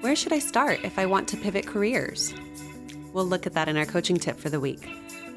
Where 0.00 0.16
should 0.16 0.32
I 0.32 0.38
start 0.40 0.80
if 0.82 0.98
I 0.98 1.06
want 1.06 1.28
to 1.28 1.36
pivot 1.36 1.66
careers? 1.66 2.34
We'll 3.12 3.26
look 3.26 3.46
at 3.46 3.52
that 3.52 3.68
in 3.68 3.76
our 3.76 3.84
coaching 3.84 4.16
tip 4.16 4.36
for 4.36 4.48
the 4.48 4.58
week. 4.58 4.88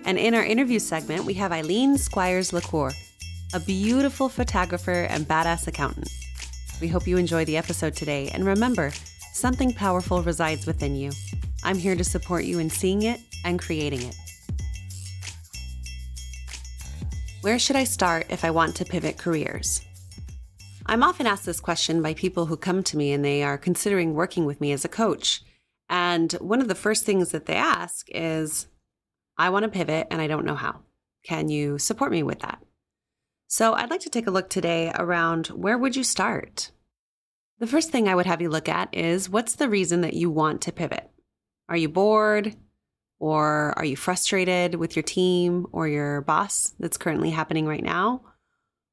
And 0.05 0.18
in 0.18 0.33
our 0.33 0.43
interview 0.43 0.79
segment, 0.79 1.25
we 1.25 1.36
have 1.36 1.52
Eileen 1.52 1.97
Squires 1.97 2.54
LaCour, 2.54 2.91
a 3.54 3.59
beautiful 3.59 4.29
photographer 4.29 5.04
and 5.09 5.27
badass 5.27 5.68
accountant. 5.68 6.09
We 6.79 6.88
hope 6.88 7.05
you 7.05 7.18
enjoy 7.18 7.45
the 7.45 7.57
episode 7.57 7.95
today. 7.95 8.29
And 8.29 8.45
remember, 8.45 8.91
something 9.34 9.73
powerful 9.73 10.21
resides 10.21 10.65
within 10.65 10.96
you. 10.96 11.11
I'm 11.64 11.78
here 11.78 11.96
to 11.96 12.04
support 12.04 12.43
you 12.43 12.60
in 12.60 12.69
seeing 12.69 13.04
it 13.04 13.19
and 13.46 13.60
creating 13.60 14.01
it. 14.01 14.15
Where 17.42 17.57
should 17.57 17.75
I 17.75 17.86
start 17.86 18.28
if 18.29 18.46
I 18.46 18.51
want 18.51 18.75
to 18.75 18.86
pivot 18.86 19.18
careers? 19.18 19.82
I'm 20.86 21.04
often 21.04 21.25
asked 21.25 21.46
this 21.46 21.59
question 21.59 22.01
by 22.01 22.14
people 22.14 22.46
who 22.46 22.57
come 22.57 22.83
to 22.83 22.97
me 22.97 23.14
and 23.14 23.23
they 23.23 23.43
are 23.43 23.57
considering 23.57 24.14
working 24.14 24.46
with 24.46 24.59
me 24.61 24.71
as 24.71 24.86
a 24.86 24.89
coach. 24.89 25.42
And 25.89 26.32
one 26.34 26.61
of 26.61 26.68
the 26.68 26.75
first 26.75 27.06
things 27.06 27.32
that 27.32 27.45
they 27.45 27.56
ask 27.56 28.07
is, 28.09 28.68
I 29.37 29.50
want 29.50 29.64
to 29.64 29.70
pivot 29.70 30.07
and 30.11 30.21
I 30.21 30.28
don't 30.28 30.45
know 30.45 30.56
how. 30.56 30.82
Can 31.23 31.50
you 31.50 31.79
support 31.79 32.11
me 32.11 32.23
with 32.23 32.39
that? 32.39 32.61
So 33.48 33.73
I'd 33.73 33.89
like 33.89 34.02
to 34.02 34.09
take 34.09 34.28
a 34.28 34.31
look 34.31 34.50
today 34.50 34.92
around 34.95 35.48
where 35.48 35.78
would 35.78 35.95
you 35.95 36.03
start? 36.03 36.72
The 37.61 37.67
first 37.67 37.92
thing 37.92 38.08
I 38.08 38.16
would 38.16 38.25
have 38.25 38.42
you 38.42 38.50
look 38.50 38.67
at 38.67 38.89
is 38.92 39.30
what's 39.30 39.53
the 39.53 39.70
reason 39.70 40.02
that 40.02 40.16
you 40.16 40.31
want 40.31 40.61
to 40.61 40.72
pivot? 40.72 41.08
Are 41.70 41.78
you 41.78 41.89
bored? 41.89 42.56
Or 43.20 43.78
are 43.78 43.86
you 43.86 43.95
frustrated 43.95 44.73
with 44.73 44.95
your 44.95 45.04
team 45.04 45.67
or 45.72 45.88
your 45.88 46.22
boss 46.22 46.73
that's 46.80 46.98
currently 46.98 47.30
happening 47.30 47.67
right 47.67 47.84
now? 47.84 48.23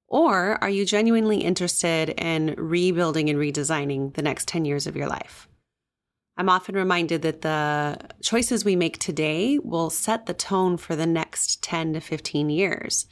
Or 0.07 0.63
are 0.63 0.69
you 0.69 0.85
genuinely 0.85 1.39
interested 1.39 2.11
in 2.11 2.57
rebuilding 2.59 3.31
and 3.31 3.39
redesigning 3.39 4.13
the 4.13 4.21
next 4.21 4.49
10 4.49 4.67
years 4.67 4.87
of 4.87 4.97
your 4.97 5.09
life? 5.09 5.49
I'm 6.37 6.51
often 6.51 6.75
reminded 6.75 7.23
that 7.23 7.41
the 7.41 7.99
choices 8.21 8.67
we 8.67 8.77
make 8.77 8.99
today 8.99 9.59
will 9.59 9.89
set 9.89 10.27
the 10.27 10.35
tone 10.35 10.77
for 10.77 10.95
the 10.95 11.07
next 11.07 11.63
10 11.63 11.95
to 11.95 12.01
15 12.01 12.51
years. 12.51 13.07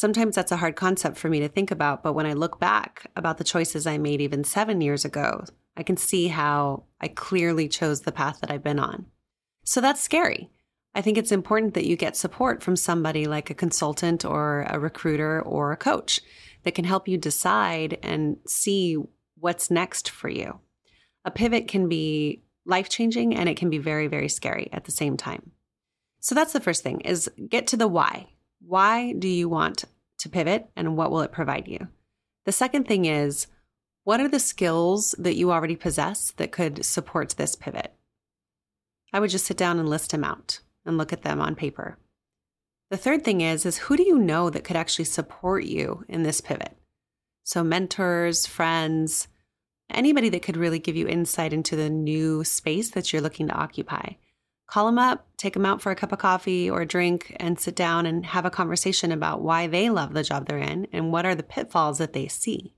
Sometimes 0.00 0.34
that's 0.34 0.50
a 0.50 0.56
hard 0.56 0.76
concept 0.76 1.18
for 1.18 1.28
me 1.28 1.40
to 1.40 1.48
think 1.48 1.70
about, 1.70 2.02
but 2.02 2.14
when 2.14 2.24
I 2.24 2.32
look 2.32 2.58
back 2.58 3.10
about 3.16 3.36
the 3.36 3.44
choices 3.44 3.86
I 3.86 3.98
made 3.98 4.22
even 4.22 4.44
seven 4.44 4.80
years 4.80 5.04
ago, 5.04 5.44
I 5.76 5.82
can 5.82 5.98
see 5.98 6.28
how 6.28 6.84
I 7.02 7.08
clearly 7.08 7.68
chose 7.68 8.00
the 8.00 8.10
path 8.10 8.40
that 8.40 8.50
I've 8.50 8.64
been 8.64 8.78
on. 8.78 9.04
So 9.62 9.82
that's 9.82 10.00
scary. 10.00 10.48
I 10.94 11.02
think 11.02 11.18
it's 11.18 11.32
important 11.32 11.74
that 11.74 11.84
you 11.84 11.96
get 11.96 12.16
support 12.16 12.62
from 12.62 12.76
somebody 12.76 13.26
like 13.26 13.50
a 13.50 13.54
consultant 13.54 14.24
or 14.24 14.64
a 14.70 14.78
recruiter 14.78 15.42
or 15.42 15.70
a 15.70 15.76
coach 15.76 16.22
that 16.62 16.74
can 16.74 16.86
help 16.86 17.06
you 17.06 17.18
decide 17.18 17.98
and 18.02 18.38
see 18.46 18.96
what's 19.38 19.70
next 19.70 20.08
for 20.08 20.30
you. 20.30 20.60
A 21.26 21.30
pivot 21.30 21.68
can 21.68 21.90
be 21.90 22.42
life 22.64 22.88
changing 22.88 23.34
and 23.34 23.50
it 23.50 23.58
can 23.58 23.68
be 23.68 23.76
very, 23.76 24.06
very 24.06 24.30
scary 24.30 24.70
at 24.72 24.84
the 24.84 24.92
same 24.92 25.18
time. 25.18 25.50
So 26.20 26.34
that's 26.34 26.54
the 26.54 26.60
first 26.60 26.82
thing 26.82 27.02
is 27.02 27.30
get 27.50 27.66
to 27.66 27.76
the 27.76 27.86
why. 27.86 28.28
Why 28.60 29.12
do 29.12 29.28
you 29.28 29.48
want 29.48 29.84
to 30.18 30.28
pivot 30.28 30.70
and 30.76 30.96
what 30.96 31.10
will 31.10 31.22
it 31.22 31.32
provide 31.32 31.66
you? 31.66 31.88
The 32.44 32.52
second 32.52 32.86
thing 32.86 33.04
is 33.04 33.46
what 34.04 34.20
are 34.20 34.28
the 34.28 34.40
skills 34.40 35.14
that 35.18 35.36
you 35.36 35.52
already 35.52 35.76
possess 35.76 36.30
that 36.32 36.52
could 36.52 36.84
support 36.84 37.30
this 37.30 37.54
pivot? 37.54 37.94
I 39.12 39.20
would 39.20 39.30
just 39.30 39.46
sit 39.46 39.56
down 39.56 39.78
and 39.78 39.88
list 39.88 40.10
them 40.10 40.24
out 40.24 40.60
and 40.84 40.96
look 40.96 41.12
at 41.12 41.22
them 41.22 41.40
on 41.40 41.54
paper. 41.54 41.98
The 42.90 42.96
third 42.96 43.24
thing 43.24 43.40
is 43.40 43.66
is 43.66 43.78
who 43.78 43.96
do 43.96 44.02
you 44.02 44.18
know 44.18 44.50
that 44.50 44.64
could 44.64 44.76
actually 44.76 45.04
support 45.04 45.64
you 45.64 46.04
in 46.08 46.22
this 46.22 46.40
pivot? 46.40 46.76
So 47.44 47.62
mentors, 47.62 48.46
friends, 48.46 49.28
anybody 49.90 50.28
that 50.30 50.42
could 50.42 50.56
really 50.56 50.78
give 50.78 50.96
you 50.96 51.06
insight 51.06 51.52
into 51.52 51.76
the 51.76 51.90
new 51.90 52.44
space 52.44 52.90
that 52.90 53.12
you're 53.12 53.22
looking 53.22 53.48
to 53.48 53.54
occupy. 53.54 54.12
Call 54.70 54.86
them 54.86 55.00
up, 55.00 55.26
take 55.36 55.54
them 55.54 55.66
out 55.66 55.82
for 55.82 55.90
a 55.90 55.96
cup 55.96 56.12
of 56.12 56.20
coffee 56.20 56.70
or 56.70 56.82
a 56.82 56.86
drink, 56.86 57.34
and 57.40 57.58
sit 57.58 57.74
down 57.74 58.06
and 58.06 58.24
have 58.24 58.44
a 58.44 58.50
conversation 58.50 59.10
about 59.10 59.42
why 59.42 59.66
they 59.66 59.90
love 59.90 60.14
the 60.14 60.22
job 60.22 60.46
they're 60.46 60.58
in 60.58 60.86
and 60.92 61.10
what 61.10 61.26
are 61.26 61.34
the 61.34 61.42
pitfalls 61.42 61.98
that 61.98 62.12
they 62.12 62.28
see. 62.28 62.76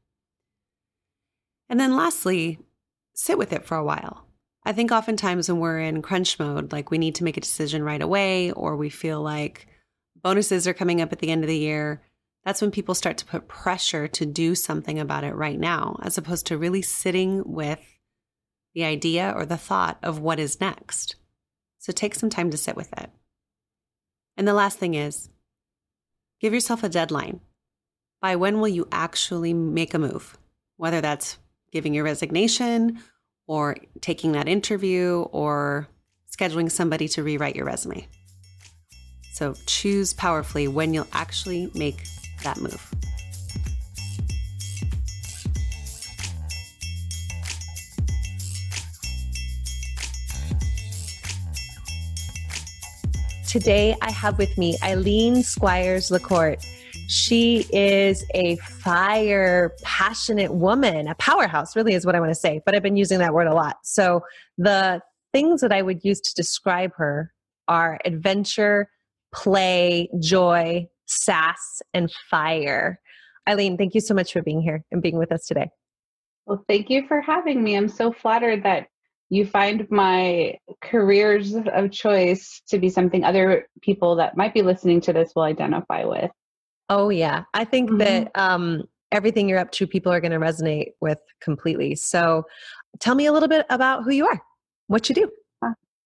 And 1.69 1.79
then 1.79 1.95
lastly, 1.95 2.61
sit 3.13 3.37
with 3.37 3.53
it 3.53 3.67
for 3.67 3.77
a 3.77 3.85
while. 3.85 4.27
I 4.65 4.73
think 4.73 4.91
oftentimes 4.91 5.51
when 5.51 5.61
we're 5.61 5.81
in 5.81 6.01
crunch 6.01 6.39
mode, 6.39 6.73
like 6.73 6.91
we 6.91 6.97
need 6.97 7.17
to 7.17 7.25
make 7.25 7.37
a 7.37 7.43
decision 7.43 7.83
right 7.83 8.01
away, 8.01 8.53
or 8.53 8.75
we 8.75 8.89
feel 8.89 9.21
like 9.21 9.67
bonuses 10.23 10.67
are 10.67 10.73
coming 10.73 11.03
up 11.03 11.13
at 11.13 11.19
the 11.19 11.29
end 11.29 11.45
of 11.45 11.49
the 11.49 11.59
year, 11.59 12.03
that's 12.43 12.63
when 12.63 12.71
people 12.71 12.95
start 12.95 13.19
to 13.19 13.27
put 13.27 13.49
pressure 13.49 14.09
to 14.09 14.25
do 14.25 14.55
something 14.55 14.99
about 14.99 15.25
it 15.25 15.35
right 15.35 15.61
now, 15.61 15.99
as 16.03 16.17
opposed 16.17 16.47
to 16.47 16.57
really 16.57 16.81
sitting 16.81 17.43
with 17.45 17.81
the 18.75 18.85
idea 18.85 19.35
or 19.37 19.45
the 19.45 19.59
thought 19.59 19.99
of 20.03 20.21
what 20.21 20.41
is 20.41 20.59
next. 20.59 21.17
So 21.83 21.93
take 21.93 22.15
some 22.15 22.31
time 22.31 22.53
to 22.53 22.57
sit 22.57 22.77
with 22.77 22.93
it. 22.93 23.11
And 24.37 24.47
the 24.47 24.55
last 24.55 24.79
thing 24.79 24.95
is 24.95 25.31
give 26.41 26.55
yourself 26.55 26.85
a 26.85 26.89
deadline. 26.89 27.41
By 28.21 28.37
when 28.37 28.61
will 28.61 28.69
you 28.69 28.87
actually 28.93 29.53
make 29.53 29.93
a 29.93 29.99
move? 29.99 30.39
Whether 30.77 31.01
that's 31.01 31.39
giving 31.73 31.93
your 31.93 32.05
resignation 32.05 33.01
or 33.49 33.77
taking 34.01 34.31
that 34.33 34.47
interview 34.47 35.23
or 35.33 35.89
scheduling 36.31 36.71
somebody 36.71 37.09
to 37.09 37.25
rewrite 37.25 37.57
your 37.57 37.67
resume. 37.67 38.07
So 39.33 39.55
choose 39.67 40.15
powerfully 40.15 40.69
when 40.69 40.95
you'll 40.95 41.09
actually 41.13 41.69
make 41.75 42.05
that 42.45 42.59
move. 42.59 42.95
Today, 53.53 53.95
I 54.01 54.11
have 54.11 54.39
with 54.39 54.57
me 54.57 54.79
Eileen 54.83 55.43
Squires 55.43 56.09
LaCourte. 56.09 56.65
She 57.09 57.67
is 57.71 58.25
a 58.35 58.57
fire 58.57 59.73
passionate 59.83 60.55
woman, 60.55 61.07
a 61.07 61.15
powerhouse, 61.17 61.77
really 61.77 61.93
is 61.93 62.07
what 62.07 62.15
I 62.15 62.21
want 62.21 62.31
to 62.31 62.35
say, 62.35 62.63
but 62.65 62.75
I've 62.75 62.83
been 62.83 62.97
using 62.97 63.19
that 63.19 63.35
word 63.35 63.47
a 63.47 63.53
lot. 63.53 63.77
So, 63.83 64.23
the 64.57 65.03
things 65.35 65.61
that 65.61 65.71
I 65.71 65.83
would 65.83 66.03
use 66.03 66.19
to 66.23 66.35
describe 66.35 66.93
her 66.97 67.31
are 67.69 68.01
adventure, 68.07 68.89
play, 69.35 70.09
joy, 70.19 70.89
sass, 71.05 71.83
and 71.93 72.11
fire. 72.31 73.03
Eileen, 73.47 73.77
thank 73.77 73.95
you 73.95 74.01
so 74.01 74.15
much 74.15 74.33
for 74.33 74.41
being 74.41 74.63
here 74.63 74.83
and 74.91 75.03
being 75.03 75.19
with 75.19 75.31
us 75.31 75.45
today. 75.45 75.69
Well, 76.47 76.65
thank 76.69 76.89
you 76.89 77.07
for 77.07 77.21
having 77.21 77.63
me. 77.63 77.77
I'm 77.77 77.91
so 77.91 78.13
flattered 78.13 78.63
that 78.63 78.87
you 79.33 79.47
find 79.47 79.87
my 79.91 80.55
careers 80.83 81.55
of 81.55 81.91
choice 81.91 82.61
to 82.69 82.79
be 82.79 82.91
something 82.91 83.25
other 83.25 83.67
people 83.81 84.15
that 84.17 84.37
might 84.37 84.53
be 84.53 84.61
listening 84.61 85.01
to 85.01 85.11
this 85.11 85.33
will 85.35 85.45
identify 85.45 86.05
with. 86.05 86.31
Oh, 86.91 87.09
yeah. 87.09 87.45
I 87.55 87.65
think 87.65 87.89
mm-hmm. 87.89 87.99
that 88.01 88.31
um, 88.35 88.83
everything 89.11 89.49
you're 89.49 89.59
up 89.59 89.71
to, 89.73 89.87
people 89.87 90.13
are 90.13 90.21
going 90.21 90.33
to 90.33 90.39
resonate 90.39 90.89
with 91.01 91.17
completely. 91.41 91.95
So 91.95 92.45
tell 93.01 93.15
me 93.15 93.25
a 93.25 93.33
little 93.33 93.49
bit 93.49 93.65
about 93.71 94.05
who 94.05 94.11
you 94.13 94.27
are, 94.27 94.39
what 94.89 95.09
you 95.09 95.15
do. 95.15 95.31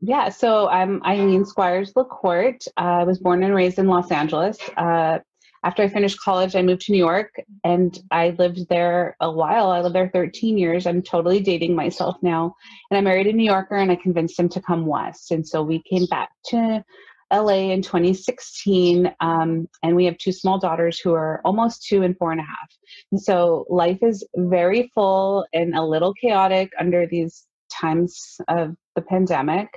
Yeah, 0.00 0.28
so 0.28 0.69
I'm 0.69 1.03
Eileen 1.03 1.44
Squires 1.44 1.94
LaCourte. 1.94 2.69
Uh, 2.76 3.00
I 3.00 3.04
was 3.04 3.19
born 3.19 3.42
and 3.42 3.56
raised 3.56 3.81
in 3.81 3.88
Los 3.88 4.12
Angeles. 4.12 4.56
Uh, 4.76 5.19
after 5.65 5.83
I 5.83 5.89
finished 5.89 6.21
college, 6.21 6.55
I 6.55 6.62
moved 6.62 6.83
to 6.83 6.93
New 6.93 6.99
York 6.99 7.34
and 7.65 7.99
I 8.11 8.31
lived 8.39 8.69
there 8.69 9.17
a 9.21 9.31
while. 9.31 9.71
I 9.71 9.81
lived 9.81 9.94
there 9.94 10.11
13 10.12 10.59
years. 10.59 10.87
I'm 10.87 11.03
totally 11.03 11.41
dating 11.41 11.75
myself 11.75 12.17
now. 12.22 12.55
And 12.91 12.99
I 12.99 13.00
married 13.00 13.27
a 13.27 13.33
New 13.33 13.45
Yorker 13.45 13.77
and 13.77 13.91
I 13.91 13.97
convinced 13.97 14.39
him 14.39 14.48
to 14.51 14.60
come 14.60 14.86
west. 14.86 15.30
And 15.30 15.47
so 15.47 15.63
we 15.63 15.83
came 15.83 16.07
back 16.07 16.30
to 16.47 16.84
LA 17.33 17.72
in 17.72 17.83
2016. 17.83 19.13
Um, 19.21 19.69
and 19.83 19.97
we 19.97 20.04
have 20.04 20.19
two 20.19 20.33
small 20.33 20.59
daughters 20.59 20.98
who 20.98 21.15
are 21.15 21.41
almost 21.45 21.86
two 21.86 22.03
and 22.03 22.16
four 22.16 22.33
and 22.33 22.41
a 22.41 22.45
half. 22.45 22.71
And 23.13 23.21
so 23.21 23.66
life 23.69 23.98
is 24.03 24.25
very 24.36 24.91
full 24.95 25.47
and 25.53 25.75
a 25.75 25.83
little 25.83 26.15
chaotic 26.15 26.71
under 26.78 27.07
these 27.07 27.47
times 27.72 28.39
of 28.48 28.77
the 28.95 29.03
pandemic. 29.03 29.69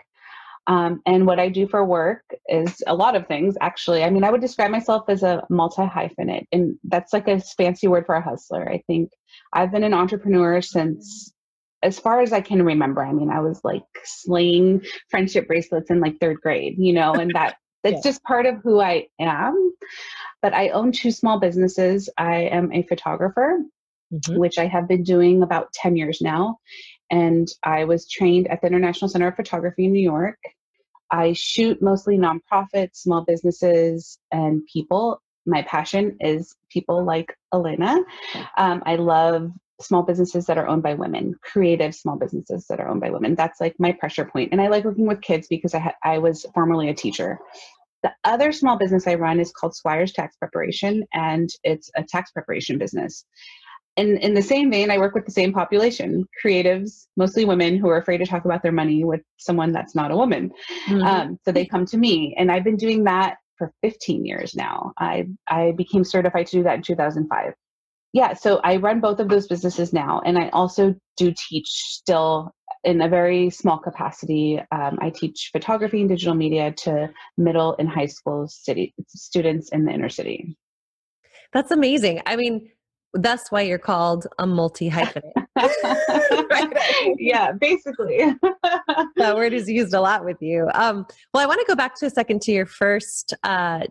Um, 0.68 1.02
and 1.06 1.26
what 1.26 1.40
I 1.40 1.50
do 1.50 1.68
for 1.68 1.84
work 1.84 2.24
is 2.48 2.84
a 2.86 2.94
lot 2.94 3.16
of 3.16 3.28
things, 3.28 3.56
actually. 3.60 4.04
I 4.04 4.10
mean, 4.10 4.24
I 4.24 4.30
would 4.30 4.42
describe 4.42 4.72
myself 4.72 5.06
as 5.08 5.24
a 5.24 5.44
multi 5.50 5.82
hyphenate, 5.82 6.46
and 6.52 6.76
that's 6.84 7.14
like 7.14 7.28
a 7.28 7.40
fancy 7.40 7.88
word 7.88 8.06
for 8.06 8.16
a 8.16 8.22
hustler. 8.22 8.70
I 8.70 8.84
think 8.86 9.10
I've 9.54 9.72
been 9.72 9.84
an 9.84 9.94
entrepreneur 9.94 10.62
since 10.62 11.34
as 11.82 12.00
far 12.00 12.22
as 12.22 12.34
I 12.34 12.42
can 12.42 12.64
remember. 12.64 13.04
I 13.04 13.14
mean, 13.14 13.30
I 13.30 13.40
was 13.40 13.62
like 13.64 13.84
slaying 14.04 14.84
friendship 15.10 15.48
bracelets 15.48 15.90
in 15.90 16.00
like 16.00 16.20
third 16.20 16.42
grade, 16.42 16.76
you 16.78 16.94
know, 16.94 17.14
and 17.14 17.34
that 17.34 17.56
that's 17.84 18.06
yeah. 18.06 18.12
just 18.12 18.24
part 18.24 18.46
of 18.46 18.58
who 18.64 18.80
I 18.82 19.08
am. 19.20 19.74
But 20.42 20.54
I 20.54 20.70
own 20.70 20.92
two 20.92 21.12
small 21.12 21.40
businesses. 21.40 22.10
I 22.18 22.36
am 22.36 22.72
a 22.74 22.84
photographer, 22.84 23.60
mm-hmm. 24.14 24.38
which 24.38 24.58
I 24.58 24.68
have 24.68 24.88
been 24.88 25.04
doing 25.04 25.42
about 25.42 25.72
10 25.74 25.96
years 25.96 26.20
now. 26.22 26.58
And 27.10 27.48
I 27.64 27.86
was 27.86 28.10
trained 28.10 28.48
at 28.48 28.62
the 28.62 28.68
International 28.68 29.10
Center 29.10 29.28
of 29.28 29.36
Photography 29.36 29.86
in 29.86 29.94
New 29.94 30.02
York. 30.02 30.38
I 31.12 31.34
shoot 31.34 31.82
mostly 31.82 32.18
nonprofits, 32.18 32.98
small 32.98 33.24
businesses, 33.26 34.20
and 34.32 34.62
people. 34.72 35.22
My 35.46 35.64
passion 35.64 36.18
is 36.20 36.56
people 36.70 37.04
like 37.04 37.36
Elena. 37.54 37.98
Um, 38.58 38.84
I 38.86 38.96
love 38.96 39.52
small 39.82 40.04
businesses 40.04 40.46
that 40.46 40.58
are 40.58 40.68
owned 40.68 40.84
by 40.84 40.94
women, 40.94 41.34
creative 41.42 41.96
small 41.96 42.18
businesses 42.18 42.68
that 42.68 42.80
are 42.80 42.90
owned 42.90 43.02
by 43.02 43.10
women. 43.10 43.36
That's 43.36 43.62
like 43.62 43.76
my 43.80 43.94
pressure 43.94 44.26
point. 44.26 44.50
And 44.52 44.62
I 44.62 44.68
like 44.68 44.84
working 44.84 45.08
with 45.08 45.22
kids 45.22 45.48
because 45.48 45.74
I, 45.74 45.80
ha- 45.80 45.96
I 46.04 46.18
was 46.20 46.46
formerly 46.54 46.90
a 46.90 46.94
teacher. 46.94 47.40
The 48.04 48.12
other 48.24 48.52
small 48.52 48.78
business 48.78 49.08
I 49.08 49.16
run 49.16 49.40
is 49.40 49.52
called 49.52 49.76
Squires 49.76 50.14
Tax 50.14 50.36
Preparation, 50.38 51.04
and 51.14 51.50
it's 51.64 51.90
a 51.96 52.04
tax 52.04 52.32
preparation 52.32 52.78
business. 52.78 53.26
And 54.00 54.18
in 54.20 54.34
the 54.34 54.42
same 54.42 54.72
vein, 54.72 54.90
I 54.92 54.98
work 54.98 55.14
with 55.14 55.26
the 55.26 55.32
same 55.32 55.54
population 55.54 56.26
creatives, 56.44 57.08
mostly 57.18 57.46
women 57.46 57.78
who 57.78 57.90
are 57.90 57.98
afraid 57.98 58.20
to 58.20 58.26
talk 58.26 58.46
about 58.46 58.64
their 58.64 58.72
money 58.72 59.04
with 59.04 59.22
someone 59.38 59.72
that's 59.72 59.96
not 59.96 60.12
a 60.12 60.18
woman. 60.18 60.52
Mm-hmm. 60.88 61.04
Um, 61.04 61.40
so 61.44 61.52
they 61.52 61.66
come 61.66 61.86
to 61.88 61.98
me, 61.98 62.36
and 62.38 62.52
I've 62.52 62.64
been 62.64 62.78
doing 62.78 63.04
that 63.04 63.38
for 63.58 63.74
15 63.82 64.26
years 64.26 64.56
now. 64.56 64.94
I, 64.98 65.28
I 65.48 65.74
became 65.76 66.04
certified 66.04 66.48
to 66.48 66.58
do 66.58 66.64
that 66.64 66.76
in 66.76 66.82
2005 66.82 67.54
yeah, 68.14 68.34
so 68.34 68.60
I 68.64 68.78
run 68.78 69.02
both 69.02 69.20
of 69.20 69.30
those 69.30 69.48
businesses 69.48 69.94
now, 69.94 70.22
and 70.26 70.38
I 70.38 70.50
also 70.50 70.96
do 71.16 71.34
teach 71.50 71.68
still 71.68 72.52
in 72.84 73.02
a 73.02 73.10
very 73.10 73.50
small 73.50 73.78
capacity. 73.78 74.60
Um, 74.72 74.98
I 75.00 75.12
teach 75.12 75.50
photography 75.52 76.00
and 76.00 76.10
digital 76.10 76.34
media 76.34 76.72
to 76.72 77.10
middle 77.38 77.76
and 77.78 77.88
high 77.88 78.08
school 78.08 78.48
city 78.48 78.96
students 79.08 79.70
in 79.70 79.86
the 79.86 79.92
inner 79.92 80.10
city. 80.10 80.58
That's 81.54 81.72
amazing. 81.72 82.22
I 82.26 82.36
mean, 82.36 82.72
that's 83.14 83.52
why 83.52 83.62
you're 83.62 83.80
called 83.80 84.28
a 84.38 84.46
multi 84.46 84.90
hyphenate. 84.90 85.34
right? 86.50 86.74
Yeah, 87.18 87.52
basically. 87.54 88.20
that 89.18 89.36
word 89.36 89.54
is 89.54 89.70
used 89.70 89.94
a 89.94 90.02
lot 90.02 90.26
with 90.26 90.38
you. 90.42 90.70
Um, 90.74 91.06
well, 91.34 91.44
I 91.44 91.46
want 91.46 91.60
to 91.60 91.66
go 91.68 91.76
back 91.76 91.96
to 92.00 92.06
a 92.06 92.10
second 92.10 92.42
to 92.44 92.52
your 92.52 92.66
first 92.66 93.34
uh, 93.44 93.86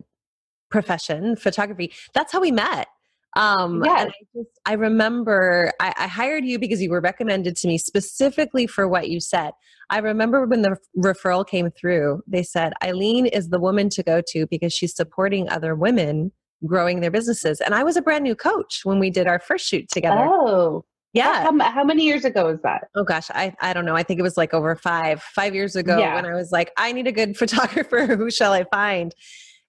profession, 0.69 1.35
photography. 1.35 1.91
That's 2.13 2.31
how 2.31 2.41
we 2.41 2.51
met. 2.51 2.87
Um, 3.35 3.83
yes. 3.85 4.01
and 4.01 4.09
I 4.09 4.39
just, 4.39 4.59
I 4.65 4.73
remember 4.73 5.71
I, 5.79 5.93
I 5.97 6.07
hired 6.07 6.45
you 6.45 6.57
because 6.57 6.81
you 6.81 6.89
were 6.89 7.01
recommended 7.01 7.55
to 7.57 7.67
me 7.67 7.77
specifically 7.77 8.65
for 8.65 8.87
what 8.87 9.09
you 9.09 9.19
said. 9.19 9.51
I 9.91 9.99
remember 9.99 10.45
when 10.45 10.63
the 10.63 10.77
referral 10.97 11.47
came 11.47 11.69
through, 11.71 12.21
they 12.27 12.43
said, 12.43 12.73
Eileen 12.83 13.27
is 13.27 13.49
the 13.49 13.59
woman 13.59 13.89
to 13.89 14.03
go 14.03 14.21
to 14.29 14.47
because 14.47 14.73
she's 14.73 14.95
supporting 14.95 15.47
other 15.49 15.75
women 15.75 16.31
growing 16.65 17.01
their 17.01 17.11
businesses. 17.11 17.61
And 17.61 17.73
I 17.73 17.83
was 17.83 17.97
a 17.97 18.01
brand 18.01 18.23
new 18.23 18.35
coach 18.35 18.81
when 18.83 18.99
we 18.99 19.09
did 19.09 19.27
our 19.27 19.39
first 19.39 19.65
shoot 19.65 19.89
together. 19.89 20.27
Oh, 20.29 20.85
yeah. 21.13 21.41
How, 21.43 21.57
how, 21.71 21.83
many 21.83 22.03
years 22.03 22.23
ago 22.23 22.45
was 22.45 22.59
that? 22.61 22.87
Oh 22.95 23.03
gosh, 23.03 23.29
I, 23.31 23.55
I 23.61 23.73
don't 23.73 23.85
know. 23.85 23.95
I 23.95 24.03
think 24.03 24.19
it 24.19 24.23
was 24.23 24.37
like 24.37 24.53
over 24.53 24.75
five, 24.75 25.23
five 25.23 25.55
years 25.55 25.75
ago 25.75 25.97
yeah. 25.97 26.13
when 26.15 26.25
I 26.25 26.35
was 26.35 26.51
like, 26.51 26.71
I 26.77 26.91
need 26.91 27.07
a 27.07 27.11
good 27.11 27.35
photographer. 27.37 28.15
Who 28.15 28.29
shall 28.29 28.53
I 28.53 28.63
find? 28.65 29.13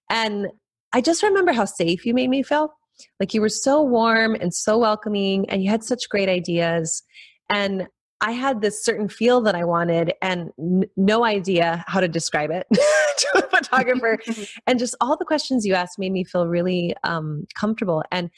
And 0.09 0.47
I 0.93 1.01
just 1.01 1.23
remember 1.23 1.51
how 1.51 1.65
safe 1.65 2.05
you 2.05 2.13
made 2.13 2.29
me 2.29 2.43
feel. 2.43 2.73
Like 3.19 3.33
you 3.33 3.41
were 3.41 3.49
so 3.49 3.81
warm 3.81 4.35
and 4.35 4.53
so 4.53 4.77
welcoming, 4.77 5.49
and 5.49 5.63
you 5.63 5.69
had 5.69 5.83
such 5.83 6.09
great 6.09 6.29
ideas. 6.29 7.01
And 7.49 7.87
I 8.19 8.31
had 8.31 8.61
this 8.61 8.85
certain 8.85 9.09
feel 9.09 9.41
that 9.41 9.55
I 9.55 9.63
wanted 9.63 10.13
and 10.21 10.51
n- 10.59 10.85
no 10.95 11.25
idea 11.25 11.83
how 11.87 11.99
to 11.99 12.07
describe 12.07 12.51
it 12.51 12.67
to 12.71 13.27
a 13.39 13.41
photographer. 13.63 14.17
and 14.67 14.79
just 14.79 14.95
all 15.01 15.17
the 15.17 15.25
questions 15.25 15.65
you 15.65 15.73
asked 15.73 15.99
made 15.99 16.11
me 16.11 16.23
feel 16.23 16.47
really 16.47 16.95
um, 17.03 17.45
comfortable. 17.55 18.03
And 18.11 18.29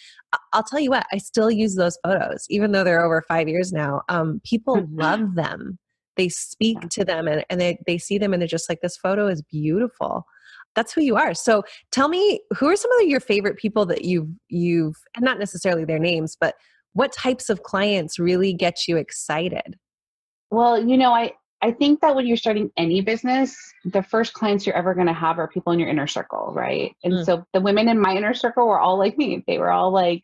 I'll 0.53 0.63
tell 0.63 0.79
you 0.79 0.89
what, 0.89 1.05
I 1.11 1.17
still 1.17 1.51
use 1.51 1.75
those 1.75 1.97
photos, 2.03 2.45
even 2.49 2.71
though 2.71 2.83
they're 2.83 3.03
over 3.03 3.23
five 3.27 3.47
years 3.47 3.71
now. 3.71 4.01
Um, 4.09 4.41
people 4.43 4.85
love 4.91 5.35
them. 5.35 5.79
They 6.15 6.29
speak 6.29 6.89
to 6.89 7.03
them 7.03 7.27
and, 7.27 7.43
and 7.49 7.59
they, 7.59 7.79
they 7.87 7.97
see 7.97 8.17
them 8.17 8.33
and 8.33 8.41
they're 8.41 8.47
just 8.47 8.69
like, 8.69 8.81
this 8.81 8.97
photo 8.97 9.27
is 9.27 9.41
beautiful 9.41 10.25
that's 10.75 10.93
who 10.93 11.01
you 11.01 11.15
are. 11.15 11.33
So 11.33 11.63
tell 11.91 12.07
me, 12.07 12.41
who 12.57 12.67
are 12.67 12.75
some 12.75 12.91
of 12.99 13.07
your 13.07 13.19
favorite 13.19 13.57
people 13.57 13.85
that 13.85 14.05
you've 14.05 14.29
you've 14.49 14.95
and 15.15 15.23
not 15.23 15.39
necessarily 15.39 15.85
their 15.85 15.99
names, 15.99 16.35
but 16.39 16.55
what 16.93 17.11
types 17.11 17.49
of 17.49 17.63
clients 17.63 18.19
really 18.19 18.53
get 18.53 18.87
you 18.87 18.97
excited? 18.97 19.77
Well, 20.51 20.83
you 20.83 20.97
know, 20.97 21.11
I 21.11 21.33
I 21.63 21.71
think 21.71 22.01
that 22.01 22.13
when 22.13 22.27
you're 22.27 22.35
starting 22.35 22.71
any 22.75 22.99
business, 22.99 23.55
the 23.85 24.03
first 24.03 24.33
clients 24.33 24.65
you're 24.65 24.75
ever 24.75 24.93
going 24.93 25.07
to 25.07 25.13
have 25.13 25.39
are 25.39 25.47
people 25.47 25.71
in 25.71 25.79
your 25.79 25.87
inner 25.87 26.07
circle, 26.07 26.51
right? 26.53 26.93
And 27.05 27.13
mm. 27.13 27.25
so 27.25 27.45
the 27.53 27.61
women 27.61 27.87
in 27.87 28.01
my 28.01 28.17
inner 28.17 28.33
circle 28.33 28.67
were 28.67 28.81
all 28.81 28.99
like 28.99 29.17
me. 29.17 29.45
They 29.47 29.57
were 29.59 29.71
all 29.71 29.89
like 29.89 30.23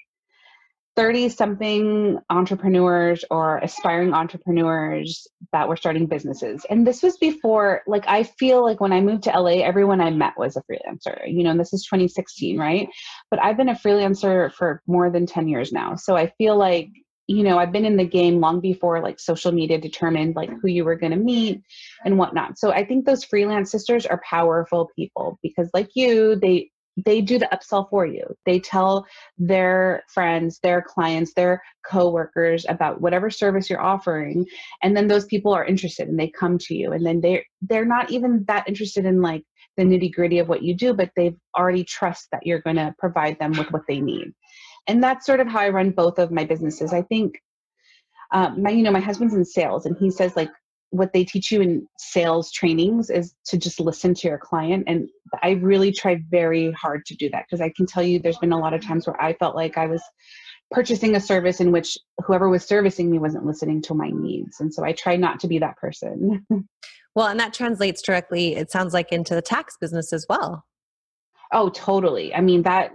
30 0.98 1.30
something 1.30 2.20
entrepreneurs 2.30 3.24
or 3.32 3.60
aspiring 3.60 4.14
entrepreneurs 4.14 5.28
that 5.54 5.70
were 5.70 5.78
starting 5.78 6.08
businesses. 6.08 6.66
And 6.70 6.86
this 6.86 7.02
was 7.02 7.16
before, 7.16 7.84
like, 7.88 8.04
I 8.06 8.24
feel 8.24 8.62
like 8.62 8.82
when 8.82 8.92
I 8.92 9.00
moved 9.00 9.24
to 9.24 9.32
LA, 9.32 9.64
everyone 9.64 10.02
I 10.02 10.10
met 10.10 10.34
was 10.38 10.58
a 10.58 10.64
freelancer, 10.70 11.22
you 11.26 11.46
know, 11.46 11.52
and 11.52 11.60
this 11.60 11.72
is 11.72 11.86
2016, 11.86 12.60
right? 12.60 12.90
But 13.32 13.42
I've 13.42 13.56
been 13.56 13.70
a 13.70 13.76
freelancer 13.76 14.52
for 14.52 14.82
more 14.88 15.10
than 15.10 15.26
10 15.26 15.48
years 15.48 15.72
now. 15.72 15.96
So 15.96 16.18
I 16.18 16.34
feel 16.38 16.58
like, 16.58 16.90
you 17.30 17.44
know, 17.44 17.60
I've 17.60 17.72
been 17.72 17.86
in 17.86 17.96
the 17.96 18.08
game 18.08 18.40
long 18.40 18.60
before 18.60 19.02
like 19.02 19.20
social 19.20 19.52
media 19.52 19.80
determined 19.80 20.36
like 20.36 20.50
who 20.50 20.68
you 20.68 20.84
were 20.84 20.96
going 20.96 21.12
to 21.12 21.18
meet 21.18 21.62
and 22.04 22.18
whatnot. 22.18 22.58
So 22.58 22.72
I 22.72 22.84
think 22.84 23.06
those 23.06 23.24
freelance 23.24 23.70
sisters 23.72 24.08
are 24.08 24.20
powerful 24.28 24.90
people 24.96 25.38
because, 25.44 25.70
like 25.72 25.90
you, 25.94 26.36
they 26.36 26.72
they 27.06 27.22
do 27.22 27.38
the 27.38 27.48
upsell 27.54 27.88
for 27.88 28.04
you. 28.04 28.26
They 28.48 28.60
tell 28.60 29.06
their 29.38 30.04
friends, 30.12 30.60
their 30.64 30.82
clients, 30.82 31.34
their 31.36 31.62
coworkers 31.86 32.66
about 32.68 33.00
whatever 33.00 33.30
service 33.30 33.70
you're 33.70 33.80
offering, 33.80 34.48
and 34.82 34.98
then 34.98 35.08
those 35.08 35.26
people 35.26 35.54
are 35.54 35.64
interested 35.64 36.08
and 36.08 36.20
they 36.20 36.30
come 36.30 36.58
to 36.58 36.76
you. 36.76 36.94
And 36.94 37.06
then 37.06 37.22
they 37.22 37.46
they're 37.62 37.86
not 37.86 38.10
even 38.10 38.44
that 38.48 38.68
interested 38.68 39.06
in 39.06 39.22
like 39.22 39.44
the 39.78 39.84
nitty 39.84 40.12
gritty 40.12 40.40
of 40.40 40.50
what 40.50 40.64
you 40.64 40.74
do, 40.74 40.96
but 40.96 41.12
they've 41.16 41.38
already 41.56 41.84
trust 41.84 42.28
that 42.32 42.48
you're 42.48 42.62
going 42.62 42.78
to 42.78 42.96
provide 42.98 43.38
them 43.38 43.52
with 43.52 43.72
what 43.72 43.84
they 43.88 44.00
need. 44.00 44.34
And 44.90 45.04
that's 45.04 45.26
sort 45.26 45.40
of 45.40 45.48
how 45.48 45.60
I 45.60 45.70
run 45.70 45.92
both 45.92 46.20
of 46.20 46.32
my 46.32 46.44
businesses. 46.44 46.92
I 46.94 47.04
think 47.04 47.42
um, 48.32 48.62
my 48.62 48.72
you 48.72 48.84
know 48.84 48.92
my 48.92 49.00
husband's 49.00 49.34
in 49.34 49.46
sales, 49.46 49.86
and 49.86 49.96
he 49.98 50.12
says 50.12 50.36
like 50.36 50.50
what 50.92 51.14
they 51.14 51.24
teach 51.24 51.52
you 51.52 51.62
in 51.62 51.88
sales 51.98 52.52
trainings 52.52 53.10
is 53.10 53.36
to 53.46 53.58
just 53.58 53.80
listen 53.80 54.14
to 54.16 54.28
your 54.28 54.40
client 54.40 54.84
and 54.88 55.08
i 55.44 55.52
really 55.52 55.92
try 55.92 56.20
very 56.32 56.72
hard 56.72 57.06
to 57.06 57.16
do 57.16 57.30
that 57.30 57.46
because 57.46 57.62
i 57.62 57.72
can 57.76 57.86
tell 57.86 58.02
you 58.02 58.18
there's 58.18 58.40
been 58.40 58.52
a 58.52 58.58
lot 58.58 58.74
of 58.74 58.82
times 58.82 59.06
where 59.06 59.22
i 59.22 59.34
felt 59.34 59.56
like 59.56 59.78
i 59.78 59.86
was 59.86 60.02
purchasing 60.72 61.16
a 61.16 61.20
service 61.20 61.60
in 61.60 61.72
which 61.72 61.98
whoever 62.26 62.50
was 62.50 62.66
servicing 62.66 63.10
me 63.12 63.20
wasn't 63.20 63.46
listening 63.46 63.82
to 63.82 63.94
my 63.94 64.10
needs 64.10 64.60
and 64.60 64.74
so 64.74 64.84
i 64.84 64.92
try 64.92 65.16
not 65.16 65.40
to 65.40 65.48
be 65.48 65.60
that 65.60 65.78
person. 65.78 66.46
Well 67.16 67.28
and 67.28 67.40
that 67.40 67.54
translates 67.54 68.04
directly 68.04 68.56
it 68.56 68.72
sounds 68.72 68.94
like 68.94 69.12
into 69.12 69.36
the 69.36 69.42
tax 69.42 69.76
business 69.82 70.14
as 70.14 70.26
well. 70.30 70.64
Oh 71.52 71.70
totally. 71.70 72.34
I 72.34 72.40
mean 72.40 72.62
that 72.64 72.92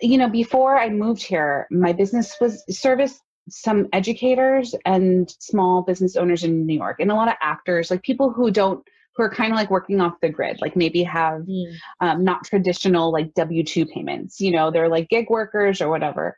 you 0.00 0.18
know 0.18 0.28
before 0.28 0.78
i 0.78 0.88
moved 0.88 1.22
here 1.22 1.66
my 1.70 1.92
business 1.92 2.36
was 2.40 2.64
service 2.68 3.20
some 3.48 3.86
educators 3.92 4.74
and 4.84 5.30
small 5.38 5.82
business 5.82 6.16
owners 6.16 6.44
in 6.44 6.66
New 6.66 6.74
York 6.74 6.96
and 7.00 7.10
a 7.10 7.14
lot 7.14 7.28
of 7.28 7.34
actors, 7.40 7.90
like 7.90 8.02
people 8.02 8.32
who 8.32 8.50
don't 8.50 8.84
who 9.14 9.22
are 9.22 9.30
kind 9.30 9.50
of 9.50 9.56
like 9.56 9.70
working 9.70 10.00
off 10.00 10.20
the 10.20 10.28
grid, 10.28 10.60
like 10.60 10.76
maybe 10.76 11.02
have 11.02 11.40
mm. 11.42 11.74
um, 12.00 12.22
not 12.22 12.44
traditional 12.44 13.10
like 13.12 13.32
W 13.34 13.64
two 13.64 13.86
payments. 13.86 14.40
You 14.40 14.50
know, 14.50 14.70
they're 14.70 14.88
like 14.88 15.08
gig 15.08 15.30
workers 15.30 15.80
or 15.80 15.88
whatever. 15.88 16.36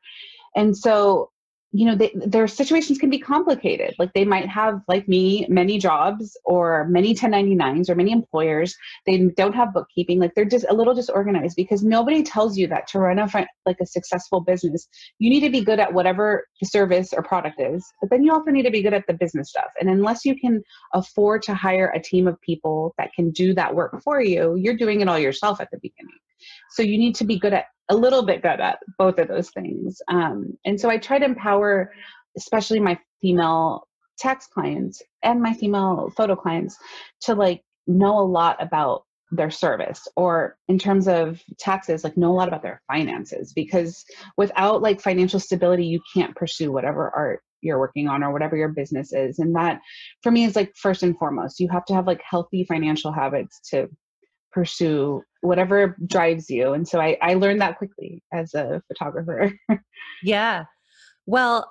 And 0.54 0.76
so 0.76 1.30
you 1.72 1.84
know 1.86 1.94
they, 1.94 2.12
their 2.14 2.48
situations 2.48 2.98
can 2.98 3.10
be 3.10 3.18
complicated. 3.18 3.94
Like 3.98 4.12
they 4.14 4.24
might 4.24 4.48
have 4.48 4.80
like 4.88 5.06
me 5.06 5.46
many 5.48 5.78
jobs 5.78 6.36
or 6.44 6.86
many 6.88 7.14
1099s 7.14 7.90
or 7.90 7.94
many 7.94 8.12
employers. 8.12 8.74
They 9.06 9.18
don't 9.36 9.54
have 9.54 9.74
bookkeeping. 9.74 10.18
Like 10.18 10.34
they're 10.34 10.44
just 10.44 10.64
a 10.68 10.74
little 10.74 10.94
disorganized 10.94 11.56
because 11.56 11.82
nobody 11.82 12.22
tells 12.22 12.56
you 12.56 12.66
that 12.68 12.86
to 12.88 12.98
run 12.98 13.18
a 13.18 13.28
like 13.66 13.76
a 13.80 13.86
successful 13.86 14.40
business 14.40 14.88
you 15.18 15.28
need 15.28 15.40
to 15.40 15.50
be 15.50 15.60
good 15.60 15.78
at 15.78 15.92
whatever 15.92 16.46
the 16.60 16.66
service 16.66 17.12
or 17.12 17.22
product 17.22 17.60
is 17.60 17.84
but 18.00 18.10
then 18.10 18.22
you 18.22 18.32
also 18.32 18.50
need 18.50 18.62
to 18.62 18.70
be 18.70 18.82
good 18.82 18.94
at 18.94 19.06
the 19.06 19.14
business 19.14 19.50
stuff. 19.50 19.70
And 19.80 19.90
unless 19.90 20.24
you 20.24 20.38
can 20.38 20.62
afford 20.94 21.42
to 21.42 21.54
hire 21.54 21.92
a 21.94 22.00
team 22.00 22.26
of 22.26 22.40
people 22.40 22.94
that 22.98 23.12
can 23.12 23.30
do 23.30 23.54
that 23.54 23.74
work 23.74 24.00
for 24.02 24.22
you 24.22 24.56
you're 24.56 24.76
doing 24.76 25.00
it 25.00 25.08
all 25.08 25.18
yourself 25.18 25.60
at 25.60 25.70
the 25.70 25.78
beginning 25.78 26.18
so 26.70 26.82
you 26.82 26.98
need 26.98 27.14
to 27.16 27.24
be 27.24 27.38
good 27.38 27.52
at 27.52 27.66
a 27.88 27.96
little 27.96 28.24
bit 28.24 28.42
good 28.42 28.60
at 28.60 28.78
both 28.98 29.18
of 29.18 29.28
those 29.28 29.50
things. 29.50 30.00
Um, 30.08 30.56
and 30.64 30.78
so 30.78 30.90
I 30.90 30.98
try 30.98 31.18
to 31.18 31.24
empower, 31.24 31.92
especially 32.36 32.80
my 32.80 32.98
female 33.20 33.86
tax 34.18 34.46
clients 34.46 35.02
and 35.22 35.40
my 35.40 35.54
female 35.54 36.12
photo 36.16 36.36
clients, 36.36 36.76
to 37.22 37.34
like 37.34 37.62
know 37.86 38.18
a 38.18 38.20
lot 38.20 38.62
about 38.62 39.04
their 39.30 39.50
service 39.50 40.08
or 40.16 40.56
in 40.68 40.78
terms 40.78 41.06
of 41.06 41.42
taxes 41.58 42.02
like 42.02 42.16
know 42.16 42.30
a 42.30 42.32
lot 42.32 42.48
about 42.48 42.62
their 42.62 42.80
finances 42.90 43.52
because 43.52 44.04
without 44.38 44.80
like 44.80 45.02
financial 45.02 45.38
stability 45.38 45.84
you 45.84 46.00
can't 46.14 46.34
pursue 46.34 46.72
whatever 46.72 47.12
art 47.14 47.42
you're 47.60 47.78
working 47.78 48.08
on 48.08 48.22
or 48.22 48.32
whatever 48.32 48.56
your 48.56 48.70
business 48.70 49.12
is 49.12 49.38
and 49.38 49.54
that 49.54 49.80
for 50.22 50.32
me 50.32 50.44
is 50.44 50.56
like 50.56 50.72
first 50.76 51.02
and 51.02 51.18
foremost 51.18 51.60
you 51.60 51.68
have 51.68 51.84
to 51.84 51.92
have 51.92 52.06
like 52.06 52.22
healthy 52.22 52.64
financial 52.64 53.12
habits 53.12 53.60
to 53.68 53.86
pursue 54.52 55.22
whatever 55.40 55.96
drives 56.06 56.50
you. 56.50 56.72
And 56.72 56.86
so 56.86 57.00
I, 57.00 57.16
I 57.22 57.34
learned 57.34 57.60
that 57.60 57.78
quickly 57.78 58.22
as 58.32 58.54
a 58.54 58.82
photographer. 58.88 59.52
yeah. 60.22 60.64
Well, 61.26 61.70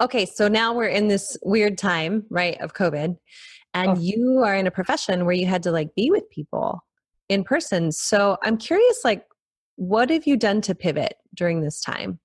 okay, 0.00 0.26
so 0.26 0.48
now 0.48 0.72
we're 0.72 0.86
in 0.86 1.08
this 1.08 1.36
weird 1.42 1.78
time, 1.78 2.24
right, 2.30 2.60
of 2.60 2.74
COVID, 2.74 3.16
and 3.74 3.90
oh. 3.90 4.00
you 4.00 4.42
are 4.44 4.54
in 4.54 4.66
a 4.66 4.70
profession 4.70 5.24
where 5.24 5.34
you 5.34 5.46
had 5.46 5.62
to 5.64 5.70
like 5.70 5.94
be 5.94 6.10
with 6.10 6.28
people 6.30 6.82
in 7.28 7.44
person. 7.44 7.92
So 7.92 8.36
I'm 8.42 8.56
curious, 8.56 9.00
like, 9.04 9.24
what 9.76 10.10
have 10.10 10.26
you 10.26 10.36
done 10.36 10.60
to 10.62 10.74
pivot 10.74 11.14
during 11.34 11.62
this 11.62 11.80
time? 11.80 12.18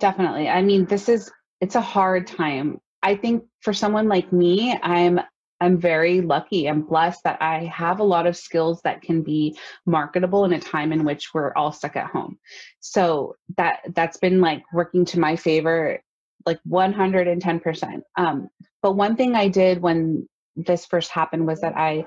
Definitely. 0.00 0.48
I 0.48 0.62
mean, 0.62 0.86
this 0.86 1.08
is 1.08 1.30
it's 1.60 1.76
a 1.76 1.80
hard 1.80 2.26
time. 2.26 2.80
I 3.04 3.14
think 3.14 3.44
for 3.60 3.72
someone 3.72 4.08
like 4.08 4.32
me, 4.32 4.76
I'm 4.82 5.20
I'm 5.62 5.78
very 5.78 6.20
lucky 6.20 6.66
and 6.66 6.86
blessed 6.86 7.22
that 7.22 7.40
I 7.40 7.64
have 7.66 8.00
a 8.00 8.04
lot 8.04 8.26
of 8.26 8.36
skills 8.36 8.82
that 8.82 9.00
can 9.00 9.22
be 9.22 9.56
marketable 9.86 10.44
in 10.44 10.52
a 10.52 10.60
time 10.60 10.92
in 10.92 11.04
which 11.04 11.32
we're 11.32 11.54
all 11.54 11.70
stuck 11.70 11.94
at 11.94 12.10
home. 12.10 12.38
So 12.80 13.36
that 13.56 13.80
that's 13.94 14.16
been 14.16 14.40
like 14.40 14.64
working 14.72 15.04
to 15.06 15.20
my 15.20 15.36
favor 15.36 16.00
like 16.44 16.58
110%. 16.68 18.02
Um, 18.16 18.48
but 18.82 18.96
one 18.96 19.14
thing 19.14 19.36
I 19.36 19.46
did 19.46 19.80
when 19.80 20.28
this 20.56 20.84
first 20.84 21.12
happened 21.12 21.46
was 21.46 21.60
that 21.60 21.76
I 21.76 22.04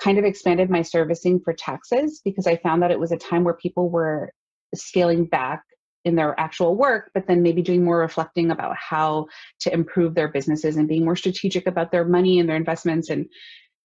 kind 0.00 0.18
of 0.18 0.24
expanded 0.24 0.70
my 0.70 0.82
servicing 0.82 1.40
for 1.40 1.52
taxes 1.52 2.20
because 2.24 2.46
I 2.46 2.56
found 2.56 2.82
that 2.82 2.92
it 2.92 3.00
was 3.00 3.10
a 3.10 3.16
time 3.16 3.42
where 3.42 3.54
people 3.54 3.90
were 3.90 4.32
scaling 4.74 5.26
back 5.26 5.64
in 6.04 6.16
their 6.16 6.38
actual 6.38 6.76
work, 6.76 7.10
but 7.14 7.26
then 7.26 7.42
maybe 7.42 7.62
doing 7.62 7.84
more 7.84 7.98
reflecting 7.98 8.50
about 8.50 8.76
how 8.76 9.26
to 9.60 9.72
improve 9.72 10.14
their 10.14 10.28
businesses 10.28 10.76
and 10.76 10.88
being 10.88 11.04
more 11.04 11.16
strategic 11.16 11.66
about 11.66 11.92
their 11.92 12.04
money 12.04 12.38
and 12.38 12.48
their 12.48 12.56
investments 12.56 13.10
and 13.10 13.26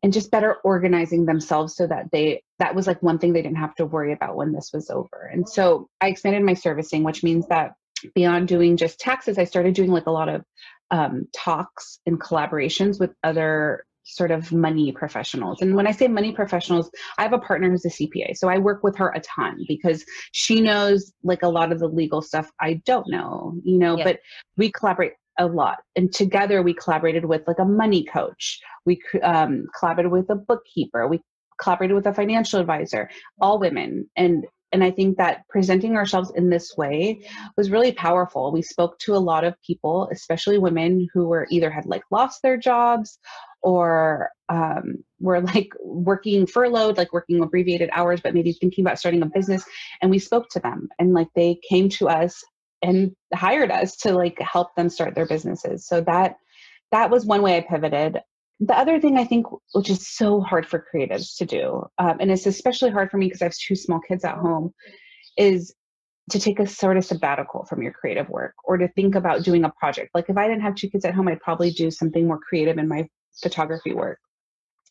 and 0.04 0.14
just 0.14 0.30
better 0.30 0.58
organizing 0.64 1.26
themselves 1.26 1.76
so 1.76 1.88
that 1.88 2.06
they 2.12 2.42
that 2.60 2.76
was 2.76 2.86
like 2.86 3.02
one 3.02 3.18
thing 3.18 3.34
they 3.34 3.42
didn't 3.42 3.58
have 3.58 3.76
to 3.76 3.86
worry 3.86 4.14
about 4.14 4.36
when 4.36 4.52
this 4.52 4.70
was 4.74 4.90
over. 4.90 5.30
And 5.32 5.48
so 5.48 5.90
I 6.02 6.08
expanded 6.08 6.44
my 6.44 6.54
servicing, 6.54 7.04
which 7.04 7.24
means 7.24 7.48
that 7.48 7.74
beyond 8.14 8.48
doing 8.48 8.78
just 8.78 9.00
taxes, 9.00 9.38
I 9.38 9.44
started 9.44 9.74
doing 9.74 9.92
like 9.92 10.06
a 10.06 10.12
lot 10.12 10.30
of 10.30 10.44
um, 10.92 11.28
talks 11.36 12.00
and 12.06 12.20
collaborations 12.20 13.00
with 13.00 13.12
other 13.24 13.84
sort 14.08 14.32
of 14.32 14.52
money 14.52 14.92
professionals. 14.92 15.62
And 15.62 15.76
when 15.76 15.86
I 15.86 15.92
say 15.92 16.08
money 16.08 16.32
professionals, 16.32 16.90
I 17.18 17.24
have 17.24 17.34
a 17.34 17.40
partner 17.40 17.70
who's 17.70 17.86
a 17.86 17.90
CPA. 17.90 18.38
So 18.38 18.48
I 18.48 18.58
work 18.58 18.84
with 18.84 18.96
her 18.98 19.10
a 19.10 19.20
ton 19.20 19.66
because 19.68 20.06
she 20.32 20.62
knows 20.62 21.14
like 21.24 21.44
a 21.44 21.50
lot 21.50 21.72
of 21.72 21.80
the 21.80 21.88
legal 21.88 22.22
stuff 22.22 22.50
I 22.60 22.82
don't 22.86 23.10
know, 23.10 23.54
you 23.64 23.78
know, 23.78 23.98
yeah. 23.98 24.04
but 24.04 24.20
we 24.56 24.72
collaborate 24.72 25.14
a 25.38 25.46
lot. 25.46 25.80
And 25.96 26.12
together 26.12 26.62
we 26.62 26.74
collaborated 26.74 27.26
with 27.26 27.44
like 27.48 27.60
a 27.60 27.66
money 27.66 28.06
coach. 28.06 28.60
We 28.86 29.02
um, 29.22 29.68
collaborated 29.78 30.12
with 30.12 30.30
a 30.30 30.36
bookkeeper. 30.36 31.08
We 31.08 31.22
collaborated 31.62 31.96
with 31.96 32.08
a 32.08 32.14
financial 32.14 32.60
advisor, 32.60 33.10
all 33.40 33.60
women. 33.60 34.10
And 34.16 34.46
and 34.74 34.84
I 34.84 34.92
think 34.92 35.18
that 35.18 35.48
presenting 35.48 35.96
ourselves 35.96 36.32
in 36.36 36.50
this 36.50 36.76
way 36.78 37.22
was 37.56 37.72
really 37.72 37.94
powerful. 37.94 38.52
We 38.52 38.62
spoke 38.62 39.00
to 39.00 39.16
a 39.16 39.18
lot 39.18 39.46
of 39.46 39.56
people, 39.66 40.10
especially 40.12 40.58
women 40.58 41.08
who 41.14 41.26
were 41.28 41.48
either 41.50 41.70
had 41.70 41.86
like 41.86 42.04
lost 42.12 42.42
their 42.42 42.58
jobs 42.58 43.18
or 43.62 44.30
um, 44.50 45.04
were 45.20 45.42
like 45.42 45.70
working 45.82 46.46
furloughed, 46.48 46.98
like 46.98 47.14
working 47.14 47.42
abbreviated 47.42 47.90
hours, 47.92 48.22
but 48.22 48.34
maybe 48.34 48.54
thinking 48.54 48.86
about 48.86 49.00
starting 49.00 49.22
a 49.22 49.26
business. 49.26 49.64
And 50.02 50.12
we 50.12 50.20
spoke 50.20 50.50
to 50.52 50.60
them 50.60 50.90
and 51.00 51.14
like 51.14 51.28
they 51.36 51.60
came 51.70 51.90
to 51.90 52.08
us 52.08 52.44
and 52.82 53.12
hired 53.34 53.72
us 53.72 53.98
to 53.98 54.14
like 54.14 54.40
help 54.40 54.76
them 54.76 54.90
start 54.90 55.16
their 55.16 55.28
businesses. 55.28 55.88
So 55.88 56.02
that 56.02 56.36
that 56.92 57.10
was 57.10 57.26
one 57.26 57.42
way 57.42 57.58
I 57.58 57.62
pivoted 57.62 58.20
the 58.60 58.78
other 58.78 59.00
thing 59.00 59.18
I 59.18 59.24
think, 59.24 59.46
which 59.74 59.90
is 59.90 60.08
so 60.08 60.42
hard 60.42 60.66
for 60.66 60.86
creatives 60.94 61.38
to 61.38 61.46
do, 61.46 61.84
um, 62.00 62.18
and 62.20 62.32
it's 62.32 62.46
especially 62.46 62.90
hard 62.90 63.12
for 63.12 63.18
me 63.18 63.28
because 63.28 63.42
I 63.42 63.46
have 63.46 63.56
two 63.56 63.76
small 63.76 64.00
kids 64.00 64.26
at 64.26 64.38
home, 64.38 64.74
is 65.38 65.76
to 66.32 66.40
take 66.40 66.60
a 66.60 66.68
sort 66.68 66.98
of 66.98 67.06
sabbatical 67.06 67.66
from 67.66 67.82
your 67.82 67.94
creative 67.94 68.28
work 68.30 68.54
or 68.66 68.78
to 68.78 68.88
think 68.90 69.16
about 69.16 69.44
doing 69.44 69.64
a 69.64 69.72
project. 69.80 70.10
Like 70.14 70.26
if 70.30 70.38
I 70.38 70.48
didn't 70.48 70.64
have 70.64 70.76
two 70.76 70.90
kids 70.90 71.06
at 71.06 71.14
home, 71.14 71.28
I'd 71.28 71.40
probably 71.40 71.72
do 71.72 71.92
something 71.92 72.28
more 72.28 72.40
creative 72.40 72.78
in 72.78 72.88
my 72.88 73.08
photography 73.42 73.94
work 73.94 74.20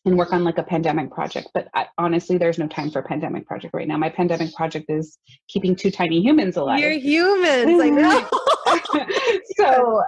and 0.05 0.17
work 0.17 0.31
on 0.31 0.43
like 0.43 0.57
a 0.57 0.63
pandemic 0.63 1.11
project. 1.11 1.49
But 1.53 1.67
I, 1.73 1.87
honestly, 1.97 2.37
there's 2.37 2.57
no 2.57 2.67
time 2.67 2.89
for 2.89 2.99
a 2.99 3.03
pandemic 3.03 3.45
project 3.45 3.73
right 3.73 3.87
now. 3.87 3.97
My 3.97 4.09
pandemic 4.09 4.53
project 4.53 4.85
is 4.89 5.17
keeping 5.47 5.75
two 5.75 5.91
tiny 5.91 6.21
humans 6.21 6.57
alive. 6.57 6.79
You're 6.79 6.91
humans, 6.91 7.81
I 7.81 7.89
know. 7.89 8.29
so 9.57 10.01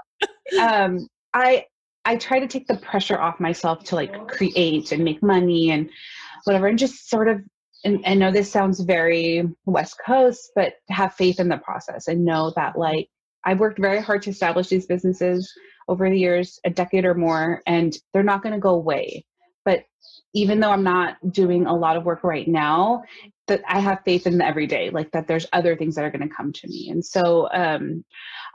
um, 0.60 1.08
I 1.34 1.66
I 2.06 2.16
try 2.16 2.40
to 2.40 2.48
take 2.48 2.68
the 2.68 2.78
pressure 2.78 3.20
off 3.20 3.40
myself 3.40 3.84
to 3.86 3.96
like 3.96 4.28
create 4.28 4.92
and 4.92 5.04
make 5.04 5.22
money 5.22 5.72
and 5.72 5.90
whatever, 6.46 6.68
and 6.68 6.80
just 6.80 7.10
sort 7.10 7.28
of. 7.28 7.42
And 7.86 8.04
I 8.06 8.14
know 8.14 8.30
this 8.30 8.52
sounds 8.52 8.82
very 8.82 9.44
West 9.66 9.98
Coast, 10.06 10.52
but 10.54 10.74
have 10.90 11.14
faith 11.14 11.40
in 11.40 11.48
the 11.48 11.58
process 11.58 12.10
and 12.10 12.26
know 12.26 12.52
that 12.58 12.78
like 12.78 13.08
I've 13.46 13.62
worked 13.62 13.80
very 13.80 14.02
hard 14.02 14.22
to 14.24 14.32
establish 14.32 14.68
these 14.68 14.86
businesses 14.86 15.50
over 15.90 16.10
the 16.10 16.18
years, 16.18 16.60
a 16.64 16.70
decade 16.70 17.04
or 17.04 17.16
more, 17.16 17.62
and 17.66 17.98
they're 18.14 18.24
not 18.24 18.44
going 18.44 18.54
to 18.54 18.60
go 18.60 18.76
away. 18.76 19.26
But 19.66 19.84
even 20.34 20.60
though 20.60 20.72
I'm 20.72 20.84
not 20.84 21.18
doing 21.32 21.66
a 21.66 21.76
lot 21.76 21.98
of 21.98 22.06
work 22.06 22.24
right 22.24 22.48
now, 22.48 23.04
that 23.48 23.62
I 23.68 23.80
have 23.80 24.02
faith 24.06 24.28
in 24.28 24.38
the 24.38 24.46
everyday, 24.46 24.92
like 24.92 25.12
that 25.12 25.28
there's 25.28 25.48
other 25.52 25.76
things 25.76 25.96
that 25.96 26.06
are 26.06 26.12
going 26.12 26.28
to 26.28 26.34
come 26.34 26.54
to 26.54 26.68
me. 26.68 26.90
And 26.92 27.04
so 27.04 27.50
um, 27.52 28.06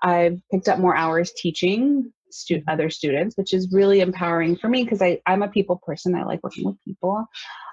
I've 0.03 0.41
picked 0.51 0.69
up 0.69 0.79
more 0.79 0.97
hours 0.97 1.33
teaching 1.37 2.13
stu- 2.31 2.63
other 2.69 2.91
students, 2.91 3.37
which 3.37 3.53
is 3.53 3.73
really 3.73 4.01
empowering 4.01 4.57
for 4.57 4.69
me 4.69 4.85
because 4.85 5.03
I'm 5.27 5.43
a 5.43 5.49
people 5.49 5.81
person. 5.85 6.15
I 6.15 6.25
like 6.25 6.43
working 6.43 6.67
with 6.67 6.77
people. 6.85 7.27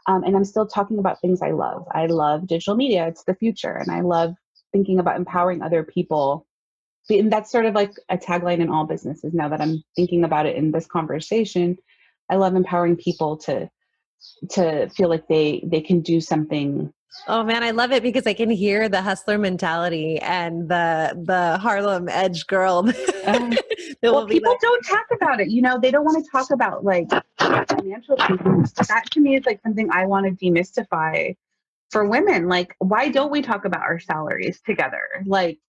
Um, 0.07 0.23
and 0.23 0.35
I'm 0.35 0.45
still 0.45 0.67
talking 0.67 0.97
about 0.97 1.21
things 1.21 1.41
I 1.41 1.51
love. 1.51 1.85
I 1.91 2.07
love 2.07 2.47
digital 2.47 2.75
media, 2.75 3.07
it's 3.07 3.23
the 3.23 3.35
future. 3.35 3.75
And 3.75 3.91
I 3.91 4.01
love 4.01 4.33
thinking 4.71 4.99
about 4.99 5.17
empowering 5.17 5.61
other 5.61 5.83
people. 5.83 6.47
And 7.09 7.31
that's 7.31 7.51
sort 7.51 7.65
of 7.65 7.73
like 7.73 7.93
a 8.09 8.17
tagline 8.17 8.59
in 8.59 8.69
all 8.69 8.85
businesses 8.85 9.33
now 9.33 9.49
that 9.49 9.61
I'm 9.61 9.83
thinking 9.95 10.23
about 10.23 10.45
it 10.45 10.55
in 10.55 10.71
this 10.71 10.85
conversation. 10.85 11.77
I 12.29 12.35
love 12.35 12.55
empowering 12.55 12.95
people 12.95 13.37
to 13.37 13.69
to 14.51 14.87
feel 14.89 15.09
like 15.09 15.27
they 15.27 15.63
they 15.65 15.81
can 15.81 16.01
do 16.01 16.21
something 16.21 16.93
Oh 17.27 17.43
man, 17.43 17.61
I 17.61 17.71
love 17.71 17.91
it 17.91 18.03
because 18.03 18.25
I 18.25 18.33
can 18.33 18.49
hear 18.49 18.87
the 18.87 19.01
hustler 19.01 19.37
mentality 19.37 20.17
and 20.19 20.69
the 20.69 21.13
the 21.25 21.57
Harlem 21.57 22.07
Edge 22.07 22.47
girl. 22.47 22.87
uh, 23.25 23.55
well, 24.01 24.25
people 24.27 24.51
like- 24.51 24.61
don't 24.61 24.85
talk 24.85 25.05
about 25.13 25.41
it. 25.41 25.49
You 25.49 25.61
know, 25.61 25.77
they 25.77 25.91
don't 25.91 26.05
want 26.05 26.23
to 26.23 26.31
talk 26.31 26.51
about 26.51 26.85
like 26.85 27.09
financial 27.67 28.15
things. 28.15 28.71
That 28.73 29.11
to 29.11 29.19
me 29.19 29.35
is 29.35 29.45
like 29.45 29.61
something 29.61 29.89
I 29.91 30.05
want 30.05 30.25
to 30.25 30.45
demystify 30.45 31.35
for 31.89 32.05
women. 32.05 32.47
Like, 32.47 32.75
why 32.79 33.09
don't 33.09 33.31
we 33.31 33.41
talk 33.41 33.65
about 33.65 33.81
our 33.81 33.99
salaries 33.99 34.61
together? 34.65 35.03
Like, 35.25 35.59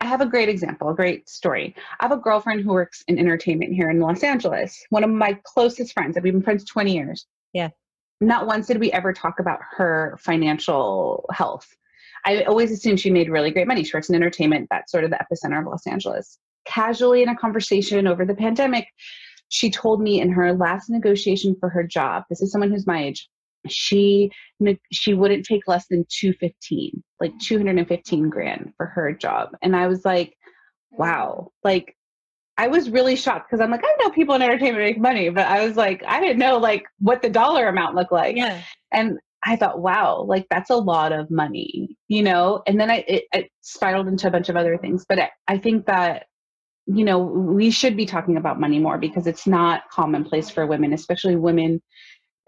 I 0.00 0.06
have 0.06 0.20
a 0.20 0.26
great 0.26 0.48
example, 0.48 0.88
a 0.88 0.94
great 0.94 1.28
story. 1.28 1.74
I 2.00 2.04
have 2.04 2.12
a 2.12 2.16
girlfriend 2.16 2.62
who 2.62 2.72
works 2.72 3.04
in 3.06 3.18
entertainment 3.18 3.74
here 3.74 3.90
in 3.90 4.00
Los 4.00 4.22
Angeles. 4.22 4.82
One 4.90 5.04
of 5.04 5.10
my 5.10 5.38
closest 5.44 5.92
friends. 5.92 6.16
I've 6.16 6.22
been 6.22 6.42
friends 6.42 6.64
20 6.64 6.94
years. 6.94 7.26
Yeah 7.52 7.68
not 8.20 8.46
once 8.46 8.66
did 8.66 8.78
we 8.78 8.92
ever 8.92 9.12
talk 9.12 9.40
about 9.40 9.60
her 9.76 10.18
financial 10.20 11.24
health. 11.32 11.74
I 12.24 12.42
always 12.42 12.70
assumed 12.70 13.00
she 13.00 13.10
made 13.10 13.30
really 13.30 13.50
great 13.50 13.66
money. 13.66 13.82
She 13.82 13.96
works 13.96 14.10
in 14.10 14.14
entertainment. 14.14 14.68
That's 14.70 14.92
sort 14.92 15.04
of 15.04 15.10
the 15.10 15.18
epicenter 15.18 15.60
of 15.60 15.66
Los 15.66 15.86
Angeles. 15.86 16.38
Casually 16.66 17.22
in 17.22 17.30
a 17.30 17.36
conversation 17.36 18.06
over 18.06 18.26
the 18.26 18.34
pandemic, 18.34 18.88
she 19.48 19.70
told 19.70 20.02
me 20.02 20.20
in 20.20 20.30
her 20.30 20.52
last 20.52 20.90
negotiation 20.90 21.56
for 21.58 21.70
her 21.70 21.82
job, 21.82 22.24
this 22.28 22.42
is 22.42 22.52
someone 22.52 22.70
who's 22.70 22.86
my 22.86 23.02
age, 23.04 23.28
she 23.68 24.30
she 24.92 25.14
wouldn't 25.14 25.44
take 25.44 25.66
less 25.66 25.86
than 25.88 26.06
215, 26.08 27.02
like 27.20 27.32
215 27.40 28.28
grand 28.28 28.72
for 28.76 28.86
her 28.86 29.12
job. 29.12 29.50
And 29.62 29.76
I 29.76 29.86
was 29.86 30.04
like, 30.04 30.36
wow, 30.90 31.50
like 31.64 31.96
I 32.56 32.66
was 32.66 32.90
really 32.90 33.16
shocked 33.16 33.50
because 33.50 33.62
I'm 33.62 33.70
like, 33.70 33.84
I 33.84 33.96
know 34.02 34.10
people 34.10 34.34
in 34.34 34.42
entertainment 34.42 34.84
make 34.84 35.00
money, 35.00 35.30
but 35.30 35.46
I 35.46 35.66
was 35.66 35.76
like, 35.76 36.02
I 36.06 36.20
didn't 36.20 36.38
know 36.38 36.58
like 36.58 36.84
what 36.98 37.22
the 37.22 37.30
dollar 37.30 37.68
amount 37.68 37.94
looked 37.94 38.12
like. 38.12 38.36
Yeah. 38.36 38.60
And 38.92 39.18
I 39.42 39.56
thought, 39.56 39.80
wow, 39.80 40.22
like 40.28 40.46
that's 40.50 40.68
a 40.68 40.76
lot 40.76 41.12
of 41.12 41.30
money, 41.30 41.96
you 42.08 42.22
know? 42.22 42.62
And 42.66 42.78
then 42.78 42.90
I, 42.90 43.04
it, 43.08 43.24
it 43.32 43.50
spiraled 43.62 44.08
into 44.08 44.28
a 44.28 44.30
bunch 44.30 44.50
of 44.50 44.56
other 44.56 44.76
things. 44.76 45.06
But 45.08 45.18
I, 45.18 45.30
I 45.48 45.56
think 45.56 45.86
that, 45.86 46.26
you 46.86 47.04
know, 47.04 47.18
we 47.18 47.70
should 47.70 47.96
be 47.96 48.04
talking 48.04 48.36
about 48.36 48.60
money 48.60 48.78
more 48.78 48.98
because 48.98 49.26
it's 49.26 49.46
not 49.46 49.88
commonplace 49.90 50.50
for 50.50 50.66
women, 50.66 50.92
especially 50.92 51.36
women 51.36 51.80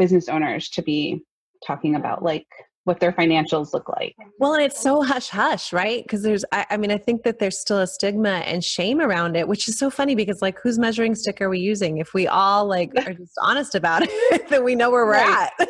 business 0.02 0.28
owners 0.28 0.68
to 0.68 0.82
be 0.82 1.22
talking 1.64 1.94
about 1.94 2.24
like 2.24 2.48
what 2.82 2.98
their 2.98 3.12
financials 3.12 3.72
look 3.72 3.88
like. 3.88 4.16
Well, 4.40 4.54
and 4.54 4.64
it's 4.64 4.80
so 4.80 5.00
hush 5.00 5.28
hush, 5.28 5.72
right? 5.72 6.02
Because 6.02 6.24
there's, 6.24 6.44
I, 6.50 6.66
I, 6.70 6.76
mean, 6.76 6.90
I 6.90 6.98
think 6.98 7.22
that 7.22 7.38
there's 7.38 7.60
still 7.60 7.78
a 7.78 7.86
stigma 7.86 8.42
and 8.44 8.64
shame 8.64 9.00
around 9.00 9.36
it, 9.36 9.46
which 9.46 9.68
is 9.68 9.78
so 9.78 9.90
funny 9.90 10.16
because, 10.16 10.42
like, 10.42 10.58
whose 10.60 10.80
measuring 10.80 11.14
stick 11.14 11.40
are 11.40 11.48
we 11.48 11.60
using? 11.60 11.98
If 11.98 12.14
we 12.14 12.26
all 12.26 12.66
like 12.66 12.90
are 13.06 13.12
just 13.12 13.34
honest 13.40 13.76
about 13.76 14.02
it, 14.06 14.48
then 14.48 14.64
we 14.64 14.74
know 14.74 14.90
where 14.90 15.06
we're 15.06 15.12
right. 15.12 15.50
at. 15.60 15.68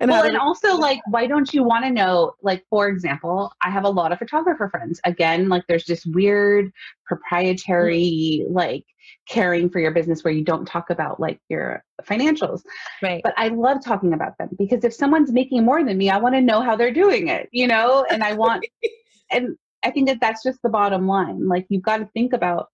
And 0.00 0.10
well, 0.10 0.24
and 0.24 0.36
also 0.36 0.76
like, 0.76 1.00
why 1.08 1.26
don't 1.26 1.52
you 1.52 1.62
want 1.62 1.84
to 1.84 1.90
know? 1.90 2.34
Like, 2.42 2.64
for 2.70 2.88
example, 2.88 3.52
I 3.62 3.70
have 3.70 3.84
a 3.84 3.90
lot 3.90 4.12
of 4.12 4.18
photographer 4.18 4.68
friends. 4.70 5.00
Again, 5.04 5.48
like, 5.48 5.64
there's 5.68 5.86
this 5.86 6.04
weird 6.06 6.72
proprietary, 7.06 8.42
mm-hmm. 8.44 8.52
like, 8.52 8.84
caring 9.28 9.68
for 9.68 9.80
your 9.80 9.90
business 9.90 10.22
where 10.22 10.32
you 10.32 10.44
don't 10.44 10.66
talk 10.66 10.90
about 10.90 11.18
like 11.20 11.40
your 11.48 11.84
financials. 12.02 12.62
Right. 13.02 13.20
But 13.22 13.34
I 13.36 13.48
love 13.48 13.84
talking 13.84 14.12
about 14.12 14.38
them 14.38 14.50
because 14.58 14.84
if 14.84 14.94
someone's 14.94 15.32
making 15.32 15.64
more 15.64 15.84
than 15.84 15.98
me, 15.98 16.10
I 16.10 16.18
want 16.18 16.34
to 16.34 16.40
know 16.40 16.60
how 16.60 16.76
they're 16.76 16.92
doing 16.92 17.28
it, 17.28 17.48
you 17.52 17.66
know? 17.66 18.06
And 18.10 18.22
I 18.22 18.34
want, 18.34 18.64
and 19.30 19.56
I 19.84 19.90
think 19.90 20.08
that 20.08 20.20
that's 20.20 20.42
just 20.42 20.60
the 20.62 20.68
bottom 20.68 21.06
line. 21.06 21.48
Like 21.48 21.66
you've 21.68 21.82
got 21.82 21.98
to 21.98 22.06
think 22.06 22.32
about 22.32 22.68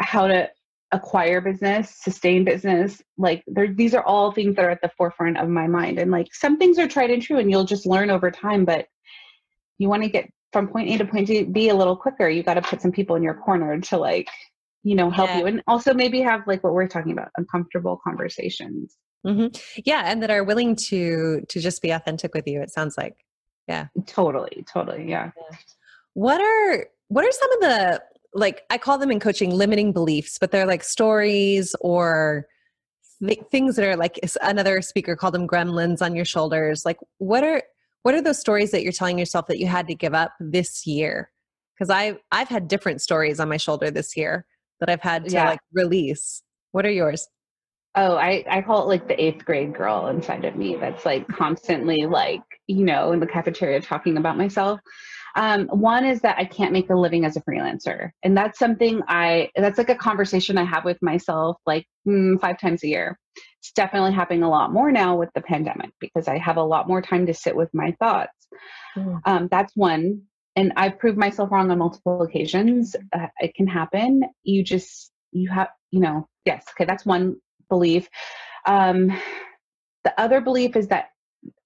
how 0.00 0.26
to 0.26 0.50
acquire 0.92 1.40
business, 1.40 1.96
sustain 2.00 2.44
business. 2.44 3.02
Like 3.18 3.44
these 3.46 3.94
are 3.94 4.02
all 4.02 4.32
things 4.32 4.56
that 4.56 4.64
are 4.64 4.70
at 4.70 4.80
the 4.80 4.90
forefront 4.96 5.38
of 5.38 5.48
my 5.48 5.66
mind. 5.66 5.98
And 5.98 6.10
like 6.10 6.34
some 6.34 6.56
things 6.56 6.78
are 6.78 6.88
tried 6.88 7.10
and 7.10 7.22
true 7.22 7.38
and 7.38 7.50
you'll 7.50 7.64
just 7.64 7.86
learn 7.86 8.10
over 8.10 8.30
time, 8.30 8.64
but 8.64 8.86
you 9.76 9.88
want 9.88 10.02
to 10.02 10.08
get 10.08 10.30
from 10.52 10.68
point 10.68 10.88
A 10.88 10.98
to 10.98 11.04
point 11.04 11.52
B 11.52 11.68
a 11.68 11.74
little 11.74 11.96
quicker. 11.96 12.28
You 12.28 12.42
got 12.42 12.54
to 12.54 12.62
put 12.62 12.80
some 12.80 12.92
people 12.92 13.16
in 13.16 13.22
your 13.22 13.34
corner 13.34 13.78
to 13.80 13.98
like, 13.98 14.28
you 14.82 14.94
know, 14.94 15.10
help 15.10 15.28
yeah. 15.28 15.38
you. 15.40 15.46
And 15.46 15.62
also 15.66 15.92
maybe 15.92 16.22
have 16.22 16.46
like 16.46 16.64
what 16.64 16.72
we're 16.72 16.88
talking 16.88 17.12
about, 17.12 17.28
uncomfortable 17.36 18.00
conversations. 18.02 18.96
Mm-hmm. 19.26 19.82
Yeah. 19.84 20.04
And 20.06 20.22
that 20.22 20.30
are 20.30 20.44
willing 20.44 20.74
to, 20.88 21.42
to 21.48 21.60
just 21.60 21.82
be 21.82 21.90
authentic 21.90 22.34
with 22.34 22.46
you. 22.46 22.62
It 22.62 22.70
sounds 22.70 22.96
like, 22.96 23.14
yeah. 23.66 23.88
Totally. 24.06 24.64
Totally. 24.72 25.10
Yeah. 25.10 25.32
yeah. 25.36 25.58
What 26.14 26.40
are, 26.40 26.86
what 27.08 27.26
are 27.26 27.32
some 27.32 27.52
of 27.52 27.60
the 27.60 28.02
like 28.34 28.62
I 28.70 28.78
call 28.78 28.98
them 28.98 29.10
in 29.10 29.20
coaching 29.20 29.50
limiting 29.50 29.92
beliefs, 29.92 30.38
but 30.38 30.50
they're 30.50 30.66
like 30.66 30.84
stories 30.84 31.74
or 31.80 32.46
th- 33.24 33.40
things 33.50 33.76
that 33.76 33.86
are 33.86 33.96
like 33.96 34.18
another 34.42 34.82
speaker 34.82 35.16
called 35.16 35.34
them 35.34 35.48
gremlins 35.48 36.02
on 36.02 36.14
your 36.14 36.24
shoulders. 36.24 36.84
Like 36.84 36.98
what 37.18 37.44
are 37.44 37.62
what 38.02 38.14
are 38.14 38.22
those 38.22 38.38
stories 38.38 38.70
that 38.70 38.82
you're 38.82 38.92
telling 38.92 39.18
yourself 39.18 39.46
that 39.48 39.58
you 39.58 39.66
had 39.66 39.86
to 39.88 39.94
give 39.94 40.14
up 40.14 40.32
this 40.40 40.86
year? 40.86 41.30
Because 41.74 41.90
I've 41.90 42.18
I've 42.32 42.48
had 42.48 42.68
different 42.68 43.00
stories 43.00 43.40
on 43.40 43.48
my 43.48 43.56
shoulder 43.56 43.90
this 43.90 44.16
year 44.16 44.46
that 44.80 44.90
I've 44.90 45.02
had 45.02 45.26
to 45.26 45.32
yeah. 45.32 45.50
like 45.50 45.60
release. 45.72 46.42
What 46.72 46.86
are 46.86 46.90
yours? 46.90 47.26
Oh, 47.94 48.16
I, 48.16 48.44
I 48.48 48.62
call 48.62 48.82
it 48.82 48.86
like 48.86 49.08
the 49.08 49.20
eighth 49.22 49.44
grade 49.44 49.74
girl 49.74 50.06
inside 50.08 50.44
of 50.44 50.56
me 50.56 50.76
that's 50.76 51.04
like 51.04 51.26
constantly 51.28 52.06
like, 52.06 52.42
you 52.66 52.84
know, 52.84 53.12
in 53.12 53.20
the 53.20 53.26
cafeteria 53.26 53.80
talking 53.80 54.16
about 54.16 54.36
myself. 54.36 54.80
Um, 55.36 55.66
one 55.68 56.04
is 56.04 56.20
that 56.20 56.38
I 56.38 56.44
can't 56.44 56.72
make 56.72 56.90
a 56.90 56.94
living 56.94 57.24
as 57.24 57.36
a 57.36 57.42
freelancer. 57.42 58.10
And 58.22 58.36
that's 58.36 58.58
something 58.58 59.02
I, 59.08 59.50
that's 59.56 59.78
like 59.78 59.88
a 59.88 59.94
conversation 59.94 60.58
I 60.58 60.64
have 60.64 60.84
with 60.84 60.98
myself 61.02 61.56
like 61.66 61.86
mm, 62.06 62.40
five 62.40 62.58
times 62.58 62.82
a 62.82 62.88
year. 62.88 63.18
It's 63.60 63.72
definitely 63.72 64.12
happening 64.12 64.42
a 64.42 64.50
lot 64.50 64.72
more 64.72 64.92
now 64.92 65.16
with 65.16 65.30
the 65.34 65.40
pandemic 65.40 65.90
because 66.00 66.28
I 66.28 66.38
have 66.38 66.56
a 66.56 66.62
lot 66.62 66.88
more 66.88 67.02
time 67.02 67.26
to 67.26 67.34
sit 67.34 67.56
with 67.56 67.72
my 67.72 67.94
thoughts. 67.98 68.32
Mm. 68.96 69.20
Um, 69.24 69.48
that's 69.50 69.72
one. 69.74 70.22
And 70.56 70.72
I've 70.76 70.98
proved 70.98 71.18
myself 71.18 71.50
wrong 71.52 71.70
on 71.70 71.78
multiple 71.78 72.22
occasions. 72.22 72.96
Uh, 73.12 73.26
it 73.38 73.54
can 73.54 73.66
happen. 73.66 74.22
You 74.42 74.64
just, 74.64 75.12
you 75.30 75.50
have, 75.50 75.68
you 75.90 76.00
know, 76.00 76.28
yes. 76.44 76.64
Okay. 76.72 76.84
That's 76.84 77.06
one 77.06 77.36
belief. 77.68 78.08
Um, 78.66 79.12
the 80.04 80.20
other 80.20 80.40
belief 80.40 80.76
is 80.76 80.88
that 80.88 81.10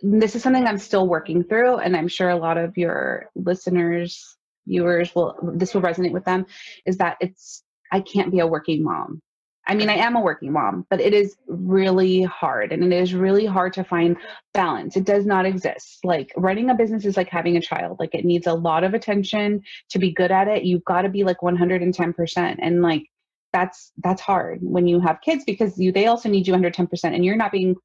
this 0.00 0.35
is 0.35 0.42
something 0.42 0.66
I'm 0.66 0.78
still 0.78 1.09
working 1.09 1.44
through, 1.44 1.76
and 1.78 1.97
I'm 1.97 2.09
sure 2.09 2.30
a 2.30 2.37
lot 2.37 2.59
of 2.59 2.76
your 2.76 3.30
listeners, 3.35 4.37
viewers 4.66 5.14
will 5.14 5.37
this 5.54 5.75
will 5.75 5.82
resonate 5.82 6.12
with 6.12 6.25
them. 6.25 6.47
Is 6.87 6.99
that 6.99 7.16
it's 7.21 7.62
I 7.90 8.00
can't 8.00 8.30
be 8.30 8.40
a 8.40 8.47
working 8.47 8.82
mom. 8.82 9.21
I 9.66 9.76
mean, 9.76 9.88
I 9.88 9.94
am 9.94 10.16
a 10.16 10.21
working 10.21 10.50
mom, 10.50 10.87
but 10.90 11.00
it 11.00 11.14
is 11.14 11.37
really 11.47 12.23
hard, 12.23 12.73
and 12.73 12.82
it 12.82 12.92
is 12.92 13.14
really 13.14 13.47
hard 13.47 13.73
to 13.75 13.85
find 13.85 14.16
balance. 14.52 14.97
It 14.97 15.04
does 15.04 15.25
not 15.25 15.47
exist. 15.47 16.00
Like 16.02 16.32
running 16.37 16.68
a 16.68 16.75
business 16.75 17.04
is 17.04 17.16
like 17.16 17.28
having 17.28 17.56
a 17.56 17.61
child. 17.61 17.99
Like 18.00 18.14
it 18.14 18.25
needs 18.25 18.49
a 18.49 18.54
lot 18.54 18.82
of 18.82 18.92
attention 18.92 19.62
to 19.90 20.00
be 20.00 20.12
good 20.12 20.32
at 20.32 20.49
it. 20.49 20.64
You've 20.64 20.85
got 20.85 21.02
to 21.02 21.09
be 21.09 21.23
like 21.23 21.38
110%, 21.38 22.56
and 22.61 22.82
like 22.82 23.06
that's 23.52 23.92
that's 24.02 24.21
hard 24.21 24.61
when 24.62 24.87
you 24.87 25.00
have 25.00 25.21
kids 25.21 25.44
because 25.44 25.78
you 25.78 25.92
they 25.92 26.06
also 26.06 26.28
need 26.28 26.47
you 26.47 26.54
under 26.54 26.71
10% 26.71 26.88
and 27.04 27.25
you're 27.25 27.37
not 27.37 27.52
being 27.52 27.76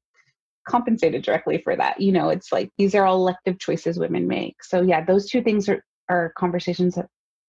compensated 0.68 1.22
directly 1.22 1.58
for 1.58 1.76
that. 1.76 2.00
You 2.00 2.12
know, 2.12 2.28
it's 2.28 2.52
like 2.52 2.70
these 2.78 2.94
are 2.94 3.04
all 3.04 3.16
elective 3.16 3.58
choices 3.58 3.98
women 3.98 4.28
make. 4.28 4.62
So 4.62 4.82
yeah, 4.82 5.04
those 5.04 5.28
two 5.28 5.42
things 5.42 5.68
are, 5.68 5.82
are 6.08 6.32
conversations 6.36 6.94
that, 6.94 7.06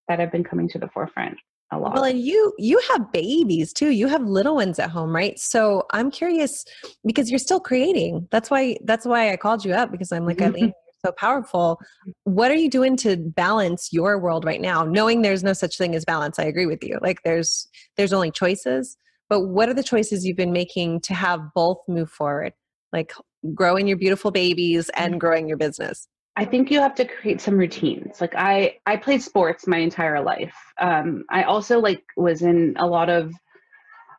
that 0.08 0.18
have 0.18 0.32
been 0.32 0.44
coming 0.44 0.68
to 0.70 0.78
the 0.78 0.88
forefront 0.88 1.38
a 1.72 1.78
lot. 1.78 1.94
Well, 1.94 2.04
and 2.04 2.20
you 2.20 2.52
you 2.58 2.80
have 2.90 3.12
babies 3.12 3.72
too. 3.72 3.90
You 3.90 4.08
have 4.08 4.22
little 4.22 4.56
ones 4.56 4.78
at 4.78 4.90
home, 4.90 5.14
right? 5.14 5.38
So 5.38 5.84
I'm 5.92 6.10
curious 6.10 6.64
because 7.04 7.30
you're 7.30 7.38
still 7.38 7.60
creating. 7.60 8.26
That's 8.30 8.50
why 8.50 8.76
that's 8.84 9.06
why 9.06 9.32
I 9.32 9.36
called 9.36 9.64
you 9.64 9.72
up 9.72 9.92
because 9.92 10.10
I'm 10.12 10.26
like, 10.26 10.38
mm-hmm. 10.38 10.56
Eileen, 10.56 10.72
so 11.04 11.12
powerful. 11.12 11.80
What 12.24 12.50
are 12.50 12.56
you 12.56 12.70
doing 12.70 12.96
to 12.98 13.16
balance 13.16 13.88
your 13.92 14.18
world 14.18 14.44
right 14.44 14.60
now? 14.60 14.84
Knowing 14.84 15.22
there's 15.22 15.42
no 15.42 15.52
such 15.52 15.78
thing 15.78 15.94
as 15.94 16.04
balance. 16.04 16.38
I 16.38 16.44
agree 16.44 16.66
with 16.66 16.82
you. 16.82 16.98
Like 17.00 17.22
there's 17.24 17.68
there's 17.96 18.12
only 18.12 18.30
choices. 18.30 18.96
But 19.28 19.46
what 19.46 19.68
are 19.68 19.74
the 19.74 19.82
choices 19.82 20.26
you've 20.26 20.36
been 20.36 20.52
making 20.52 21.02
to 21.02 21.14
have 21.14 21.40
both 21.54 21.78
move 21.86 22.10
forward? 22.10 22.52
like 22.92 23.12
growing 23.54 23.86
your 23.86 23.96
beautiful 23.96 24.30
babies 24.30 24.90
and 24.90 25.12
mm-hmm. 25.12 25.18
growing 25.18 25.48
your 25.48 25.56
business? 25.56 26.08
I 26.36 26.44
think 26.44 26.70
you 26.70 26.80
have 26.80 26.94
to 26.96 27.04
create 27.04 27.40
some 27.40 27.58
routines. 27.58 28.20
Like 28.20 28.34
I, 28.36 28.76
I 28.86 28.96
played 28.96 29.22
sports 29.22 29.66
my 29.66 29.78
entire 29.78 30.22
life. 30.22 30.54
Um, 30.80 31.24
I 31.30 31.42
also 31.42 31.80
like 31.80 32.02
was 32.16 32.42
in 32.42 32.74
a 32.78 32.86
lot 32.86 33.10
of, 33.10 33.32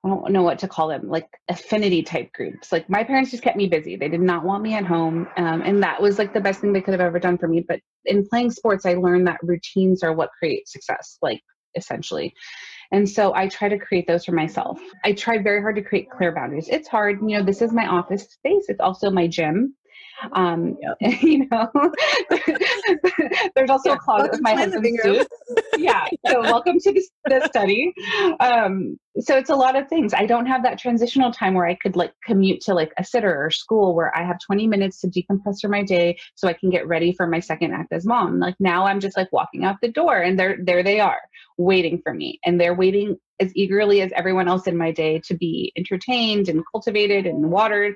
I 0.04 0.10
don't 0.10 0.32
know 0.32 0.42
what 0.42 0.60
to 0.60 0.68
call 0.68 0.88
them, 0.88 1.10
like 1.10 1.28
affinity 1.48 2.02
type 2.02 2.34
groups. 2.34 2.72
Like 2.72 2.90
my 2.90 3.04
parents 3.04 3.30
just 3.32 3.44
kept 3.44 3.58
me 3.58 3.68
busy. 3.68 3.96
They 3.96 4.10
did 4.10 4.22
not 4.22 4.44
want 4.44 4.64
me 4.64 4.74
at 4.74 4.86
home, 4.86 5.28
um, 5.38 5.62
and 5.62 5.84
that 5.84 6.02
was 6.02 6.18
like 6.18 6.34
the 6.34 6.42
best 6.42 6.60
thing 6.60 6.74
they 6.74 6.82
could 6.82 6.94
have 6.94 7.02
ever 7.02 7.20
done 7.20 7.38
for 7.38 7.48
me. 7.48 7.64
But 7.68 7.82
in 8.06 8.28
playing 8.28 8.52
sports, 8.52 8.86
I 8.86 8.96
learned 8.96 9.28
that 9.28 9.40
routines 9.44 10.02
are 10.04 10.14
what 10.14 10.32
create 10.40 10.68
success. 10.68 11.18
Like 11.22 11.42
essentially. 11.76 12.34
And 12.92 13.10
so 13.10 13.34
I 13.34 13.48
try 13.48 13.70
to 13.70 13.78
create 13.78 14.08
those 14.08 14.26
for 14.26 14.34
myself. 14.34 14.80
I 15.06 15.14
try 15.14 15.38
very 15.38 15.62
hard 15.62 15.78
to 15.78 15.82
create 15.82 16.10
clear 16.10 16.34
boundaries. 16.34 16.68
It's 16.70 16.88
hard. 16.88 17.20
You 17.22 17.38
know, 17.38 17.44
this 17.44 17.62
is 17.62 17.72
my 17.72 17.88
office 17.88 18.24
space, 18.24 18.66
it's 18.68 18.82
also 18.82 19.10
my 19.10 19.28
gym. 19.28 19.76
Um, 20.34 20.78
yep. 20.82 20.98
you 21.22 21.48
know, 21.50 21.70
there's 23.56 23.70
also 23.70 23.90
yeah, 23.90 23.96
a 23.96 24.00
closet 24.00 24.32
with 24.32 24.42
my 24.42 24.54
husband's 24.54 25.02
suit. 25.02 25.28
yeah. 25.78 26.06
So 26.28 26.42
welcome 26.42 26.80
to 26.80 26.92
the, 26.92 27.04
the 27.26 27.48
study. 27.48 27.94
Um, 28.40 28.98
so 29.20 29.38
it's 29.38 29.50
a 29.50 29.56
lot 29.56 29.76
of 29.76 29.88
things. 29.88 30.14
I 30.14 30.26
don't 30.26 30.46
have 30.46 30.64
that 30.64 30.80
transitional 30.80 31.32
time 31.32 31.54
where 31.54 31.68
I 31.68 31.76
could 31.76 31.96
like 31.96 32.14
commute 32.26 32.62
to 32.62 32.74
like 32.74 32.94
a 32.98 33.04
sitter 33.04 33.46
or 33.46 33.50
school 33.50 33.96
where 33.96 34.16
I 34.16 34.26
have 34.26 34.38
20 34.46 34.68
minutes 34.68 35.02
to 35.02 35.08
decompress 35.08 35.62
for 35.62 35.70
my 35.70 35.84
day 35.84 36.18
so 36.36 36.48
I 36.48 36.54
can 36.54 36.70
get 36.70 36.88
ready 36.88 37.14
for 37.14 37.28
my 37.28 37.40
second 37.40 37.74
act 37.74 37.92
as 37.92 38.06
mom. 38.06 38.40
Like 38.40 38.56
now 38.60 38.86
I'm 38.86 39.00
just 39.00 39.18
like 39.18 39.32
walking 39.32 39.66
out 39.66 39.78
the 39.82 39.92
door 39.92 40.18
and 40.18 40.40
there 40.40 40.58
there 40.64 40.84
they 40.84 41.00
are 41.00 41.20
waiting 41.58 42.00
for 42.04 42.14
me 42.14 42.40
and 42.46 42.60
they're 42.60 42.74
waiting 42.74 43.18
as 43.42 43.52
eagerly 43.56 44.02
as 44.02 44.12
everyone 44.16 44.48
else 44.48 44.68
in 44.68 44.78
my 44.78 44.92
day 44.92 45.20
to 45.26 45.34
be 45.34 45.74
entertained 45.76 46.48
and 46.48 46.64
cultivated 46.72 47.26
and 47.26 47.52
watered. 47.52 47.96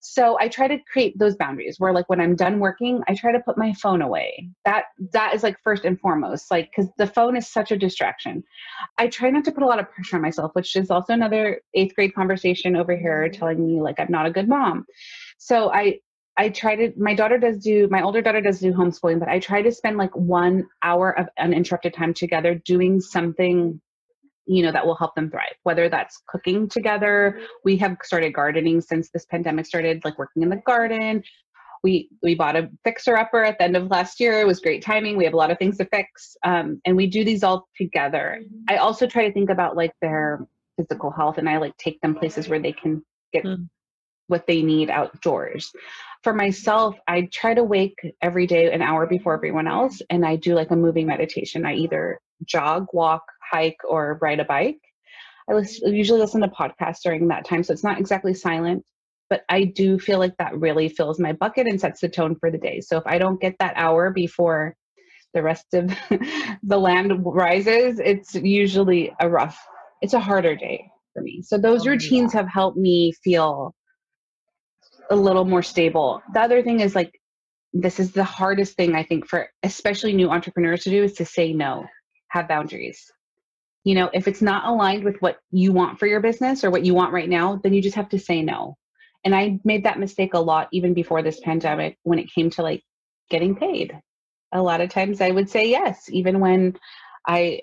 So 0.00 0.38
I 0.40 0.48
try 0.48 0.66
to 0.66 0.78
create 0.90 1.18
those 1.18 1.36
boundaries 1.36 1.78
where 1.78 1.92
like 1.92 2.08
when 2.08 2.20
I'm 2.20 2.34
done 2.34 2.58
working, 2.58 3.02
I 3.06 3.14
try 3.14 3.32
to 3.32 3.40
put 3.40 3.58
my 3.58 3.72
phone 3.74 4.00
away. 4.02 4.48
That 4.64 4.84
that 5.12 5.34
is 5.34 5.42
like 5.42 5.56
first 5.62 5.84
and 5.84 6.00
foremost, 6.00 6.50
like 6.50 6.70
cuz 6.74 6.88
the 6.96 7.06
phone 7.06 7.36
is 7.36 7.46
such 7.46 7.70
a 7.70 7.76
distraction. 7.76 8.42
I 8.98 9.08
try 9.08 9.30
not 9.30 9.44
to 9.44 9.52
put 9.52 9.62
a 9.62 9.66
lot 9.66 9.78
of 9.78 9.90
pressure 9.90 10.16
on 10.16 10.22
myself, 10.22 10.54
which 10.54 10.74
is 10.74 10.90
also 10.90 11.12
another 11.12 11.60
8th 11.76 11.94
grade 11.94 12.14
conversation 12.14 12.76
over 12.76 12.96
here 12.96 13.24
mm-hmm. 13.24 13.38
telling 13.38 13.66
me 13.66 13.80
like 13.80 14.00
I'm 14.00 14.10
not 14.10 14.26
a 14.26 14.30
good 14.30 14.48
mom. 14.48 14.86
So 15.38 15.70
I 15.72 16.00
I 16.36 16.48
try 16.48 16.76
to 16.76 16.92
my 16.96 17.14
daughter 17.14 17.36
does 17.38 17.58
do 17.58 17.86
my 17.90 18.02
older 18.02 18.22
daughter 18.22 18.40
does 18.40 18.60
do 18.60 18.72
homeschooling, 18.72 19.20
but 19.20 19.28
I 19.28 19.38
try 19.38 19.60
to 19.60 19.72
spend 19.72 19.98
like 19.98 20.16
1 20.16 20.66
hour 20.82 21.18
of 21.18 21.28
uninterrupted 21.38 21.92
time 21.92 22.14
together 22.14 22.54
doing 22.54 23.00
something 23.00 23.80
you 24.50 24.62
know 24.64 24.72
that 24.72 24.84
will 24.84 24.96
help 24.96 25.14
them 25.14 25.30
thrive. 25.30 25.54
Whether 25.62 25.88
that's 25.88 26.22
cooking 26.28 26.68
together 26.68 27.40
we 27.64 27.76
have 27.76 27.96
started 28.02 28.34
gardening 28.34 28.80
since 28.80 29.10
this 29.10 29.24
pandemic 29.26 29.66
started 29.66 30.04
like 30.04 30.18
working 30.18 30.42
in 30.42 30.48
the 30.48 30.56
garden. 30.56 31.22
We 31.82 32.10
we 32.22 32.34
bought 32.34 32.56
a 32.56 32.68
fixer 32.84 33.16
upper 33.16 33.44
at 33.44 33.58
the 33.58 33.64
end 33.64 33.76
of 33.76 33.86
last 33.88 34.20
year. 34.20 34.40
It 34.40 34.46
was 34.46 34.60
great 34.60 34.82
timing. 34.82 35.16
We 35.16 35.24
have 35.24 35.34
a 35.34 35.38
lot 35.38 35.50
of 35.50 35.58
things 35.58 35.78
to 35.78 35.84
fix 35.86 36.36
um, 36.44 36.80
and 36.84 36.96
we 36.96 37.06
do 37.06 37.24
these 37.24 37.42
all 37.42 37.68
together. 37.76 38.42
I 38.68 38.76
also 38.76 39.06
try 39.06 39.26
to 39.26 39.32
think 39.32 39.50
about 39.50 39.76
like 39.76 39.92
their 40.02 40.46
physical 40.76 41.10
health 41.10 41.38
and 41.38 41.48
i 41.48 41.58
like 41.58 41.76
take 41.76 42.00
them 42.00 42.14
places 42.14 42.48
where 42.48 42.58
they 42.58 42.72
can 42.72 43.04
get 43.32 43.44
mm. 43.44 43.68
what 44.28 44.46
they 44.46 44.62
need 44.62 44.90
outdoors. 44.90 45.70
For 46.22 46.34
myself 46.34 46.96
i 47.06 47.28
try 47.32 47.54
to 47.54 47.64
wake 47.64 47.98
every 48.20 48.46
day 48.46 48.72
an 48.72 48.82
hour 48.82 49.06
before 49.06 49.34
everyone 49.34 49.68
else 49.68 50.02
and 50.10 50.24
i 50.24 50.36
do 50.36 50.54
like 50.54 50.70
a 50.70 50.76
moving 50.76 51.06
meditation. 51.06 51.64
I 51.64 51.74
either 51.74 52.20
jog 52.44 52.86
walk 52.92 53.22
hike 53.50 53.78
or 53.88 54.18
ride 54.20 54.40
a 54.40 54.44
bike. 54.44 54.80
I 55.50 55.54
listen, 55.54 55.88
mm-hmm. 55.88 55.96
usually 55.96 56.20
listen 56.20 56.40
to 56.42 56.48
podcasts 56.48 57.02
during 57.02 57.28
that 57.28 57.44
time, 57.44 57.62
so 57.62 57.72
it's 57.72 57.84
not 57.84 57.98
exactly 57.98 58.34
silent, 58.34 58.84
but 59.28 59.42
I 59.48 59.64
do 59.64 59.98
feel 59.98 60.18
like 60.18 60.36
that 60.38 60.58
really 60.58 60.88
fills 60.88 61.18
my 61.18 61.32
bucket 61.32 61.66
and 61.66 61.80
sets 61.80 62.00
the 62.00 62.08
tone 62.08 62.36
for 62.38 62.50
the 62.50 62.58
day. 62.58 62.80
So 62.80 62.98
if 62.98 63.04
I 63.06 63.18
don't 63.18 63.40
get 63.40 63.56
that 63.58 63.74
hour 63.76 64.10
before 64.10 64.76
the 65.34 65.42
rest 65.42 65.74
of 65.74 65.92
the 66.62 66.78
land 66.78 67.12
rises, 67.24 68.00
it's 68.00 68.34
usually 68.34 69.12
a 69.20 69.28
rough, 69.28 69.58
it's 70.02 70.14
a 70.14 70.20
harder 70.20 70.54
day 70.54 70.90
for 71.14 71.22
me. 71.22 71.42
So 71.42 71.58
those 71.58 71.86
oh, 71.86 71.90
routines 71.90 72.32
yeah. 72.32 72.40
have 72.40 72.48
helped 72.48 72.76
me 72.76 73.12
feel 73.24 73.74
a 75.10 75.16
little 75.16 75.44
more 75.44 75.62
stable. 75.62 76.22
The 76.32 76.40
other 76.40 76.62
thing 76.62 76.80
is 76.80 76.94
like, 76.94 77.12
this 77.72 78.00
is 78.00 78.12
the 78.12 78.24
hardest 78.24 78.76
thing 78.76 78.94
I 78.94 79.04
think 79.04 79.28
for 79.28 79.48
especially 79.62 80.12
new 80.12 80.28
entrepreneurs 80.28 80.82
to 80.84 80.90
do 80.90 81.04
is 81.04 81.14
to 81.14 81.24
say 81.24 81.52
no, 81.52 81.86
have 82.28 82.48
boundaries 82.48 83.10
you 83.84 83.94
know 83.94 84.10
if 84.12 84.28
it's 84.28 84.42
not 84.42 84.66
aligned 84.66 85.04
with 85.04 85.16
what 85.20 85.38
you 85.50 85.72
want 85.72 85.98
for 85.98 86.06
your 86.06 86.20
business 86.20 86.64
or 86.64 86.70
what 86.70 86.84
you 86.84 86.94
want 86.94 87.12
right 87.12 87.28
now 87.28 87.56
then 87.62 87.72
you 87.72 87.82
just 87.82 87.96
have 87.96 88.08
to 88.08 88.18
say 88.18 88.42
no 88.42 88.76
and 89.24 89.34
i 89.34 89.58
made 89.64 89.84
that 89.84 89.98
mistake 89.98 90.34
a 90.34 90.38
lot 90.38 90.68
even 90.72 90.94
before 90.94 91.22
this 91.22 91.40
pandemic 91.40 91.98
when 92.02 92.18
it 92.18 92.32
came 92.32 92.50
to 92.50 92.62
like 92.62 92.82
getting 93.30 93.54
paid 93.56 93.98
a 94.52 94.62
lot 94.62 94.80
of 94.80 94.90
times 94.90 95.20
i 95.20 95.30
would 95.30 95.48
say 95.48 95.68
yes 95.68 96.08
even 96.10 96.40
when 96.40 96.76
i 97.26 97.60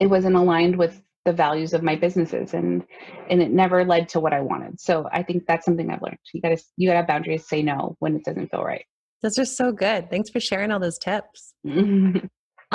it 0.00 0.06
wasn't 0.08 0.36
aligned 0.36 0.76
with 0.76 1.00
the 1.26 1.32
values 1.32 1.74
of 1.74 1.82
my 1.82 1.96
businesses 1.96 2.54
and 2.54 2.84
and 3.28 3.42
it 3.42 3.50
never 3.50 3.84
led 3.84 4.08
to 4.10 4.20
what 4.20 4.32
I 4.32 4.40
wanted. 4.40 4.80
So 4.80 5.08
I 5.12 5.22
think 5.22 5.44
that's 5.46 5.66
something 5.66 5.90
I've 5.90 6.00
learned. 6.00 6.18
You 6.32 6.40
gotta 6.40 6.58
you 6.76 6.88
gotta 6.88 6.98
have 6.98 7.08
boundaries, 7.08 7.46
say 7.46 7.62
no 7.62 7.96
when 7.98 8.16
it 8.16 8.24
doesn't 8.24 8.48
feel 8.50 8.62
right. 8.62 8.86
Those 9.22 9.38
are 9.38 9.44
so 9.44 9.72
good. 9.72 10.08
Thanks 10.08 10.30
for 10.30 10.40
sharing 10.40 10.70
all 10.70 10.78
those 10.78 10.98
tips. 10.98 11.52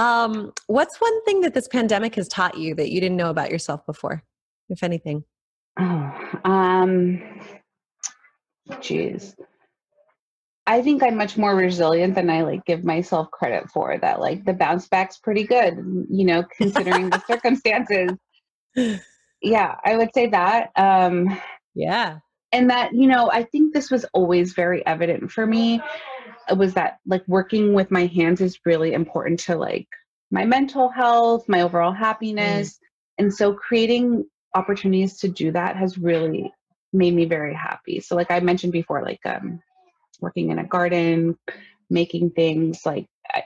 um, 0.02 0.52
what's 0.66 1.00
one 1.00 1.24
thing 1.26 1.42
that 1.42 1.54
this 1.54 1.68
pandemic 1.68 2.16
has 2.16 2.28
taught 2.28 2.58
you 2.58 2.74
that 2.74 2.90
you 2.90 3.00
didn't 3.00 3.18
know 3.18 3.30
about 3.30 3.52
yourself 3.52 3.86
before, 3.86 4.24
if 4.68 4.82
anything? 4.82 5.24
Oh, 5.80 6.40
um, 6.44 7.22
jeez. 8.72 9.36
I 10.66 10.82
think 10.82 11.04
I'm 11.04 11.18
much 11.18 11.38
more 11.38 11.56
resilient 11.56 12.16
than 12.16 12.32
I 12.32 12.42
like 12.42 12.66
give 12.66 12.84
myself 12.84 13.30
credit 13.30 13.70
for. 13.70 13.96
That 14.00 14.20
like 14.20 14.44
the 14.44 14.54
bounce 14.54 14.88
back's 14.88 15.20
pretty 15.20 15.44
good, 15.44 15.78
you 16.10 16.26
know, 16.26 16.44
considering 16.58 17.12
the 17.12 17.22
circumstances. 17.28 18.12
Yeah, 19.44 19.76
I 19.86 19.98
would 19.98 20.10
say 20.16 20.28
that. 20.28 20.72
Um, 20.76 21.40
yeah, 21.76 22.18
and 22.52 22.72
that 22.72 22.94
you 22.96 23.08
know, 23.08 23.30
I 23.32 23.44
think 23.44 23.74
this 23.74 23.92
was 23.92 24.06
always 24.14 24.54
very 24.54 24.84
evident 24.88 25.32
for 25.32 25.46
me. 25.46 25.80
Was 26.56 26.74
that 26.74 27.00
like 27.06 27.24
working 27.28 27.74
with 27.74 27.92
my 27.92 28.06
hands 28.06 28.42
is 28.42 28.60
really 28.66 28.94
important 28.94 29.40
to 29.42 29.56
like 29.56 29.88
my 30.32 30.46
mental 30.46 30.90
health, 30.90 31.48
my 31.48 31.62
overall 31.62 31.92
happiness, 31.92 32.74
mm. 32.74 32.80
and 33.20 33.34
so 33.34 33.54
creating 33.54 34.26
opportunities 34.54 35.20
to 35.20 35.30
do 35.30 35.52
that 35.52 35.78
has 35.78 35.98
really 35.98 36.52
made 36.94 37.14
me 37.14 37.26
very 37.26 37.54
happy. 37.54 38.00
So, 38.00 38.16
like 38.16 38.32
I 38.32 38.40
mentioned 38.40 38.74
before, 38.74 39.02
like 39.02 39.26
um 39.26 39.62
working 40.20 40.52
in 40.52 40.60
a 40.60 40.66
garden, 40.66 41.38
making 41.90 42.32
things 42.32 42.86
like 42.86 43.08
I, 43.34 43.44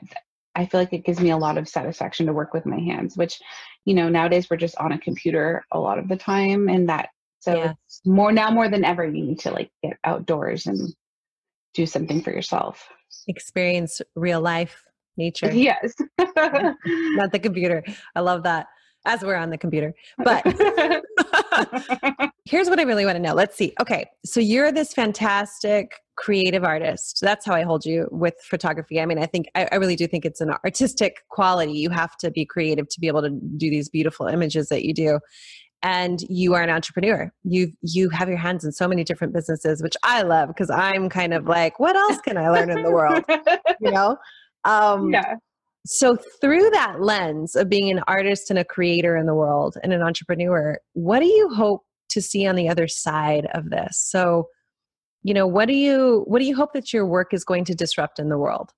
I 0.56 0.65
feel 0.65 0.80
like 0.80 0.94
it 0.94 1.06
gives 1.06 1.20
me 1.20 1.32
a 1.32 1.38
lot 1.38 1.58
of 1.58 1.68
satisfaction 1.68 2.28
to 2.28 2.34
work 2.34 2.54
with 2.54 2.65
my 2.65 2.80
hands, 2.80 3.18
which, 3.18 3.39
you 3.84 3.94
know, 3.94 4.08
nowadays 4.08 4.50
we're 4.50 4.58
just 4.58 4.78
on 4.78 4.94
a 4.94 5.00
computer 5.00 5.65
a 5.72 5.80
lot 5.80 6.00
of 6.00 6.08
the 6.08 6.15
time. 6.15 6.70
And 6.70 6.89
that, 6.89 7.10
so 7.39 7.56
yeah. 7.56 7.74
more 8.06 8.32
now 8.32 8.50
more 8.52 8.70
than 8.70 8.86
ever, 8.86 9.06
you 9.06 9.24
need 9.26 9.39
to 9.39 9.52
like 9.52 9.70
get 9.84 9.98
outdoors 10.04 10.65
and 10.65 10.94
do 11.76 11.86
something 11.86 12.22
for 12.22 12.32
yourself. 12.32 12.88
Experience 13.28 14.02
real 14.16 14.42
life 14.42 14.84
nature. 15.18 15.52
Yes. 15.54 15.94
Not 16.18 17.32
the 17.32 17.40
computer. 17.42 17.84
I 18.16 18.22
love 18.22 18.44
that 18.44 18.68
as 19.06 19.22
we're 19.22 19.36
on 19.36 19.50
the 19.50 19.58
computer. 19.58 19.94
But 20.18 20.44
here's 22.46 22.70
what 22.70 22.80
I 22.80 22.84
really 22.84 23.06
want 23.06 23.18
to 23.18 23.22
know. 23.22 23.34
Let's 23.34 23.56
see. 23.56 23.74
Okay. 23.80 24.06
So 24.26 24.40
you're 24.40 24.72
this 24.72 24.94
fantastic 24.94 25.94
creative 26.18 26.64
artist. 26.64 27.20
That's 27.22 27.46
how 27.46 27.54
I 27.54 27.64
hold 27.64 27.86
you 27.86 28.08
with 28.12 28.36
photography. 28.42 29.00
I 29.02 29.06
mean, 29.06 29.20
I 29.20 29.26
think, 29.26 29.48
I, 29.54 29.68
I, 29.72 29.76
really 29.76 29.98
do 29.98 30.08
think 30.08 30.24
it's 30.24 30.40
an 30.40 30.52
artistic 30.64 31.18
quality. 31.30 31.74
You 31.74 31.90
have 31.90 32.16
to 32.18 32.32
be 32.32 32.46
creative 32.46 32.88
to 32.88 33.00
be 33.02 33.08
able 33.08 33.22
to 33.22 33.30
do 33.30 33.70
these 33.70 33.90
beautiful 33.90 34.28
images 34.28 34.70
that 34.70 34.86
you 34.86 34.94
do. 34.94 35.20
And 35.86 36.19
you 36.30 36.56
are 36.56 36.63
an 36.63 36.71
entrepreneur. 36.71 37.32
You 37.43 37.71
you 37.84 38.10
have 38.10 38.28
your 38.28 38.39
hands 38.39 38.65
in 38.65 38.71
so 38.71 38.88
many 38.88 39.04
different 39.04 39.34
businesses, 39.34 39.84
which 39.84 39.95
I 40.02 40.24
love 40.24 40.48
because 40.48 40.71
I'm 40.71 41.10
kind 41.10 41.32
of 41.32 41.45
like, 41.45 41.80
what 41.80 41.95
else 41.95 42.19
can 42.21 42.38
I 42.38 42.50
learn 42.50 42.71
in 42.71 42.82
the 42.82 42.91
world? 42.91 43.24
You 43.80 43.91
know? 43.91 44.17
Um, 44.63 45.13
yeah. 45.13 45.36
So, 45.86 46.17
through 46.41 46.71
that 46.71 47.02
lens 47.02 47.56
of 47.56 47.69
being 47.69 47.91
an 47.91 48.02
artist 48.08 48.50
and 48.50 48.58
a 48.58 48.65
creator 48.65 49.15
in 49.15 49.28
the 49.28 49.36
world 49.36 49.78
and 49.84 49.93
an 49.93 50.02
entrepreneur, 50.02 50.80
what 50.93 51.19
do 51.19 51.28
you 51.28 51.50
hope 51.54 51.84
to 52.10 52.21
see 52.21 52.48
on 52.48 52.56
the 52.56 52.67
other 52.67 52.88
side 52.88 53.48
of 53.54 53.69
this? 53.69 54.00
So, 54.00 54.48
you 55.21 55.36
know, 55.36 55.45
what 55.45 55.67
do 55.67 55.76
you 55.76 56.24
what 56.26 56.39
do 56.39 56.45
you 56.45 56.56
hope 56.56 56.74
that 56.74 56.93
your 56.93 57.06
work 57.06 57.32
is 57.32 57.43
going 57.43 57.65
to 57.65 57.76
disrupt 57.76 58.17
in 58.17 58.30
the 58.30 58.39
world? 58.39 58.71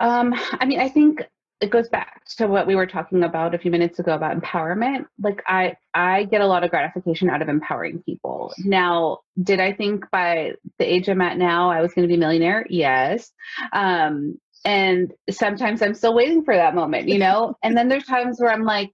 Um, 0.00 0.34
I 0.52 0.64
mean, 0.64 0.80
I 0.80 0.88
think 0.88 1.26
it 1.60 1.70
goes 1.70 1.88
back 1.88 2.24
to 2.24 2.46
what 2.46 2.66
we 2.66 2.76
were 2.76 2.86
talking 2.86 3.24
about 3.24 3.54
a 3.54 3.58
few 3.58 3.70
minutes 3.70 3.98
ago 3.98 4.14
about 4.14 4.38
empowerment. 4.40 5.06
Like 5.22 5.42
i 5.46 5.76
i 5.94 6.24
get 6.24 6.40
a 6.40 6.46
lot 6.46 6.64
of 6.64 6.70
gratification 6.70 7.28
out 7.30 7.42
of 7.42 7.48
empowering 7.48 8.02
people. 8.02 8.52
Now 8.58 9.20
did 9.42 9.60
i 9.60 9.72
think 9.72 10.04
by 10.10 10.52
the 10.78 10.84
age 10.84 11.08
i'm 11.08 11.20
at 11.20 11.36
now 11.36 11.70
i 11.70 11.80
was 11.80 11.92
going 11.92 12.06
to 12.06 12.08
be 12.08 12.14
a 12.14 12.18
millionaire? 12.18 12.66
Yes. 12.68 13.32
Um 13.72 14.38
and 14.64 15.12
sometimes 15.30 15.82
i'm 15.82 15.94
still 15.94 16.14
waiting 16.14 16.44
for 16.44 16.54
that 16.54 16.74
moment 16.74 17.08
you 17.08 17.18
know? 17.18 17.56
And 17.62 17.76
then 17.76 17.88
there's 17.88 18.04
times 18.04 18.40
where 18.40 18.52
i'm 18.52 18.64
like 18.64 18.90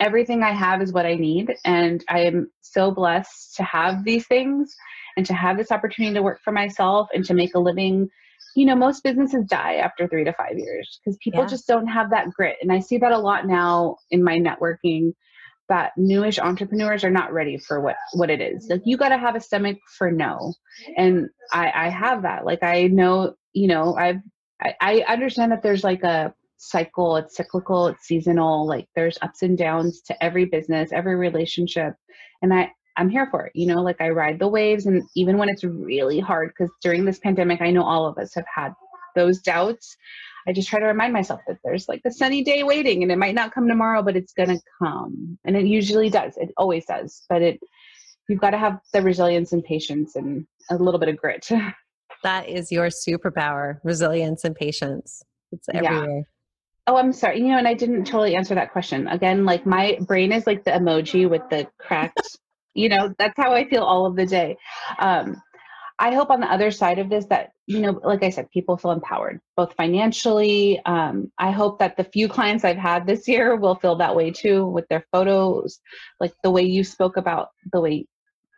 everything 0.00 0.42
i 0.42 0.52
have 0.52 0.80
is 0.80 0.92
what 0.92 1.06
i 1.06 1.14
need 1.14 1.54
and 1.64 2.04
i 2.08 2.20
am 2.20 2.50
so 2.60 2.90
blessed 2.90 3.56
to 3.56 3.64
have 3.64 4.04
these 4.04 4.26
things 4.26 4.74
and 5.16 5.26
to 5.26 5.34
have 5.34 5.58
this 5.58 5.72
opportunity 5.72 6.14
to 6.14 6.22
work 6.22 6.40
for 6.42 6.52
myself 6.52 7.08
and 7.12 7.24
to 7.24 7.34
make 7.34 7.54
a 7.54 7.58
living 7.58 8.08
you 8.56 8.66
know 8.66 8.74
most 8.74 9.02
businesses 9.02 9.44
die 9.46 9.76
after 9.76 10.08
three 10.08 10.24
to 10.24 10.32
five 10.32 10.56
years 10.56 11.00
because 11.04 11.18
people 11.22 11.40
yeah. 11.40 11.46
just 11.46 11.66
don't 11.66 11.86
have 11.86 12.10
that 12.10 12.30
grit 12.30 12.56
and 12.62 12.72
i 12.72 12.78
see 12.78 12.98
that 12.98 13.12
a 13.12 13.18
lot 13.18 13.46
now 13.46 13.96
in 14.10 14.22
my 14.22 14.38
networking 14.38 15.12
that 15.68 15.92
newish 15.96 16.38
entrepreneurs 16.38 17.04
are 17.04 17.10
not 17.10 17.32
ready 17.32 17.58
for 17.58 17.80
what 17.80 17.96
what 18.14 18.30
it 18.30 18.40
is 18.40 18.66
like 18.68 18.82
you 18.84 18.96
got 18.96 19.10
to 19.10 19.18
have 19.18 19.36
a 19.36 19.40
stomach 19.40 19.76
for 19.96 20.10
no 20.10 20.54
and 20.96 21.28
i 21.52 21.70
i 21.74 21.88
have 21.88 22.22
that 22.22 22.44
like 22.44 22.62
i 22.62 22.86
know 22.86 23.34
you 23.52 23.68
know 23.68 23.94
i've 23.96 24.20
I, 24.60 24.74
I 25.06 25.12
understand 25.12 25.52
that 25.52 25.62
there's 25.62 25.84
like 25.84 26.02
a 26.02 26.34
cycle 26.56 27.16
it's 27.16 27.36
cyclical 27.36 27.86
it's 27.86 28.06
seasonal 28.06 28.66
like 28.66 28.88
there's 28.96 29.18
ups 29.22 29.42
and 29.42 29.56
downs 29.56 30.00
to 30.02 30.24
every 30.24 30.46
business 30.46 30.90
every 30.92 31.14
relationship 31.14 31.94
and 32.42 32.52
i 32.52 32.72
i'm 32.98 33.08
here 33.08 33.26
for 33.30 33.46
it 33.46 33.52
you 33.54 33.66
know 33.66 33.80
like 33.80 34.00
i 34.00 34.08
ride 34.08 34.38
the 34.38 34.48
waves 34.48 34.86
and 34.86 35.02
even 35.14 35.38
when 35.38 35.48
it's 35.48 35.64
really 35.64 36.20
hard 36.20 36.50
because 36.50 36.70
during 36.82 37.04
this 37.04 37.18
pandemic 37.18 37.60
i 37.60 37.70
know 37.70 37.82
all 37.82 38.06
of 38.06 38.18
us 38.18 38.34
have 38.34 38.44
had 38.52 38.72
those 39.14 39.40
doubts 39.40 39.96
i 40.46 40.52
just 40.52 40.68
try 40.68 40.78
to 40.78 40.86
remind 40.86 41.12
myself 41.12 41.40
that 41.46 41.56
there's 41.64 41.88
like 41.88 42.02
a 42.06 42.10
sunny 42.10 42.42
day 42.42 42.62
waiting 42.62 43.02
and 43.02 43.10
it 43.10 43.18
might 43.18 43.34
not 43.34 43.54
come 43.54 43.66
tomorrow 43.66 44.02
but 44.02 44.16
it's 44.16 44.32
gonna 44.32 44.58
come 44.82 45.38
and 45.44 45.56
it 45.56 45.64
usually 45.64 46.10
does 46.10 46.36
it 46.36 46.50
always 46.56 46.84
does 46.86 47.24
but 47.28 47.42
it 47.42 47.58
you've 48.28 48.40
got 48.40 48.50
to 48.50 48.58
have 48.58 48.78
the 48.92 49.00
resilience 49.00 49.52
and 49.52 49.64
patience 49.64 50.16
and 50.16 50.46
a 50.70 50.76
little 50.76 51.00
bit 51.00 51.08
of 51.08 51.16
grit 51.16 51.48
that 52.22 52.48
is 52.48 52.70
your 52.70 52.88
superpower 52.88 53.78
resilience 53.84 54.44
and 54.44 54.54
patience 54.54 55.22
it's 55.52 55.68
everywhere 55.72 56.18
yeah. 56.18 56.22
Oh, 56.88 56.96
I'm 56.96 57.12
sorry. 57.12 57.40
You 57.40 57.48
know, 57.48 57.58
and 57.58 57.68
I 57.68 57.74
didn't 57.74 58.06
totally 58.06 58.34
answer 58.34 58.54
that 58.54 58.72
question. 58.72 59.08
Again, 59.08 59.44
like 59.44 59.66
my 59.66 59.98
brain 60.00 60.32
is 60.32 60.46
like 60.46 60.64
the 60.64 60.70
emoji 60.70 61.28
with 61.28 61.42
the 61.50 61.68
cracked, 61.78 62.38
you 62.74 62.88
know, 62.88 63.14
that's 63.18 63.34
how 63.36 63.52
I 63.52 63.68
feel 63.68 63.82
all 63.82 64.06
of 64.06 64.16
the 64.16 64.26
day. 64.26 64.56
Um, 64.98 65.40
I 65.98 66.14
hope 66.14 66.30
on 66.30 66.40
the 66.40 66.50
other 66.50 66.70
side 66.70 67.00
of 67.00 67.08
this 67.08 67.26
that, 67.26 67.50
you 67.66 67.80
know, 67.80 68.00
like 68.04 68.22
I 68.22 68.30
said, 68.30 68.50
people 68.52 68.76
feel 68.76 68.92
empowered, 68.92 69.40
both 69.56 69.74
financially. 69.74 70.80
Um, 70.86 71.32
I 71.38 71.50
hope 71.50 71.80
that 71.80 71.96
the 71.96 72.04
few 72.04 72.28
clients 72.28 72.64
I've 72.64 72.76
had 72.76 73.04
this 73.04 73.26
year 73.26 73.56
will 73.56 73.74
feel 73.74 73.96
that 73.96 74.14
way 74.14 74.30
too 74.30 74.64
with 74.64 74.86
their 74.88 75.04
photos, 75.10 75.80
like 76.20 76.32
the 76.44 76.52
way 76.52 76.62
you 76.62 76.84
spoke 76.84 77.16
about 77.16 77.48
the 77.72 77.80
way 77.80 78.06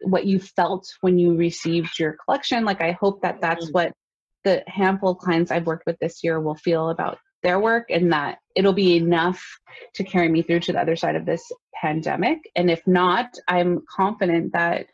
what 0.03 0.27
you 0.27 0.39
felt 0.39 0.87
when 1.01 1.19
you 1.19 1.35
received 1.35 1.99
your 1.99 2.17
collection. 2.25 2.65
Like 2.65 2.83
I 2.83 2.93
hope 2.93 3.23
that 3.23 3.41
that's 3.41 3.67
mm-hmm. 3.67 3.73
what 3.73 3.93
the 4.45 4.63
handful 4.67 5.13
of 5.13 5.19
clients 5.19 5.51
I've 5.51 5.67
worked 5.67 5.87
with 5.87 5.99
this 5.99 6.23
year 6.23 6.41
will 6.41 6.55
feel 6.55 6.91
about 6.91 7.19
their 7.43 7.59
work 7.59 7.87
and 7.91 8.13
that 8.13 8.39
it'll 8.55 8.73
be 8.73 8.97
enough 8.97 9.43
to 9.95 10.05
carry 10.05 10.29
me 10.29 10.43
through 10.43 10.61
to 10.61 10.73
the 10.73 10.81
other 10.81 10.97
side 10.97 11.17
of 11.17 11.27
this 11.27 11.51
pandemic. 11.81 12.39
And 12.55 12.71
if 12.71 12.87
not, 12.87 13.35
I'm 13.49 13.83
confident 13.95 14.53
that, 14.53 14.87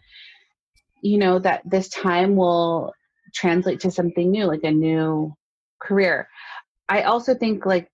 you 1.02 1.18
know, 1.18 1.38
that 1.40 1.62
this 1.64 1.88
time 1.88 2.36
will 2.36 2.92
translate 3.34 3.80
to 3.80 3.90
something 3.90 4.30
new, 4.30 4.44
like 4.44 4.64
a 4.64 4.70
new 4.70 5.34
career. 5.80 6.28
I 6.88 7.02
also 7.02 7.34
think 7.34 7.66
like 7.66 7.90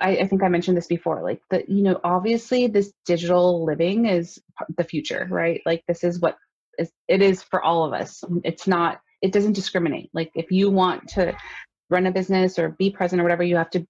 I, 0.00 0.16
I, 0.18 0.26
think 0.26 0.42
I 0.42 0.48
mentioned 0.48 0.76
this 0.76 0.86
before, 0.86 1.22
like 1.22 1.40
the, 1.50 1.64
you 1.68 1.82
know, 1.82 2.00
obviously 2.02 2.66
this 2.66 2.92
digital 3.04 3.64
living 3.64 4.06
is 4.06 4.40
the 4.76 4.84
future, 4.84 5.26
right? 5.30 5.60
Like 5.66 5.84
this 5.86 6.02
is 6.02 6.20
what 6.20 6.36
is, 6.78 6.90
it 7.08 7.22
is 7.22 7.42
for 7.42 7.62
all 7.62 7.84
of 7.84 7.92
us. 7.92 8.24
It's 8.42 8.66
not, 8.66 9.00
it 9.22 9.32
doesn't 9.32 9.52
discriminate. 9.52 10.10
Like 10.12 10.30
if 10.34 10.50
you 10.50 10.70
want 10.70 11.08
to 11.10 11.36
run 11.90 12.06
a 12.06 12.12
business 12.12 12.58
or 12.58 12.70
be 12.70 12.90
present 12.90 13.20
or 13.20 13.24
whatever, 13.24 13.42
you 13.42 13.56
have 13.56 13.70
to 13.70 13.86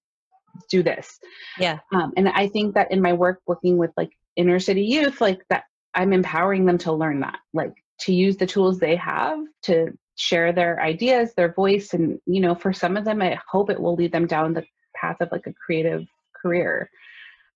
do 0.69 0.83
this. 0.83 1.19
Yeah. 1.59 1.79
Um, 1.93 2.13
and 2.17 2.29
I 2.29 2.47
think 2.47 2.75
that 2.75 2.91
in 2.91 3.01
my 3.01 3.13
work 3.13 3.41
working 3.45 3.77
with 3.77 3.91
like 3.97 4.11
inner 4.35 4.59
city 4.59 4.83
youth, 4.83 5.21
like 5.21 5.41
that 5.49 5.65
I'm 5.93 6.13
empowering 6.13 6.65
them 6.65 6.77
to 6.79 6.91
learn 6.91 7.21
that, 7.21 7.39
like 7.53 7.73
to 8.01 8.13
use 8.13 8.37
the 8.37 8.47
tools 8.47 8.79
they 8.79 8.95
have 8.95 9.39
to 9.63 9.97
share 10.15 10.51
their 10.51 10.81
ideas, 10.81 11.33
their 11.35 11.53
voice. 11.53 11.93
And, 11.93 12.19
you 12.25 12.41
know, 12.41 12.55
for 12.55 12.73
some 12.73 12.97
of 12.97 13.05
them, 13.05 13.21
I 13.21 13.39
hope 13.49 13.69
it 13.69 13.79
will 13.79 13.95
lead 13.95 14.11
them 14.11 14.27
down 14.27 14.53
the 14.53 14.65
path 14.95 15.17
of 15.21 15.29
like 15.31 15.47
a 15.47 15.53
creative 15.53 16.05
career. 16.39 16.89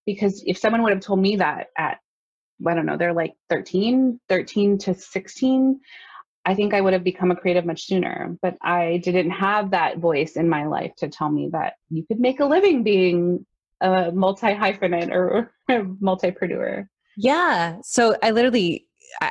Because 0.06 0.44
if 0.46 0.58
someone 0.58 0.82
would 0.84 0.94
have 0.94 1.02
told 1.02 1.20
me 1.20 1.38
that 1.38 1.68
at, 1.78 2.00
I 2.66 2.74
don't 2.74 2.86
know, 2.86 2.98
they're 2.98 3.14
like 3.14 3.34
13, 3.50 4.20
13 4.30 4.78
to 4.80 4.94
16, 4.94 5.80
I 6.46 6.56
think 6.56 6.74
I 6.74 6.82
would 6.82 6.94
have 6.94 7.04
become 7.04 7.32
a 7.32 7.36
creative 7.36 7.66
much 7.66 7.86
sooner, 7.86 8.36
but 8.42 8.58
I 8.62 8.98
didn't 9.04 9.32
have 9.32 9.72
that 9.72 10.00
voice 10.00 10.34
in 10.34 10.50
my 10.50 10.66
life 10.66 10.96
to 10.98 11.08
tell 11.08 11.30
me 11.30 11.50
that 11.52 11.74
you 11.90 12.04
could 12.06 12.20
make 12.20 12.40
a 12.40 12.46
living 12.46 12.84
being 12.84 13.46
a 13.82 14.12
multi 14.12 14.48
hyphenate 14.48 15.12
or 15.12 15.54
multipreneur. 15.70 16.88
Yeah. 17.18 17.78
So 17.84 18.16
I 18.24 18.32
literally 18.32 18.88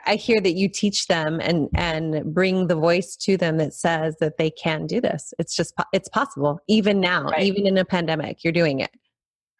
I 0.06 0.16
hear 0.16 0.40
that 0.40 0.52
you 0.52 0.68
teach 0.68 1.06
them 1.06 1.40
and 1.40 1.68
and 1.74 2.34
bring 2.34 2.66
the 2.66 2.74
voice 2.74 3.16
to 3.16 3.36
them 3.36 3.56
that 3.58 3.72
says 3.72 4.16
that 4.20 4.36
they 4.36 4.50
can 4.50 4.86
do 4.86 5.00
this. 5.00 5.32
It's 5.38 5.56
just 5.56 5.74
it's 5.92 6.08
possible 6.08 6.60
even 6.68 7.00
now, 7.00 7.24
right. 7.24 7.42
even 7.42 7.66
in 7.66 7.78
a 7.78 7.84
pandemic, 7.84 8.44
you're 8.44 8.52
doing 8.52 8.80
it. 8.80 8.90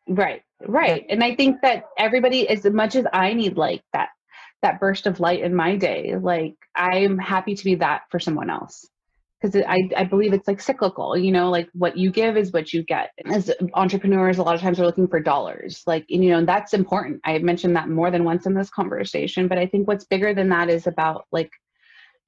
Right. 0.09 0.43
Right. 0.67 1.05
Yeah. 1.07 1.15
And 1.15 1.25
I 1.25 1.35
think 1.35 1.63
that 1.63 1.85
everybody, 1.99 2.49
as 2.49 2.65
much 2.65 2.97
as 2.97 3.07
I 3.13 3.33
need 3.33 3.57
like 3.57 3.83
that, 3.93 4.11
that 4.63 4.81
burst 4.81 5.07
of 5.07 5.21
light 5.21 5.41
in 5.41 5.55
my 5.55 5.77
day, 5.77 6.17
like 6.21 6.55
I'm 6.75 7.19
happy 7.19 7.55
to 7.55 7.65
be 7.65 7.77
that 7.77 8.03
for 8.11 8.19
someone 8.19 8.51
else. 8.51 8.87
Because 9.41 9.63
I, 9.67 9.89
I 9.97 10.05
believe 10.05 10.35
it's 10.35 10.47
like 10.47 10.61
cyclical, 10.61 11.17
you 11.17 11.33
know, 11.33 11.49
like 11.49 11.71
what 11.73 11.97
you 11.97 12.11
give 12.11 12.37
is 12.37 12.53
what 12.53 12.75
you 12.75 12.83
get. 12.83 13.11
As 13.25 13.51
entrepreneurs, 13.73 14.37
a 14.37 14.43
lot 14.43 14.55
of 14.55 14.61
times 14.61 14.79
we're 14.79 14.85
looking 14.85 15.09
for 15.09 15.19
dollars, 15.19 15.83
like, 15.87 16.05
and, 16.11 16.23
you 16.23 16.31
know, 16.31 16.45
that's 16.45 16.75
important. 16.75 17.23
I 17.25 17.39
mentioned 17.39 17.75
that 17.77 17.89
more 17.89 18.11
than 18.11 18.25
once 18.25 18.45
in 18.45 18.53
this 18.53 18.69
conversation, 18.69 19.49
but 19.49 19.57
I 19.57 19.65
think 19.65 19.89
what's 19.89 20.05
bigger 20.05 20.35
than 20.35 20.51
that 20.51 20.69
is 20.69 20.87
about 20.87 21.25
like 21.33 21.51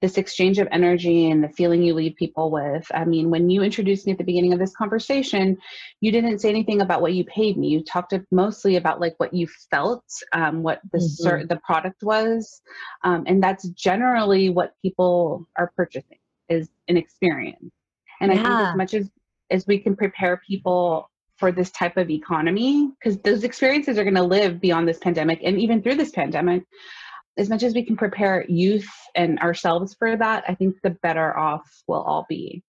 this 0.03 0.19
exchange 0.19 0.59
of 0.59 0.69
energy 0.73 1.31
and 1.31 1.43
the 1.43 1.49
feeling 1.49 1.81
you 1.81 1.95
leave 1.95 2.17
people 2.17 2.51
with. 2.51 2.85
I 2.93 3.05
mean, 3.05 3.31
when 3.31 3.49
you 3.49 3.62
introduced 3.62 4.05
me 4.05 4.12
at 4.12 4.19
the 4.19 4.25
beginning 4.25 4.53
of 4.53 4.59
this 4.59 4.75
conversation, 4.75 5.57
you 6.01 6.11
didn't 6.11 6.41
say 6.41 6.49
anything 6.51 6.83
about 6.83 7.01
what 7.01 7.15
you 7.15 7.25
paid 7.25 7.57
me. 7.57 7.69
You 7.69 7.85
talked 7.85 8.12
mostly 8.33 8.77
about 8.77 9.01
like 9.01 9.15
what 9.19 9.33
you 9.33 9.47
felt, 9.71 10.05
um, 10.33 10.65
what 10.65 10.81
the 10.93 10.99
mm-hmm. 10.99 11.47
the 11.47 11.61
product 11.65 12.03
was, 12.03 12.61
um, 13.05 13.23
and 13.29 13.41
that's 13.41 13.69
generally 13.69 14.51
what 14.51 14.75
people 14.83 15.47
are 15.57 15.73
purchasing 15.77 16.19
is 16.49 16.69
an 16.88 16.97
experience. 16.97 17.73
And 18.21 18.33
yeah. 18.33 18.41
I 18.41 18.43
think 18.43 18.69
as 18.69 18.77
much 18.77 18.95
as 18.95 19.11
as 19.51 19.67
we 19.69 19.79
can 19.79 19.95
prepare 19.95 20.43
people 20.45 21.09
for 21.37 21.53
this 21.53 21.71
type 21.71 21.97
of 21.97 22.11
economy, 22.11 22.91
because 22.99 23.19
those 23.21 23.45
experiences 23.45 23.99
are 23.99 24.05
going 24.05 24.15
to 24.15 24.23
live 24.23 24.61
beyond 24.61 24.88
this 24.88 24.99
pandemic 24.99 25.41
and 25.45 25.61
even 25.61 25.81
through 25.81 25.97
this 25.97 26.11
pandemic 26.11 26.65
as 27.37 27.49
much 27.49 27.62
as 27.62 27.75
we 27.75 27.85
can 27.85 27.97
prepare 27.97 28.45
youth 28.49 28.88
and 29.14 29.38
ourselves 29.40 29.95
for 29.95 30.16
that, 30.16 30.45
I 30.49 30.55
think 30.55 30.77
the 30.83 30.90
better 30.90 31.37
off 31.37 31.83
we'll 31.87 32.03
all 32.03 32.27
be. 32.29 32.62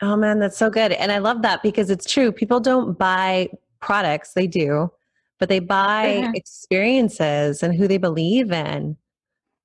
Oh 0.00 0.16
man, 0.16 0.38
that's 0.38 0.56
so 0.56 0.70
good. 0.70 0.92
And 0.92 1.10
I 1.10 1.18
love 1.18 1.42
that 1.42 1.62
because 1.62 1.90
it's 1.90 2.10
true. 2.10 2.30
People 2.30 2.60
don't 2.60 2.96
buy 2.96 3.48
products, 3.80 4.32
they 4.32 4.46
do, 4.46 4.90
but 5.38 5.48
they 5.48 5.58
buy 5.58 6.20
mm-hmm. 6.22 6.34
experiences 6.34 7.62
and 7.62 7.74
who 7.74 7.88
they 7.88 7.98
believe 7.98 8.52
in. 8.52 8.96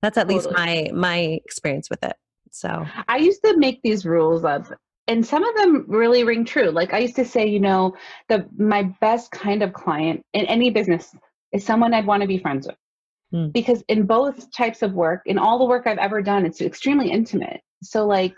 That's 0.01 0.17
at 0.17 0.27
totally. 0.27 0.45
least 0.45 0.51
my 0.51 0.91
my 0.93 1.17
experience 1.45 1.89
with 1.89 2.03
it. 2.03 2.15
So 2.51 2.85
I 3.07 3.17
used 3.17 3.43
to 3.43 3.57
make 3.57 3.81
these 3.83 4.05
rules 4.05 4.43
of 4.43 4.71
and 5.07 5.25
some 5.25 5.43
of 5.43 5.55
them 5.55 5.85
really 5.87 6.23
ring 6.23 6.45
true. 6.45 6.69
Like 6.69 6.93
I 6.93 6.99
used 6.99 7.15
to 7.17 7.25
say, 7.25 7.45
you 7.45 7.59
know, 7.59 7.95
the 8.29 8.47
my 8.57 8.83
best 9.01 9.31
kind 9.31 9.61
of 9.61 9.73
client 9.73 10.23
in 10.33 10.45
any 10.45 10.69
business 10.69 11.15
is 11.51 11.63
someone 11.63 11.93
I'd 11.93 12.07
want 12.07 12.21
to 12.21 12.27
be 12.27 12.37
friends 12.37 12.67
with. 12.67 12.77
Hmm. 13.33 13.47
Because 13.49 13.83
in 13.87 14.05
both 14.05 14.51
types 14.51 14.83
of 14.83 14.93
work, 14.93 15.23
in 15.25 15.37
all 15.37 15.57
the 15.57 15.65
work 15.65 15.87
I've 15.87 15.97
ever 15.97 16.21
done, 16.21 16.45
it's 16.45 16.61
extremely 16.61 17.09
intimate. 17.09 17.61
So 17.81 18.05
like 18.05 18.35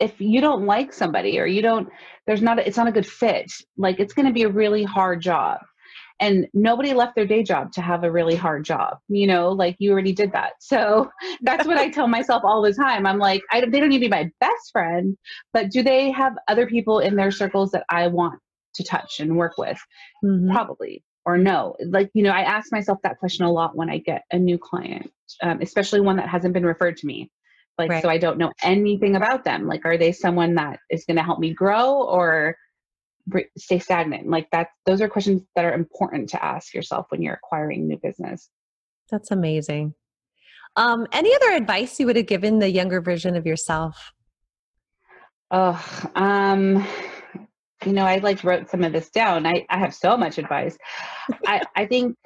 if 0.00 0.20
you 0.20 0.40
don't 0.40 0.66
like 0.66 0.92
somebody 0.92 1.38
or 1.38 1.46
you 1.46 1.62
don't 1.62 1.88
there's 2.26 2.42
not 2.42 2.58
a, 2.58 2.66
it's 2.66 2.76
not 2.76 2.88
a 2.88 2.92
good 2.92 3.06
fit, 3.06 3.50
like 3.78 4.00
it's 4.00 4.12
going 4.12 4.26
to 4.26 4.32
be 4.32 4.42
a 4.42 4.48
really 4.48 4.82
hard 4.82 5.22
job. 5.22 5.60
And 6.18 6.48
nobody 6.54 6.94
left 6.94 7.14
their 7.14 7.26
day 7.26 7.42
job 7.42 7.72
to 7.72 7.82
have 7.82 8.02
a 8.02 8.10
really 8.10 8.34
hard 8.34 8.64
job. 8.64 8.98
You 9.08 9.26
know, 9.26 9.50
like 9.50 9.76
you 9.78 9.92
already 9.92 10.12
did 10.12 10.32
that. 10.32 10.54
So 10.60 11.10
that's 11.42 11.66
what 11.66 11.78
I 11.78 11.90
tell 11.90 12.08
myself 12.08 12.42
all 12.44 12.62
the 12.62 12.74
time. 12.74 13.06
I'm 13.06 13.18
like, 13.18 13.42
I, 13.52 13.60
they 13.60 13.78
don't 13.78 13.90
need 13.90 13.98
to 13.98 14.06
be 14.06 14.08
my 14.08 14.30
best 14.40 14.72
friend, 14.72 15.16
but 15.52 15.70
do 15.70 15.82
they 15.82 16.10
have 16.10 16.32
other 16.48 16.66
people 16.66 16.98
in 16.98 17.14
their 17.14 17.30
circles 17.30 17.70
that 17.72 17.84
I 17.90 18.08
want 18.08 18.40
to 18.74 18.84
touch 18.84 19.20
and 19.20 19.36
work 19.36 19.56
with? 19.56 19.78
Mm-hmm. 20.24 20.50
Probably 20.52 21.04
or 21.26 21.36
no? 21.36 21.76
Like, 21.84 22.10
you 22.14 22.22
know, 22.22 22.30
I 22.30 22.42
ask 22.42 22.72
myself 22.72 22.98
that 23.02 23.18
question 23.18 23.44
a 23.44 23.52
lot 23.52 23.76
when 23.76 23.90
I 23.90 23.98
get 23.98 24.22
a 24.30 24.38
new 24.38 24.56
client, 24.56 25.10
um, 25.42 25.60
especially 25.60 26.00
one 26.00 26.16
that 26.16 26.28
hasn't 26.28 26.54
been 26.54 26.64
referred 26.64 26.96
to 26.98 27.06
me. 27.06 27.30
Like, 27.76 27.90
right. 27.90 28.02
so 28.02 28.08
I 28.08 28.16
don't 28.16 28.38
know 28.38 28.52
anything 28.62 29.16
about 29.16 29.44
them. 29.44 29.66
Like, 29.66 29.84
are 29.84 29.98
they 29.98 30.12
someone 30.12 30.54
that 30.54 30.78
is 30.88 31.04
going 31.04 31.16
to 31.16 31.22
help 31.22 31.40
me 31.40 31.52
grow 31.52 32.04
or 32.04 32.56
stay 33.58 33.80
stagnant? 33.80 34.30
Like, 34.30 34.48
that, 34.52 34.68
those 34.86 35.02
are 35.02 35.08
questions 35.08 35.42
that 35.56 35.66
are 35.66 35.74
important 35.74 36.30
to 36.30 36.42
ask 36.42 36.72
yourself 36.72 37.06
when 37.10 37.20
you're 37.20 37.34
acquiring 37.34 37.86
new 37.86 37.98
business. 37.98 38.48
That's 39.10 39.30
amazing. 39.30 39.94
Um, 40.76 41.06
any 41.12 41.34
other 41.34 41.52
advice 41.52 41.98
you 41.98 42.06
would 42.06 42.16
have 42.16 42.26
given 42.26 42.60
the 42.60 42.70
younger 42.70 43.00
version 43.00 43.34
of 43.34 43.46
yourself? 43.46 44.12
Oh, 45.50 46.10
um, 46.14 46.86
you 47.84 47.92
know, 47.92 48.04
I 48.04 48.18
like 48.18 48.42
wrote 48.42 48.70
some 48.70 48.84
of 48.84 48.92
this 48.92 49.10
down. 49.10 49.46
I, 49.46 49.66
I 49.68 49.78
have 49.78 49.94
so 49.94 50.16
much 50.16 50.38
advice. 50.38 50.78
I, 51.46 51.62
I 51.74 51.86
think 51.86 52.16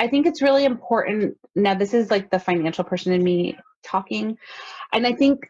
I 0.00 0.08
think 0.08 0.26
it's 0.26 0.42
really 0.42 0.64
important. 0.64 1.36
Now, 1.54 1.74
this 1.74 1.92
is 1.92 2.10
like 2.10 2.30
the 2.30 2.38
financial 2.38 2.84
person 2.84 3.12
in 3.12 3.22
me 3.22 3.58
talking. 3.84 4.38
And 4.92 5.06
I 5.06 5.12
think 5.12 5.40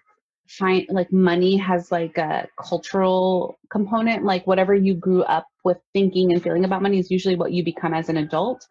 find 0.49 0.87
like 0.89 1.13
money 1.13 1.57
has 1.59 1.93
like 1.93 2.17
a 2.17 2.49
cultural 2.59 3.59
component. 3.71 4.25
Like 4.25 4.47
whatever 4.47 4.75
you 4.75 4.95
grew 4.95 5.23
up 5.25 5.47
with 5.65 5.79
thinking 5.93 6.33
and 6.33 6.43
feeling 6.43 6.65
about 6.65 6.83
money 6.83 6.99
is 6.99 7.11
usually 7.11 7.37
what 7.37 7.53
you 7.53 7.63
become 7.63 7.93
as 7.93 8.09
an 8.09 8.17
adult. 8.17 8.67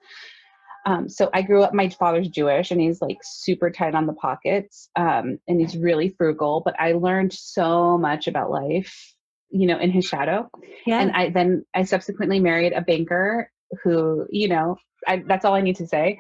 Um, 0.88 1.10
so 1.10 1.30
I 1.34 1.42
grew 1.42 1.64
up, 1.64 1.74
my 1.74 1.90
father's 1.90 2.30
Jewish 2.30 2.72
and 2.72 2.80
he's 2.80 3.02
like 3.02 3.18
super 3.22 3.70
tight 3.70 3.94
on 3.94 4.08
the 4.08 4.14
pockets 4.14 4.90
um, 4.96 5.38
and 5.48 5.60
he's 5.60 5.78
really 5.78 6.16
frugal, 6.18 6.62
but 6.64 6.80
I 6.80 6.94
learned 6.94 7.34
so 7.34 7.98
much 7.98 8.28
about 8.28 8.50
life 8.50 9.17
you 9.50 9.68
know 9.68 9.80
in 9.80 9.92
his 9.92 10.06
shadow. 10.06 10.50
Yeah. 10.86 11.00
and 11.00 11.12
i 11.12 11.30
then 11.30 11.66
i 11.74 11.84
subsequently 11.84 12.40
married 12.40 12.74
a 12.74 12.82
banker 12.82 13.52
who 13.84 14.26
you 14.30 14.48
know 14.48 14.78
I, 15.08 15.24
that's 15.28 15.46
all 15.46 15.54
i 15.54 15.62
need 15.62 15.76
to 15.78 15.88
say. 15.88 16.20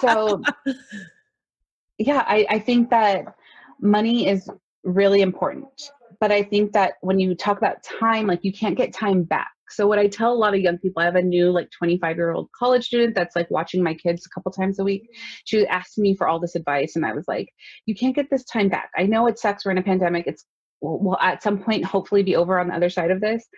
So 0.00 0.42
yeah 1.98 2.24
I, 2.26 2.46
I 2.50 2.58
think 2.58 2.90
that 2.90 3.34
money 3.80 4.28
is 4.28 4.48
really 4.84 5.22
important. 5.22 5.70
But 6.20 6.30
i 6.32 6.42
think 6.42 6.72
that 6.72 6.94
when 7.00 7.18
you 7.18 7.34
talk 7.34 7.58
about 7.58 7.82
time 7.82 8.26
like 8.26 8.40
you 8.42 8.52
can't 8.52 8.76
get 8.76 8.92
time 8.92 9.22
back. 9.24 9.50
So 9.70 9.86
what 9.86 9.98
i 9.98 10.06
tell 10.06 10.32
a 10.32 10.34
lot 10.34 10.54
of 10.54 10.60
young 10.60 10.78
people 10.78 11.02
i 11.02 11.04
have 11.04 11.16
a 11.16 11.22
new 11.22 11.50
like 11.50 11.68
25 11.76 12.16
year 12.16 12.32
old 12.32 12.48
college 12.56 12.84
student 12.84 13.14
that's 13.14 13.34
like 13.34 13.50
watching 13.50 13.82
my 13.82 13.94
kids 13.94 14.26
a 14.26 14.30
couple 14.30 14.52
times 14.52 14.78
a 14.78 14.84
week. 14.84 15.08
She 15.44 15.66
asked 15.66 15.98
me 15.98 16.14
for 16.14 16.28
all 16.28 16.38
this 16.38 16.54
advice 16.54 16.94
and 16.96 17.06
i 17.06 17.12
was 17.12 17.24
like 17.26 17.48
you 17.86 17.94
can't 17.94 18.14
get 18.14 18.30
this 18.30 18.44
time 18.44 18.68
back. 18.68 18.90
I 18.96 19.04
know 19.04 19.26
it 19.26 19.38
sucks 19.38 19.64
we're 19.64 19.72
in 19.72 19.78
a 19.78 19.82
pandemic 19.82 20.26
it's 20.26 20.44
will, 20.82 21.02
will 21.02 21.18
at 21.18 21.42
some 21.42 21.58
point 21.58 21.84
hopefully 21.84 22.22
be 22.22 22.36
over 22.36 22.58
on 22.58 22.68
the 22.68 22.74
other 22.74 22.90
side 22.90 23.10
of 23.10 23.20
this. 23.20 23.48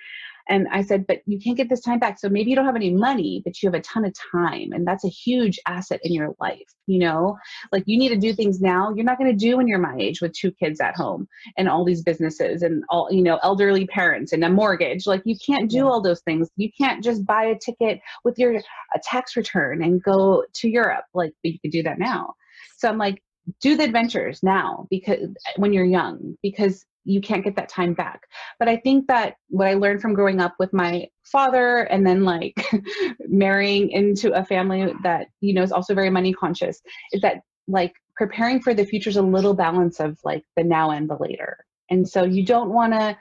And 0.49 0.69
I 0.71 0.83
said, 0.83 1.07
but 1.07 1.23
you 1.27 1.41
can't 1.41 1.57
get 1.57 1.71
this 1.71 1.81
time 1.81 1.99
back. 1.99 2.19
So 2.19 2.29
maybe 2.29 2.51
you 2.51 2.57
don't 2.57 2.67
have 2.67 2.77
any 2.77 2.93
money, 2.93 3.41
but 3.45 3.63
you 3.63 3.67
have 3.67 3.75
a 3.75 3.83
ton 3.83 4.05
of 4.05 4.15
time. 4.31 4.73
And 4.73 4.87
that's 4.87 5.05
a 5.05 5.09
huge 5.09 5.59
asset 5.67 6.01
in 6.03 6.13
your 6.13 6.35
life. 6.39 6.69
You 6.87 6.99
know, 6.99 7.39
like 7.73 7.85
you 7.87 7.97
need 7.97 8.11
to 8.11 8.17
do 8.17 8.35
things 8.35 8.61
now 8.61 8.93
you're 8.95 9.07
not 9.07 9.19
going 9.19 9.31
to 9.31 9.37
do 9.37 9.57
when 9.57 9.67
you're 9.67 9.79
my 9.79 9.97
age 9.99 10.21
with 10.21 10.35
two 10.35 10.53
kids 10.53 10.81
at 10.81 10.97
home 10.97 11.27
and 11.57 11.69
all 11.69 11.85
these 11.85 12.03
businesses 12.03 12.63
and 12.63 12.85
all, 12.91 13.09
you 13.11 13.23
know, 13.23 13.39
elderly 13.43 13.87
parents 13.87 14.33
and 14.35 14.45
a 14.45 14.51
mortgage. 14.51 15.07
Like 15.07 15.23
you 15.25 15.37
can't 15.45 15.71
do 15.71 15.79
yeah. 15.79 15.85
all 15.85 16.03
those 16.03 16.21
things. 16.21 16.51
You 16.57 16.71
can't 16.77 17.03
just 17.03 17.25
buy 17.25 17.45
a 17.45 17.59
ticket 17.59 18.01
with 18.23 18.39
your 18.39 18.55
a 18.55 19.01
tax 19.03 19.37
return 19.37 19.83
and 19.83 20.03
go 20.03 20.45
to 20.53 20.69
Europe. 20.69 21.07
Like 21.15 21.33
you 21.43 21.59
could 21.59 21.71
do 21.71 21.83
that 21.85 21.99
now. 21.99 22.35
So 22.77 22.89
I'm 22.89 22.99
like, 22.99 23.23
do 23.61 23.77
the 23.77 23.85
adventures 23.85 24.43
now 24.43 24.87
because 24.91 25.29
when 25.57 25.73
you're 25.73 25.85
young, 25.85 26.37
because 26.43 26.85
you 27.05 27.21
can't 27.21 27.45
get 27.45 27.57
that 27.57 27.69
time 27.69 27.95
back. 27.95 28.23
But 28.59 28.69
I 28.69 28.77
think 28.77 29.07
that 29.09 29.35
what 29.49 29.69
I 29.69 29.75
learned 29.75 30.01
from 30.01 30.15
growing 30.15 30.41
up 30.41 30.55
with 30.59 30.73
my 30.73 31.07
father 31.25 31.81
and 31.85 32.07
then 32.07 32.25
like 32.25 32.67
marrying 33.29 33.91
into 33.91 34.33
a 34.33 34.45
family 34.45 34.93
that, 35.03 35.29
you 35.41 35.55
know, 35.55 35.63
is 35.63 35.73
also 35.73 35.95
very 35.95 36.11
money 36.11 36.33
conscious 36.33 36.81
is 37.13 37.21
that 37.21 37.43
like 37.69 37.93
preparing 38.17 38.61
for 38.61 38.75
the 38.75 38.85
future 38.85 39.11
is 39.11 39.17
a 39.17 39.23
little 39.23 39.55
balance 39.55 40.01
of 40.01 40.19
like 40.25 40.45
the 40.57 40.65
now 40.65 40.91
and 40.91 41.09
the 41.09 41.17
later. 41.19 41.59
And 41.91 42.09
so 42.09 42.25
you 42.25 42.45
don't 42.45 42.71
want 42.71 42.93
to 42.95 43.17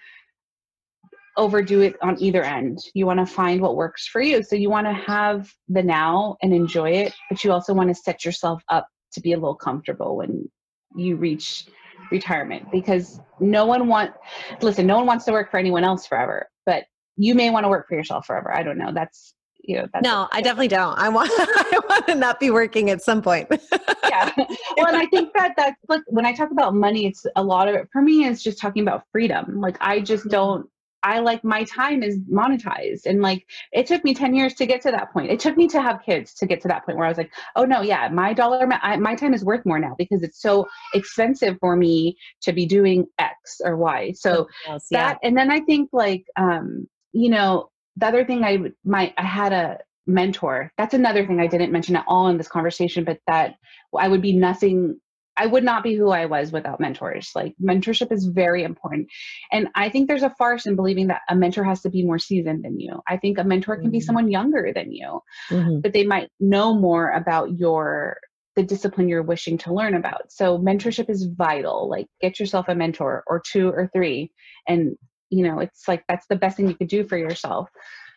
overdo 1.36 1.82
it 1.82 1.96
on 2.02 2.22
either 2.22 2.44
end. 2.44 2.80
You 2.94 3.06
want 3.06 3.20
to 3.20 3.26
find 3.26 3.60
what 3.60 3.76
works 3.76 4.08
for 4.08 4.22
you. 4.22 4.44
So 4.44 4.56
you 4.56 4.70
want 4.70 4.88
to 4.88 4.94
have 4.94 5.52
the 5.68 5.82
now 5.82 6.38
and 6.42 6.54
enjoy 6.54 6.92
it, 6.92 7.14
but 7.30 7.44
you 7.44 7.52
also 7.52 7.74
want 7.74 7.90
to 7.90 7.96
set 7.96 8.24
yourself 8.24 8.64
up 8.70 8.88
to 9.14 9.22
be 9.22 9.34
a 9.34 9.38
little 9.38 9.56
comfortable 9.56 10.16
when 10.16 10.50
you 10.96 11.16
reach 11.16 11.66
retirement 12.14 12.72
because 12.72 13.20
no 13.42 13.66
one 13.66 13.88
want 13.88 14.14
listen 14.62 14.88
no 14.88 14.96
one 14.96 15.06
wants 15.06 15.26
to 15.26 15.32
work 15.34 15.52
for 15.52 15.58
anyone 15.58 15.84
else 15.84 16.08
forever 16.08 16.48
but 16.66 16.86
you 17.18 17.36
may 17.36 17.50
want 17.50 17.64
to 17.64 17.70
work 17.70 17.88
for 17.88 17.96
yourself 17.96 18.26
forever. 18.26 18.54
I 18.56 18.64
don't 18.64 18.78
know. 18.78 18.92
That's 18.94 19.34
you 19.66 19.78
know 19.78 19.88
that's 19.94 20.04
no 20.04 20.28
i 20.34 20.42
definitely 20.42 20.68
don't. 20.68 20.98
I 21.00 21.08
want 21.08 21.30
i 21.38 21.80
want 21.88 22.06
to 22.08 22.16
not 22.16 22.38
be 22.38 22.52
working 22.52 22.90
at 22.90 23.02
some 23.02 23.22
point. 23.22 23.50
Yeah. 24.10 24.32
Well 24.78 24.88
and 24.88 24.98
i 24.98 25.08
think 25.08 25.34
that 25.34 25.54
that's 25.58 25.80
like 25.88 26.02
when 26.06 26.24
i 26.24 26.34
talk 26.34 26.52
about 26.52 26.76
money 26.76 27.08
it's 27.08 27.26
a 27.36 27.44
lot 27.44 27.68
of 27.68 27.74
it 27.74 27.88
for 27.92 28.00
me 28.00 28.26
is 28.26 28.44
just 28.44 28.60
talking 28.60 28.84
about 28.84 29.04
freedom. 29.12 29.60
Like 29.60 29.78
i 29.82 30.00
just 30.02 30.24
mm-hmm. 30.24 30.32
don't 30.32 30.70
I 31.04 31.20
like 31.20 31.44
my 31.44 31.64
time 31.66 32.02
is 32.02 32.20
monetized. 32.20 33.06
And 33.06 33.22
like 33.22 33.46
it 33.72 33.86
took 33.86 34.04
me 34.04 34.14
10 34.14 34.34
years 34.34 34.54
to 34.56 34.66
get 34.66 34.82
to 34.82 34.92
that 34.92 35.12
point. 35.12 35.32
It 35.32 35.40
took 35.40 35.58
me 35.58 35.68
to 35.70 35.82
have 35.82 36.02
kids 36.04 36.34
to 36.36 36.46
get 36.46 36.62
to 36.62 36.68
that 36.70 36.86
point 36.86 36.98
where 36.98 37.06
I 37.06 37.10
was 37.10 37.18
like, 37.18 37.32
oh 37.56 37.66
no, 37.66 37.82
yeah, 37.82 38.10
my 38.10 38.34
dollar, 38.34 38.66
my, 38.66 38.98
my 38.98 39.16
time 39.16 39.34
is 39.34 39.44
worth 39.44 39.66
more 39.66 39.80
now 39.80 39.96
because 39.98 40.24
it's 40.24 40.42
so 40.42 40.68
expensive 40.94 41.58
for 41.60 41.76
me 41.76 42.18
to 42.42 42.54
be 42.54 42.66
doing 42.66 43.06
X 43.20 43.62
or 43.64 43.78
Y. 43.78 44.14
So 44.14 44.48
else, 44.68 44.88
that, 44.92 45.20
yeah. 45.22 45.28
and 45.28 45.38
then 45.38 45.52
I 45.52 45.60
think 45.62 45.90
like, 45.92 46.26
um, 46.38 46.88
you 47.12 47.30
know, 47.30 47.70
the 47.98 48.08
other 48.08 48.26
thing 48.26 48.44
I 48.44 48.60
my, 48.84 49.14
I 49.18 49.24
had 49.24 49.54
a 49.54 49.80
mentor. 50.08 50.72
That's 50.78 50.94
another 50.94 51.26
thing 51.26 51.40
I 51.40 51.48
didn't 51.48 51.72
mention 51.72 51.96
at 51.96 52.06
all 52.08 52.28
in 52.28 52.38
this 52.38 52.48
conversation, 52.48 53.04
but 53.04 53.20
that 53.28 53.56
I 53.98 54.08
would 54.08 54.22
be 54.22 54.34
nothing 54.34 55.00
I 55.38 55.48
would 55.48 55.64
not 55.64 55.84
be 55.84 55.96
who 55.96 56.10
I 56.10 56.26
was 56.26 56.52
without 56.52 56.80
mentors. 56.80 57.32
Like 57.34 57.56
mentorship 57.62 58.12
is 58.12 58.26
very 58.26 58.64
important. 58.64 59.08
And 59.52 59.68
I 59.76 59.90
think 59.90 60.08
there's 60.08 60.24
a 60.24 60.36
farce 60.38 60.66
in 60.66 60.76
believing 60.76 61.08
that 61.08 61.22
a 61.30 61.36
mentor 61.36 61.64
has 61.64 61.82
to 61.82 61.90
be 61.90 62.06
more 62.06 62.20
seasoned 62.20 62.64
than 62.64 62.80
you. 62.80 63.02
I 63.08 63.18
think 63.18 63.38
a 63.38 63.44
mentor 63.44 63.78
can 63.78 63.90
be 63.90 64.00
Mhm. 64.00 64.04
someone 64.04 64.32
younger 64.32 64.72
than 64.74 64.92
you, 64.92 65.22
Mhm. 65.50 65.82
but 65.82 65.94
they 65.94 66.06
might 66.06 66.30
know 66.40 66.74
more 66.74 67.10
about 67.12 67.58
your 67.58 68.18
the 68.56 68.62
discipline 68.64 69.10
you're 69.10 69.24
wishing 69.24 69.58
to 69.58 69.74
learn 69.74 69.96
about. 69.96 70.32
So 70.32 70.60
mentorship 70.60 71.10
is 71.10 71.26
vital. 71.26 71.90
Like 71.90 72.06
get 72.22 72.40
yourself 72.40 72.68
a 72.68 72.76
mentor 72.76 73.24
or 73.26 73.42
two 73.44 73.70
or 73.70 73.90
three 73.92 74.32
and 74.68 74.96
you 75.32 75.44
know, 75.44 75.60
it's 75.60 75.88
like 75.88 76.04
that's 76.08 76.28
the 76.28 76.36
best 76.36 76.58
thing 76.58 76.68
you 76.68 76.76
could 76.76 76.88
do 76.88 77.04
for 77.04 77.18
yourself. 77.18 77.68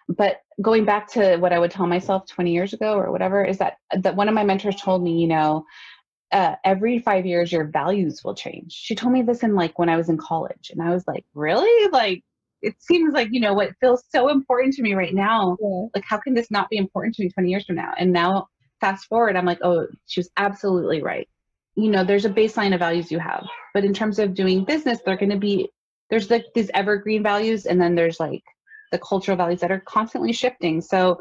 But 0.09 0.41
going 0.61 0.85
back 0.85 1.09
to 1.13 1.39
what 1.39 1.53
I 1.55 1.59
would 1.59 1.71
tell 1.71 1.87
myself 1.87 2.27
20 2.27 2.53
years 2.53 2.75
ago 2.75 2.95
or 2.95 3.11
whatever 3.11 3.43
is 3.43 3.59
that 3.59 3.79
that 4.03 4.15
one 4.15 4.29
of 4.29 4.35
my 4.35 4.45
mentors 4.45 4.77
told 4.77 5.03
me, 5.03 5.19
you 5.19 5.27
know, 5.27 5.65
uh, 6.33 6.57
every 6.65 6.99
five 6.99 7.27
years 7.27 7.53
your 7.53 7.65
values 7.65 8.23
will 8.25 8.35
change. 8.35 8.73
She 8.73 8.95
told 8.95 9.13
me 9.13 9.23
this 9.23 9.43
in 9.43 9.55
like 9.55 9.79
when 9.79 9.89
I 9.89 9.97
was 9.97 10.09
in 10.09 10.19
college, 10.19 10.71
and 10.71 10.83
I 10.83 10.91
was 10.91 11.05
like, 11.07 11.25
really? 11.35 11.91
Like 11.91 12.23
it 12.63 12.75
seems 12.81 13.13
like 13.15 13.29
you 13.31 13.41
know 13.41 13.55
what 13.55 13.77
feels 13.81 14.03
so 14.11 14.29
important 14.29 14.75
to 14.75 14.83
me 14.83 14.95
right 14.95 15.15
now. 15.15 15.57
Yeah. 15.61 15.87
Like 15.95 16.05
how 16.05 16.19
can 16.19 16.35
this 16.35 16.51
not 16.51 16.69
be 16.69 16.77
important 16.77 17.15
to 17.17 17.23
me 17.23 17.31
20 17.31 17.49
years 17.49 17.65
from 17.67 17.77
now? 17.77 17.95
And 17.97 18.13
now 18.13 18.49
fast 18.81 19.07
forward, 19.07 19.37
I'm 19.37 19.47
like, 19.47 19.61
oh, 19.63 19.87
she 20.07 20.21
was 20.21 20.31
absolutely 20.37 21.03
right. 21.03 21.29
You 21.77 21.91
know, 21.91 22.05
there's 22.05 22.25
a 22.25 22.31
baseline 22.31 22.73
of 22.73 22.81
values 22.81 23.13
you 23.13 23.19
have, 23.19 23.47
but 23.75 23.85
in 23.85 23.95
terms 23.95 24.19
of 24.19 24.35
doing 24.35 24.65
business, 24.65 24.99
they're 25.05 25.17
going 25.17 25.31
to 25.31 25.39
be 25.39 25.71
there's 26.11 26.31
like 26.31 26.47
these 26.55 26.71
evergreen 26.75 27.23
values, 27.23 27.67
and 27.67 27.81
then 27.81 27.95
there's 27.95 28.21
like 28.21 28.43
the 28.93 28.99
cultural 28.99 29.37
values 29.37 29.61
that 29.61 29.73
are 29.73 29.81
constantly 29.81 30.33
shifting. 30.33 30.81
So 30.81 31.21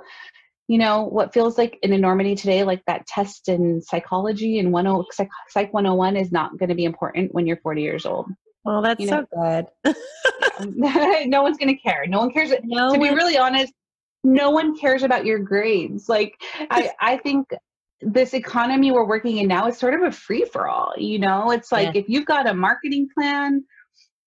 you 0.68 0.78
know 0.78 1.04
what 1.04 1.34
feels 1.34 1.58
like 1.58 1.78
an 1.84 1.94
enormity 1.94 2.36
today 2.36 2.64
like 2.64 2.84
that 2.88 3.06
test 3.08 3.50
in 3.50 3.82
psychology 3.82 4.60
and 4.60 4.74
10 4.74 5.04
psych, 5.12 5.30
psych 5.50 5.74
101 5.74 6.18
is 6.18 6.32
not 6.32 6.58
going 6.58 6.70
to 6.70 6.76
be 6.76 6.86
important 6.86 7.34
when 7.34 7.46
you're 7.46 7.58
40 7.58 7.82
years 7.82 8.06
old. 8.06 8.28
Oh, 8.68 8.82
that's 8.82 9.00
You 9.00 9.08
so 9.08 9.26
good. 9.32 9.68
no 11.28 11.44
one's 11.44 11.58
going 11.58 11.76
to 11.76 11.82
care. 11.82 12.06
No 12.08 12.20
one 12.20 12.32
cares 12.32 12.52
No 12.64 12.94
to 12.94 13.00
be 13.00 13.10
really 13.10 13.38
honest 13.38 13.74
no 14.26 14.50
one 14.50 14.78
cares 14.78 15.04
about 15.04 15.26
your 15.26 15.40
grades. 15.40 16.10
Like 16.10 16.42
i 16.70 16.92
i 17.00 17.18
think 17.18 17.48
this 18.02 18.34
economy 18.34 18.92
we're 18.92 19.08
working 19.08 19.38
in 19.38 19.48
now 19.48 19.68
is 19.68 19.78
sort 19.78 19.94
of 19.94 20.02
a 20.02 20.12
free 20.12 20.46
for 20.52 20.68
all 20.68 20.94
you 20.98 21.20
know? 21.20 21.52
It's 21.52 21.72
like 21.72 21.96
if 21.96 22.10
you've 22.10 22.26
got 22.26 22.48
a 22.48 22.54
marketing 22.54 23.08
plan 23.14 23.64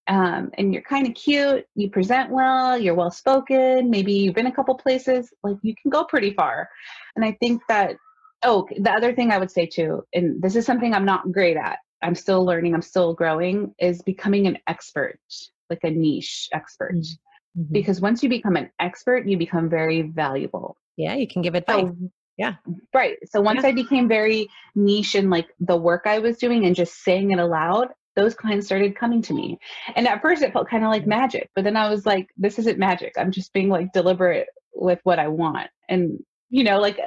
um, 0.09 0.51
and 0.57 0.73
you're 0.73 0.83
kind 0.83 1.07
of 1.07 1.15
cute 1.15 1.67
you 1.75 1.89
present 1.91 2.31
well 2.31 2.79
you're 2.79 2.95
well 2.95 3.11
spoken 3.11 3.91
maybe 3.91 4.13
you've 4.13 4.35
been 4.35 4.47
a 4.47 4.55
couple 4.55 4.75
places 4.77 5.33
like 5.43 5.57
you 5.63 5.75
can 5.81 5.91
go 5.91 6.05
pretty 6.05 6.33
far 6.35 6.69
and 7.17 7.25
i 7.25 7.33
think 7.41 7.63
that 7.69 7.97
oh 8.43 8.67
the 8.81 8.91
other 8.91 9.15
thing 9.15 9.31
i 9.31 9.39
would 9.39 9.51
say 9.51 9.67
too 9.67 10.03
and 10.15 10.41
this 10.43 10.57
is 10.57 10.65
something 10.67 10.95
i'm 10.95 11.05
not 11.05 11.31
great 11.33 11.57
at 11.57 11.79
i'm 12.03 12.15
still 12.15 12.45
learning 12.45 12.75
i'm 12.75 12.83
still 12.83 13.15
growing 13.15 13.75
is 13.79 14.03
becoming 14.03 14.47
an 14.47 14.59
expert 14.67 15.19
like 15.71 15.81
a 15.85 15.91
niche 15.91 16.49
expert 16.53 16.95
Mhm. 16.95 17.73
because 17.73 18.01
once 18.01 18.23
you 18.23 18.29
become 18.29 18.57
an 18.57 18.71
expert 18.81 19.27
you 19.27 19.37
become 19.37 19.69
very 19.69 20.03
valuable 20.03 20.77
yeah, 20.97 21.15
you 21.15 21.29
can 21.29 21.43
give 21.43 21.55
advice. 21.55 21.87
so 21.89 22.11
Yeah. 22.37 22.55
right 22.95 23.17
so 23.31 23.41
once 23.41 23.63
Yeah. 23.63 23.71
i 23.71 23.73
became 23.73 24.09
very 24.09 24.49
niche 24.75 25.15
in 25.15 25.29
like 25.29 25.49
the 25.61 25.77
work 25.77 26.03
i 26.07 26.19
was 26.19 26.39
doing 26.39 26.65
and 26.67 26.75
just 26.77 27.03
saying 27.05 27.31
it 27.33 27.39
aloud 27.39 27.89
those 28.19 28.35
clients 28.35 28.67
started 28.67 28.97
coming 28.97 29.23
to 29.23 29.33
me. 29.33 29.57
And 29.95 30.09
at 30.09 30.21
first 30.21 30.43
it 30.43 30.53
felt 30.53 30.69
kind 30.69 30.85
of 30.85 30.91
like 30.91 31.07
magic 31.07 31.49
but 31.55 31.63
then 31.65 31.77
i 31.77 31.89
was 31.89 32.05
like 32.05 32.29
this 32.37 32.59
isn't 32.59 32.79
magic. 32.79 33.13
I'm 33.17 33.31
just 33.31 33.53
being 33.53 33.69
like 33.69 33.93
deliberate 33.93 34.49
with 34.75 34.99
what 35.05 35.21
i 35.21 35.29
want. 35.29 35.71
And 35.89 36.19
you 36.51 36.65
know 36.65 36.81
like 36.81 36.99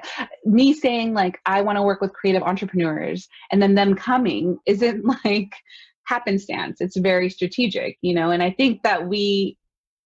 me 0.45 0.73
saying 0.73 1.13
like 1.13 1.39
i 1.45 1.61
want 1.61 1.77
to 1.77 1.81
work 1.81 1.99
with 1.99 2.13
creative 2.13 2.43
entrepreneurs 2.43 3.27
and 3.51 3.61
then 3.61 3.75
them 3.75 3.93
coming 3.95 4.57
isn't 4.65 5.03
like 5.25 5.51
happenstance. 6.05 6.79
It's 6.79 6.97
very 6.97 7.29
strategic 7.29 7.97
you 8.01 8.15
know? 8.15 8.31
And 8.31 8.41
i 8.41 8.51
think 8.51 8.81
that 8.83 9.07
we 9.07 9.57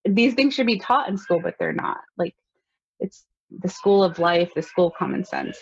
these 0.07 0.33
things 0.33 0.53
should 0.53 0.67
be 0.67 0.79
taught 0.79 1.07
in 1.07 1.17
school 1.17 1.39
but 1.39 1.55
they're 1.59 1.81
not. 1.87 1.99
Like 2.17 2.35
it's 2.99 3.25
the 3.59 3.69
school 3.69 4.03
of 4.03 4.17
life 4.17 4.51
the 4.55 4.63
school 4.63 4.87
of 4.87 4.93
common 4.97 5.23
sense. 5.23 5.57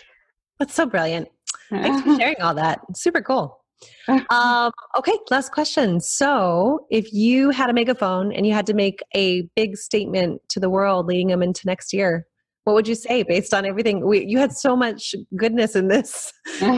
That's 0.58 0.72
so 0.72 0.86
brilliant. 0.86 1.28
Thanks 1.68 2.02
for 2.02 2.16
sharing 2.18 2.40
all 2.40 2.54
that. 2.54 2.80
Super 2.96 3.20
cool. 3.20 3.63
Um, 4.30 4.70
okay, 4.98 5.12
last 5.30 5.52
question. 5.52 6.00
So, 6.00 6.86
if 6.90 7.12
you 7.12 7.50
had 7.50 7.70
a 7.70 7.72
megaphone 7.72 8.32
and 8.32 8.46
you 8.46 8.52
had 8.52 8.66
to 8.66 8.74
make 8.74 9.00
a 9.14 9.42
big 9.56 9.76
statement 9.76 10.42
to 10.50 10.60
the 10.60 10.70
world 10.70 11.06
leading 11.06 11.28
them 11.28 11.42
into 11.42 11.62
next 11.66 11.92
year, 11.92 12.26
what 12.64 12.74
would 12.74 12.88
you 12.88 12.94
say 12.94 13.22
based 13.22 13.52
on 13.54 13.64
everything? 13.64 14.06
We, 14.06 14.24
you 14.26 14.38
had 14.38 14.52
so 14.52 14.76
much 14.76 15.14
goodness 15.36 15.76
in 15.76 15.88
this. 15.88 16.32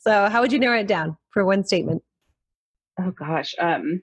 So, 0.00 0.28
how 0.30 0.40
would 0.40 0.52
you 0.52 0.58
narrow 0.58 0.78
it 0.78 0.86
down 0.86 1.16
for 1.34 1.44
one 1.44 1.64
statement? 1.64 2.02
oh 3.00 3.10
gosh 3.10 3.54
um 3.58 4.02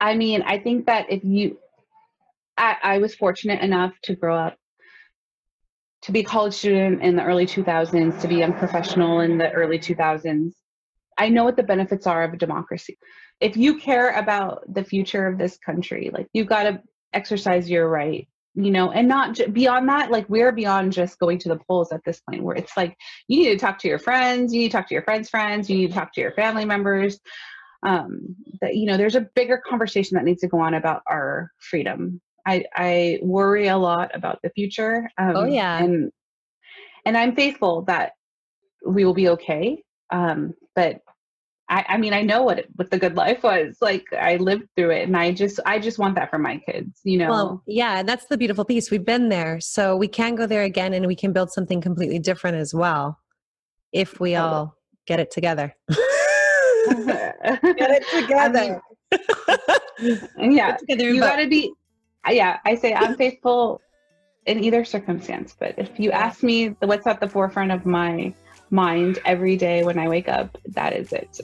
i 0.00 0.14
mean 0.14 0.42
i 0.42 0.58
think 0.58 0.86
that 0.86 1.06
if 1.10 1.22
you 1.24 1.58
I, 2.58 2.76
I 2.82 2.98
was 2.98 3.14
fortunate 3.14 3.60
enough 3.60 3.92
to 4.04 4.14
grow 4.14 4.36
up 4.36 4.56
to 6.02 6.12
be 6.12 6.20
a 6.20 6.24
college 6.24 6.54
student 6.54 7.02
in 7.02 7.16
the 7.16 7.24
early 7.24 7.46
2000s 7.46 8.20
to 8.20 8.28
be 8.28 8.36
young 8.36 8.52
professional 8.52 9.20
in 9.20 9.38
the 9.38 9.50
early 9.52 9.78
2000s 9.78 10.52
i 11.18 11.28
know 11.28 11.44
what 11.44 11.56
the 11.56 11.62
benefits 11.62 12.06
are 12.06 12.22
of 12.24 12.32
a 12.32 12.36
democracy. 12.36 12.96
If 13.38 13.54
you 13.54 13.78
care 13.78 14.12
about 14.12 14.62
the 14.72 14.82
future 14.82 15.26
of 15.26 15.38
this 15.38 15.58
country 15.58 16.10
like 16.12 16.28
you've 16.32 16.48
got 16.48 16.64
to 16.64 16.80
exercise 17.12 17.68
your 17.68 17.88
right 17.88 18.28
you 18.56 18.70
know 18.70 18.90
and 18.90 19.06
not 19.06 19.34
j- 19.34 19.46
beyond 19.46 19.88
that 19.88 20.10
like 20.10 20.28
we're 20.28 20.50
beyond 20.50 20.92
just 20.92 21.18
going 21.18 21.38
to 21.38 21.50
the 21.50 21.60
polls 21.68 21.92
at 21.92 22.00
this 22.04 22.20
point 22.28 22.42
where 22.42 22.56
it's 22.56 22.76
like 22.76 22.96
you 23.28 23.40
need 23.40 23.50
to 23.50 23.58
talk 23.58 23.78
to 23.78 23.88
your 23.88 23.98
friends 23.98 24.52
you 24.52 24.60
need 24.60 24.70
to 24.70 24.76
talk 24.76 24.88
to 24.88 24.94
your 24.94 25.02
friends 25.02 25.28
friends 25.28 25.68
you 25.68 25.76
need 25.76 25.88
to 25.88 25.94
talk 25.94 26.12
to 26.12 26.20
your 26.20 26.32
family 26.32 26.64
members 26.64 27.20
um 27.84 28.34
that 28.60 28.74
you 28.74 28.86
know 28.86 28.96
there's 28.96 29.14
a 29.14 29.28
bigger 29.34 29.58
conversation 29.64 30.16
that 30.16 30.24
needs 30.24 30.40
to 30.40 30.48
go 30.48 30.58
on 30.58 30.74
about 30.74 31.02
our 31.06 31.52
freedom 31.58 32.20
i 32.46 32.64
i 32.76 33.18
worry 33.22 33.68
a 33.68 33.76
lot 33.76 34.10
about 34.14 34.38
the 34.42 34.50
future 34.50 35.10
um, 35.18 35.36
Oh, 35.36 35.44
yeah. 35.44 35.82
and 35.82 36.10
and 37.04 37.16
i'm 37.16 37.34
faithful 37.34 37.82
that 37.82 38.12
we 38.86 39.04
will 39.04 39.14
be 39.14 39.28
okay 39.30 39.82
um 40.10 40.54
but 40.74 41.00
I, 41.68 41.84
I 41.88 41.96
mean, 41.96 42.12
I 42.12 42.22
know 42.22 42.44
what 42.44 42.60
it, 42.60 42.68
what 42.76 42.90
the 42.90 42.98
good 42.98 43.16
life 43.16 43.42
was. 43.42 43.78
Like 43.80 44.04
I 44.12 44.36
lived 44.36 44.68
through 44.76 44.90
it, 44.90 45.02
and 45.08 45.16
I 45.16 45.32
just 45.32 45.58
I 45.66 45.80
just 45.80 45.98
want 45.98 46.14
that 46.14 46.30
for 46.30 46.38
my 46.38 46.58
kids. 46.58 47.00
You 47.02 47.18
know, 47.18 47.30
Well, 47.30 47.62
yeah, 47.66 47.98
and 47.98 48.08
that's 48.08 48.26
the 48.26 48.38
beautiful 48.38 48.64
piece. 48.64 48.90
We've 48.90 49.04
been 49.04 49.28
there, 49.28 49.58
so 49.60 49.96
we 49.96 50.06
can 50.06 50.36
go 50.36 50.46
there 50.46 50.62
again 50.62 50.94
and 50.94 51.06
we 51.06 51.16
can 51.16 51.32
build 51.32 51.50
something 51.50 51.80
completely 51.80 52.20
different 52.20 52.56
as 52.58 52.72
well 52.72 53.18
if 53.92 54.20
we 54.20 54.36
all 54.36 54.76
get 55.06 55.18
it 55.18 55.30
together. 55.30 55.74
get 55.88 57.34
it 57.42 58.04
together. 58.12 58.80
yeah, 60.38 60.76
together 60.76 61.12
you 61.12 61.20
got 61.20 61.36
to 61.36 61.48
be. 61.48 61.72
Yeah, 62.30 62.58
I 62.64 62.74
say 62.74 62.94
I'm 62.94 63.16
faithful 63.24 63.80
in 64.46 64.62
either 64.62 64.84
circumstance. 64.84 65.54
But 65.58 65.74
if 65.76 65.98
you 65.98 66.10
ask 66.12 66.42
me 66.42 66.68
what's 66.80 67.06
at 67.06 67.20
the 67.20 67.28
forefront 67.28 67.72
of 67.72 67.84
my 67.84 68.32
mind 68.70 69.18
every 69.24 69.56
day 69.56 69.84
when 69.84 69.98
I 69.98 70.08
wake 70.08 70.28
up, 70.28 70.56
that 70.68 70.92
is 70.92 71.12
it. 71.12 71.40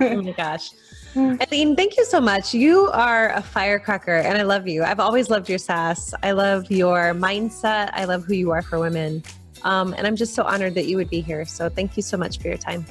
oh 0.00 0.22
my 0.22 0.32
gosh. 0.36 0.70
Mm. 1.14 1.40
Aline, 1.46 1.76
thank 1.76 1.96
you 1.96 2.04
so 2.04 2.20
much. 2.20 2.54
You 2.54 2.90
are 2.92 3.30
a 3.30 3.42
firecracker 3.42 4.16
and 4.16 4.36
I 4.36 4.42
love 4.42 4.66
you. 4.66 4.82
I've 4.82 4.98
always 5.00 5.30
loved 5.30 5.48
your 5.48 5.58
sass. 5.58 6.12
I 6.22 6.32
love 6.32 6.70
your 6.70 7.14
mindset. 7.14 7.90
I 7.92 8.04
love 8.04 8.24
who 8.24 8.34
you 8.34 8.50
are 8.50 8.62
for 8.62 8.80
women. 8.80 9.22
Um, 9.62 9.94
and 9.96 10.06
I'm 10.06 10.16
just 10.16 10.34
so 10.34 10.42
honored 10.42 10.74
that 10.74 10.86
you 10.86 10.96
would 10.96 11.08
be 11.08 11.20
here. 11.20 11.44
So 11.44 11.68
thank 11.68 11.96
you 11.96 12.02
so 12.02 12.16
much 12.16 12.38
for 12.38 12.48
your 12.48 12.56
time. 12.56 12.84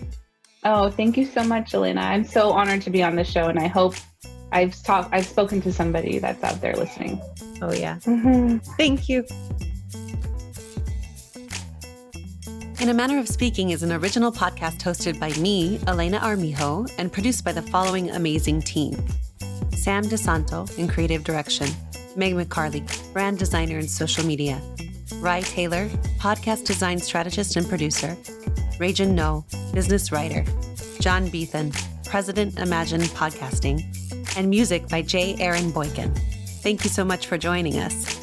oh, 0.63 0.89
thank 0.89 1.17
you 1.17 1.25
so 1.25 1.43
much, 1.43 1.73
Elena. 1.73 2.01
I'm 2.01 2.23
so 2.23 2.51
honored 2.51 2.81
to 2.83 2.89
be 2.89 3.03
on 3.03 3.15
the 3.15 3.23
show, 3.23 3.47
and 3.47 3.59
I 3.59 3.67
hope 3.67 3.95
I've 4.53 4.81
talked. 4.83 5.13
I've 5.13 5.25
spoken 5.25 5.61
to 5.61 5.73
somebody 5.73 6.19
that's 6.19 6.43
out 6.43 6.61
there 6.61 6.75
listening. 6.75 7.19
Oh, 7.61 7.73
yeah. 7.73 7.97
Mm-hmm. 8.05 8.57
Thank 8.77 9.09
you. 9.09 9.25
In 12.79 12.89
a 12.89 12.93
Manner 12.93 13.17
of 13.17 13.27
Speaking 13.27 13.71
is 13.71 13.81
an 13.81 13.91
original 13.91 14.31
podcast 14.31 14.79
hosted 14.79 15.19
by 15.19 15.29
me, 15.39 15.79
Elena 15.87 16.17
Armijo, 16.17 16.85
and 16.97 17.11
produced 17.11 17.43
by 17.43 17.51
the 17.51 17.61
following 17.61 18.11
amazing 18.11 18.61
team 18.61 18.95
Sam 19.75 20.03
DeSanto 20.03 20.77
in 20.77 20.87
creative 20.87 21.23
direction, 21.23 21.67
Meg 22.15 22.33
McCarley, 22.33 22.83
brand 23.13 23.39
designer 23.39 23.79
and 23.79 23.89
social 23.89 24.25
media, 24.25 24.61
Rye 25.15 25.41
Taylor, 25.41 25.87
podcast 26.19 26.65
design 26.65 26.99
strategist 26.99 27.55
and 27.55 27.67
producer, 27.67 28.17
Rajan 28.79 29.11
No, 29.11 29.45
business 29.73 30.11
writer, 30.11 30.43
John 30.99 31.29
Beethan, 31.29 31.71
president 32.05 32.59
Imagine 32.59 33.01
Podcasting, 33.01 33.81
and 34.35 34.49
music 34.49 34.87
by 34.87 35.01
J. 35.01 35.35
Aaron 35.39 35.71
Boykin. 35.71 36.13
Thank 36.61 36.83
you 36.83 36.89
so 36.89 37.03
much 37.03 37.27
for 37.27 37.37
joining 37.37 37.79
us. 37.79 38.22